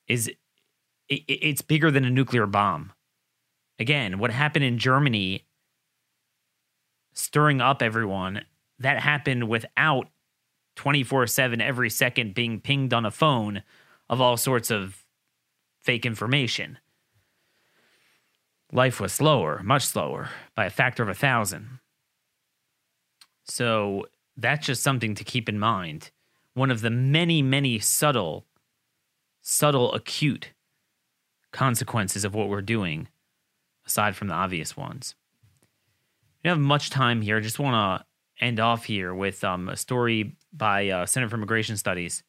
is 0.07 0.27
it, 0.27 0.37
it's 1.27 1.61
bigger 1.61 1.91
than 1.91 2.05
a 2.05 2.09
nuclear 2.09 2.45
bomb. 2.45 2.91
Again, 3.79 4.19
what 4.19 4.31
happened 4.31 4.65
in 4.65 4.77
Germany 4.77 5.45
stirring 7.13 7.61
up 7.61 7.81
everyone. 7.81 8.41
That 8.79 8.99
happened 8.99 9.47
without 9.47 10.09
24 10.75 11.27
7 11.27 11.61
every 11.61 11.89
second 11.89 12.33
being 12.33 12.59
pinged 12.59 12.93
on 12.93 13.05
a 13.05 13.11
phone 13.11 13.63
of 14.09 14.19
all 14.19 14.37
sorts 14.37 14.71
of 14.71 15.05
fake 15.79 16.05
information. 16.05 16.79
Life 18.71 18.99
was 18.99 19.13
slower, 19.13 19.61
much 19.63 19.85
slower, 19.85 20.29
by 20.55 20.65
a 20.65 20.71
factor 20.71 21.03
of 21.03 21.09
a 21.09 21.13
thousand. 21.13 21.79
So 23.45 24.07
that's 24.37 24.65
just 24.65 24.83
something 24.83 25.15
to 25.15 25.23
keep 25.23 25.47
in 25.47 25.59
mind. 25.59 26.11
One 26.53 26.71
of 26.71 26.81
the 26.81 26.89
many, 26.89 27.41
many 27.41 27.79
subtle, 27.79 28.45
subtle, 29.41 29.93
acute 29.93 30.51
consequences 31.51 32.25
of 32.25 32.33
what 32.33 32.49
we're 32.49 32.61
doing, 32.61 33.07
aside 33.85 34.15
from 34.15 34.27
the 34.27 34.33
obvious 34.33 34.75
ones 34.75 35.15
We 36.43 36.49
don't 36.49 36.57
have 36.57 36.65
much 36.65 36.89
time 36.89 37.21
here. 37.21 37.37
I 37.37 37.41
just 37.41 37.59
want 37.59 38.01
to 38.01 38.43
end 38.43 38.59
off 38.59 38.85
here 38.85 39.13
with 39.13 39.43
um, 39.43 39.69
a 39.69 39.77
story 39.77 40.35
by 40.51 40.89
uh, 40.89 41.05
Center 41.05 41.29
for 41.29 41.35
Immigration 41.35 41.77
Studies, 41.77 42.23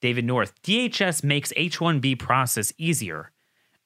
David 0.00 0.24
North. 0.24 0.60
DHS 0.62 1.22
makes 1.24 1.52
H 1.56 1.78
1B 1.78 2.18
process 2.18 2.72
easier, 2.78 3.32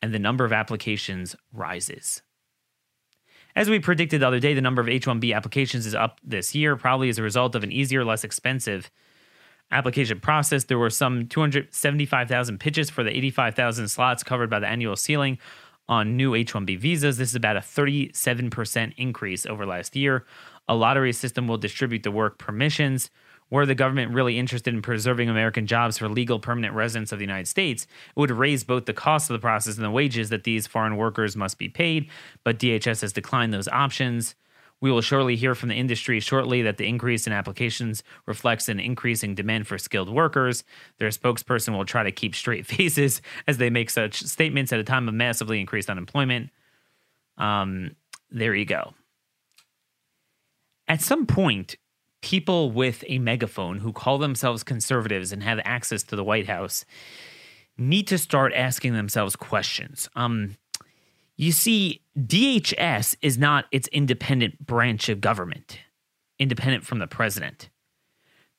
and 0.02 0.14
the 0.14 0.18
number 0.18 0.44
of 0.44 0.52
applications 0.52 1.36
rises. 1.52 2.22
As 3.60 3.68
we 3.68 3.78
predicted 3.78 4.22
the 4.22 4.26
other 4.26 4.40
day, 4.40 4.54
the 4.54 4.62
number 4.62 4.80
of 4.80 4.88
H 4.88 5.04
1B 5.04 5.36
applications 5.36 5.84
is 5.84 5.94
up 5.94 6.18
this 6.24 6.54
year, 6.54 6.76
probably 6.76 7.10
as 7.10 7.18
a 7.18 7.22
result 7.22 7.54
of 7.54 7.62
an 7.62 7.70
easier, 7.70 8.06
less 8.06 8.24
expensive 8.24 8.90
application 9.70 10.18
process. 10.18 10.64
There 10.64 10.78
were 10.78 10.88
some 10.88 11.26
275,000 11.26 12.58
pitches 12.58 12.88
for 12.88 13.04
the 13.04 13.14
85,000 13.14 13.88
slots 13.88 14.22
covered 14.22 14.48
by 14.48 14.60
the 14.60 14.66
annual 14.66 14.96
ceiling 14.96 15.36
on 15.90 16.16
new 16.16 16.34
H 16.34 16.54
1B 16.54 16.78
visas. 16.78 17.18
This 17.18 17.28
is 17.28 17.34
about 17.34 17.58
a 17.58 17.60
37% 17.60 18.94
increase 18.96 19.44
over 19.44 19.66
last 19.66 19.94
year. 19.94 20.24
A 20.66 20.74
lottery 20.74 21.12
system 21.12 21.46
will 21.46 21.58
distribute 21.58 22.02
the 22.02 22.10
work 22.10 22.38
permissions. 22.38 23.10
Were 23.50 23.66
the 23.66 23.74
government 23.74 24.12
really 24.12 24.38
interested 24.38 24.72
in 24.72 24.80
preserving 24.80 25.28
American 25.28 25.66
jobs 25.66 25.98
for 25.98 26.08
legal 26.08 26.38
permanent 26.38 26.74
residents 26.74 27.10
of 27.10 27.18
the 27.18 27.24
United 27.24 27.48
States, 27.48 27.84
it 27.84 28.18
would 28.18 28.30
raise 28.30 28.62
both 28.62 28.86
the 28.86 28.92
cost 28.92 29.28
of 29.28 29.34
the 29.34 29.40
process 29.40 29.76
and 29.76 29.84
the 29.84 29.90
wages 29.90 30.28
that 30.30 30.44
these 30.44 30.66
foreign 30.66 30.96
workers 30.96 31.36
must 31.36 31.58
be 31.58 31.68
paid. 31.68 32.08
But 32.44 32.58
DHS 32.58 33.00
has 33.00 33.12
declined 33.12 33.52
those 33.52 33.68
options. 33.68 34.36
We 34.80 34.90
will 34.90 35.02
surely 35.02 35.36
hear 35.36 35.54
from 35.54 35.68
the 35.68 35.74
industry 35.74 36.20
shortly 36.20 36.62
that 36.62 36.78
the 36.78 36.86
increase 36.86 37.26
in 37.26 37.32
applications 37.32 38.02
reflects 38.24 38.68
an 38.68 38.80
increasing 38.80 39.34
demand 39.34 39.66
for 39.66 39.76
skilled 39.76 40.08
workers. 40.08 40.64
Their 40.98 41.10
spokesperson 41.10 41.76
will 41.76 41.84
try 41.84 42.02
to 42.02 42.12
keep 42.12 42.34
straight 42.34 42.66
faces 42.74 43.20
as 43.46 43.58
they 43.58 43.68
make 43.68 43.90
such 43.90 44.22
statements 44.22 44.72
at 44.72 44.80
a 44.80 44.84
time 44.84 45.08
of 45.08 45.14
massively 45.14 45.60
increased 45.60 45.90
unemployment. 45.90 46.50
Um, 47.36 47.96
there 48.30 48.54
you 48.54 48.64
go. 48.64 48.94
At 50.88 51.02
some 51.02 51.26
point, 51.26 51.76
people 52.22 52.70
with 52.70 53.04
a 53.06 53.18
megaphone 53.18 53.78
who 53.78 53.92
call 53.92 54.18
themselves 54.18 54.62
conservatives 54.62 55.32
and 55.32 55.42
have 55.42 55.60
access 55.64 56.02
to 56.04 56.16
the 56.16 56.24
White 56.24 56.46
House 56.46 56.84
need 57.78 58.06
to 58.08 58.18
start 58.18 58.52
asking 58.54 58.92
themselves 58.92 59.36
questions. 59.36 60.08
Um, 60.14 60.56
you 61.36 61.52
see, 61.52 62.02
DHS 62.18 63.16
is 63.22 63.38
not 63.38 63.64
its 63.72 63.88
independent 63.88 64.64
branch 64.64 65.08
of 65.08 65.20
government, 65.20 65.78
independent 66.38 66.84
from 66.84 66.98
the 66.98 67.06
president. 67.06 67.70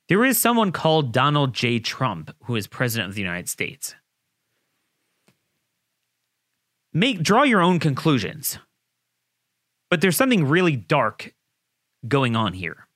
There 0.10 0.26
is 0.26 0.38
someone 0.38 0.72
called 0.72 1.14
Donald 1.14 1.54
J. 1.54 1.80
Trump 1.80 2.36
who 2.46 2.56
is 2.56 2.68
president 2.68 3.10
of 3.10 3.16
the 3.16 3.22
United 3.22 3.48
States. 3.48 3.96
Make 6.94 7.22
draw 7.22 7.44
your 7.44 7.62
own 7.62 7.80
conclusions. 7.80 8.58
But 9.90 10.02
there's 10.02 10.18
something 10.18 10.48
really 10.48 10.76
dark 10.76 11.34
going 12.08 12.36
on 12.36 12.54
here. 12.54 12.88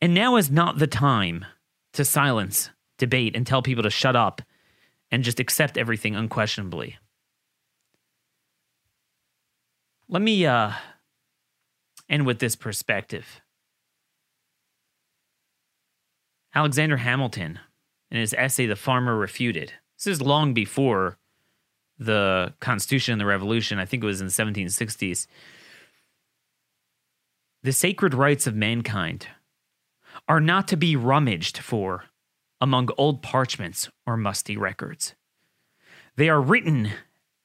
And 0.00 0.14
now 0.14 0.36
is 0.36 0.50
not 0.50 0.78
the 0.78 0.86
time 0.86 1.44
to 1.94 2.04
silence 2.04 2.70
debate 2.98 3.34
and 3.34 3.46
tell 3.46 3.62
people 3.62 3.82
to 3.82 3.90
shut 3.90 4.16
up 4.16 4.42
and 5.10 5.24
just 5.24 5.40
accept 5.40 5.78
everything 5.78 6.14
unquestionably. 6.14 6.96
Let 10.08 10.22
me 10.22 10.46
uh, 10.46 10.72
end 12.08 12.26
with 12.26 12.38
this 12.38 12.56
perspective. 12.56 13.40
Alexander 16.54 16.98
Hamilton, 16.98 17.58
in 18.10 18.18
his 18.18 18.34
essay, 18.34 18.66
The 18.66 18.76
Farmer 18.76 19.16
Refuted, 19.16 19.74
this 19.98 20.06
is 20.06 20.22
long 20.22 20.54
before 20.54 21.18
the 21.98 22.54
Constitution 22.60 23.12
and 23.12 23.20
the 23.20 23.26
Revolution, 23.26 23.78
I 23.78 23.84
think 23.84 24.02
it 24.02 24.06
was 24.06 24.20
in 24.20 24.26
the 24.26 24.32
1760s. 24.32 25.26
The 27.62 27.72
sacred 27.72 28.14
rights 28.14 28.46
of 28.46 28.54
mankind 28.54 29.28
are 30.28 30.40
not 30.40 30.68
to 30.68 30.76
be 30.76 30.96
rummaged 30.96 31.58
for 31.58 32.04
among 32.60 32.88
old 32.96 33.22
parchments 33.22 33.88
or 34.06 34.16
musty 34.16 34.56
records. 34.56 35.14
They 36.16 36.28
are 36.28 36.40
written 36.40 36.90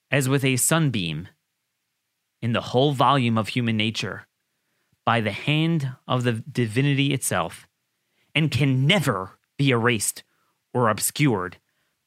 as 0.10 0.30
with 0.30 0.44
a 0.44 0.58
sunbeam 0.58 1.28
in 2.42 2.54
the 2.54 2.62
whole 2.62 2.94
volume 2.94 3.38
of 3.38 3.50
human 3.50 3.78
nature 3.78 4.28
by 5.06 5.22
the 5.22 5.32
hand 5.32 5.92
of 6.08 6.24
the 6.24 6.44
divinity 6.52 7.14
itself 7.14 7.68
and 8.34 8.50
can 8.50 8.88
never 8.88 9.38
be 9.58 9.72
erased 9.72 10.24
or 10.74 10.90
obscured 10.90 11.58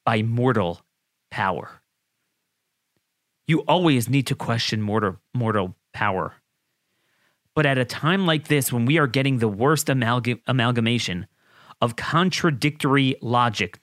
by 0.05 0.23
mortal 0.23 0.81
power. 1.31 1.83
You 3.47 3.61
always 3.61 4.09
need 4.09 4.27
to 4.29 4.35
question 4.35 4.81
mortal, 4.81 5.17
mortal 5.35 5.77
power. 5.93 6.35
But 7.55 7.67
at 7.67 7.79
a 7.79 7.85
time 7.85 8.27
like 8.27 8.49
this, 8.49 8.73
when 8.73 8.85
we 8.85 8.99
are 8.99 9.07
getting 9.07 9.39
the 9.39 9.49
worst 9.49 9.89
amalgam- 9.89 10.41
amalgamation 10.47 11.27
of 11.81 11.97
contradictory 11.97 13.17
logic 13.23 13.79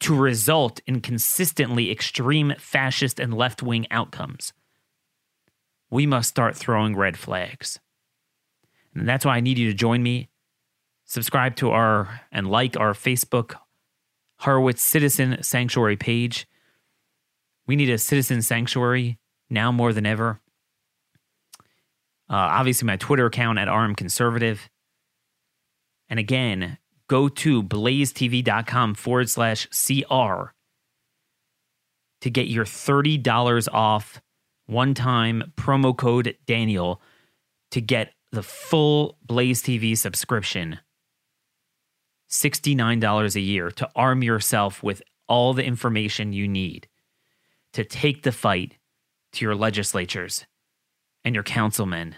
to 0.00 0.14
result 0.14 0.80
in 0.86 1.00
consistently 1.00 1.90
extreme 1.90 2.54
fascist 2.58 3.20
and 3.20 3.34
left 3.34 3.62
wing 3.62 3.86
outcomes, 3.90 4.52
we 5.90 6.06
must 6.06 6.28
start 6.28 6.56
throwing 6.56 6.96
red 6.96 7.18
flags. 7.18 7.80
And 8.94 9.08
that's 9.08 9.24
why 9.24 9.36
I 9.36 9.40
need 9.40 9.58
you 9.58 9.68
to 9.68 9.74
join 9.74 10.02
me. 10.02 10.28
Subscribe 11.04 11.54
to 11.56 11.70
our 11.70 12.22
and 12.32 12.48
like 12.48 12.76
our 12.76 12.92
Facebook 12.92 13.54
Horowitz 14.38 14.82
Citizen 14.82 15.42
Sanctuary 15.42 15.96
page. 15.96 16.46
We 17.66 17.76
need 17.76 17.90
a 17.90 17.98
citizen 17.98 18.42
sanctuary 18.42 19.18
now 19.48 19.70
more 19.70 19.92
than 19.92 20.06
ever. 20.06 20.40
Uh, 22.28 22.34
obviously, 22.34 22.86
my 22.86 22.96
Twitter 22.96 23.26
account 23.26 23.58
at 23.58 23.68
RM 23.68 23.94
Conservative. 23.94 24.68
And 26.08 26.18
again, 26.18 26.78
go 27.08 27.28
to 27.28 27.62
blazetv.com 27.62 28.94
forward 28.94 29.30
slash 29.30 29.66
CR 29.66 30.52
to 32.20 32.30
get 32.30 32.48
your 32.48 32.64
$30 32.64 33.68
off 33.72 34.20
one 34.66 34.94
time 34.94 35.52
promo 35.56 35.96
code 35.96 36.36
Daniel 36.46 37.00
to 37.70 37.80
get 37.80 38.12
the 38.32 38.42
full 38.42 39.18
Blaze 39.22 39.62
TV 39.62 39.96
subscription. 39.96 40.80
$69 42.30 43.36
a 43.36 43.40
year 43.40 43.70
to 43.70 43.88
arm 43.94 44.22
yourself 44.22 44.82
with 44.82 45.00
all 45.28 45.54
the 45.54 45.64
information 45.64 46.32
you 46.32 46.48
need 46.48 46.88
to 47.72 47.84
take 47.84 48.22
the 48.22 48.32
fight 48.32 48.76
to 49.32 49.44
your 49.44 49.54
legislatures 49.54 50.46
and 51.26 51.34
your 51.34 51.44
councilmen 51.44 52.14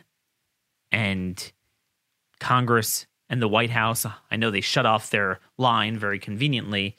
and 0.92 1.52
Congress 2.38 3.06
and 3.28 3.42
the 3.42 3.48
White 3.48 3.70
House. 3.70 4.06
I 4.30 4.36
know 4.36 4.50
they 4.50 4.60
shut 4.60 4.86
off 4.86 5.10
their 5.10 5.40
line 5.56 5.98
very 5.98 6.20
conveniently, 6.20 6.96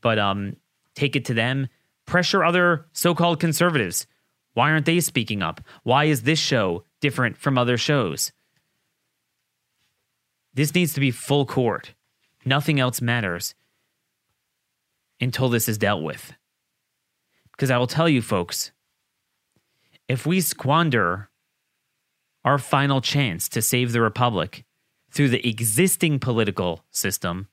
but 0.00 0.18
um, 0.18 0.56
take 0.94 1.16
it 1.16 1.26
to 1.26 1.34
them. 1.34 1.68
Pressure 2.06 2.42
other 2.42 2.86
so 2.92 3.14
called 3.14 3.40
conservatives 3.40 4.06
why 4.54 4.72
aren't 4.72 4.86
they 4.86 4.98
speaking 4.98 5.40
up? 5.40 5.60
Why 5.84 6.06
is 6.06 6.22
this 6.22 6.40
show 6.40 6.82
different 7.00 7.36
from 7.36 7.56
other 7.56 7.78
shows? 7.78 8.32
This 10.52 10.74
needs 10.74 10.94
to 10.94 11.00
be 11.00 11.12
full 11.12 11.46
court. 11.46 11.94
Nothing 12.44 12.80
else 12.80 13.00
matters 13.00 13.54
until 15.20 15.48
this 15.48 15.68
is 15.68 15.78
dealt 15.78 16.02
with. 16.02 16.32
Because 17.52 17.70
I 17.70 17.78
will 17.78 17.86
tell 17.86 18.08
you, 18.08 18.20
folks, 18.20 18.72
if 20.08 20.26
we 20.26 20.40
squander 20.40 21.28
our 22.44 22.58
final 22.58 23.00
chance 23.00 23.48
to 23.50 23.62
save 23.62 23.92
the 23.92 24.00
Republic 24.00 24.64
through 25.10 25.28
the 25.28 25.46
existing 25.48 26.18
political 26.18 26.84
system, 26.90 27.48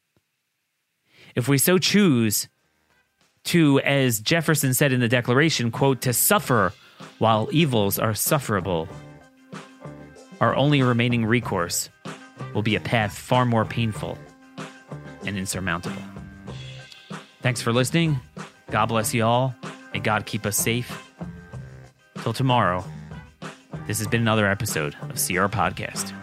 if 1.35 1.47
we 1.47 1.57
so 1.57 1.77
choose 1.77 2.47
to, 3.45 3.79
as 3.81 4.19
Jefferson 4.19 4.73
said 4.73 4.91
in 4.91 4.99
the 4.99 5.07
Declaration, 5.07 5.71
quote, 5.71 6.01
to 6.01 6.13
suffer 6.13 6.73
while 7.19 7.49
evils 7.51 7.99
are 7.99 8.13
sufferable, 8.13 8.87
our 10.41 10.55
only 10.55 10.81
remaining 10.81 11.25
recourse 11.25 11.89
will 12.53 12.61
be 12.61 12.75
a 12.75 12.79
path 12.79 13.17
far 13.17 13.45
more 13.45 13.65
painful 13.65 14.17
and 15.25 15.37
insurmountable. 15.37 16.01
Thanks 17.41 17.61
for 17.61 17.71
listening. 17.71 18.19
God 18.71 18.87
bless 18.87 19.13
you 19.13 19.23
all. 19.23 19.55
May 19.93 19.99
God 19.99 20.25
keep 20.25 20.45
us 20.45 20.57
safe. 20.57 21.03
Till 22.21 22.33
tomorrow, 22.33 22.83
this 23.87 23.99
has 23.99 24.07
been 24.07 24.21
another 24.21 24.47
episode 24.47 24.95
of 25.01 25.11
CR 25.15 25.47
Podcast. 25.47 26.13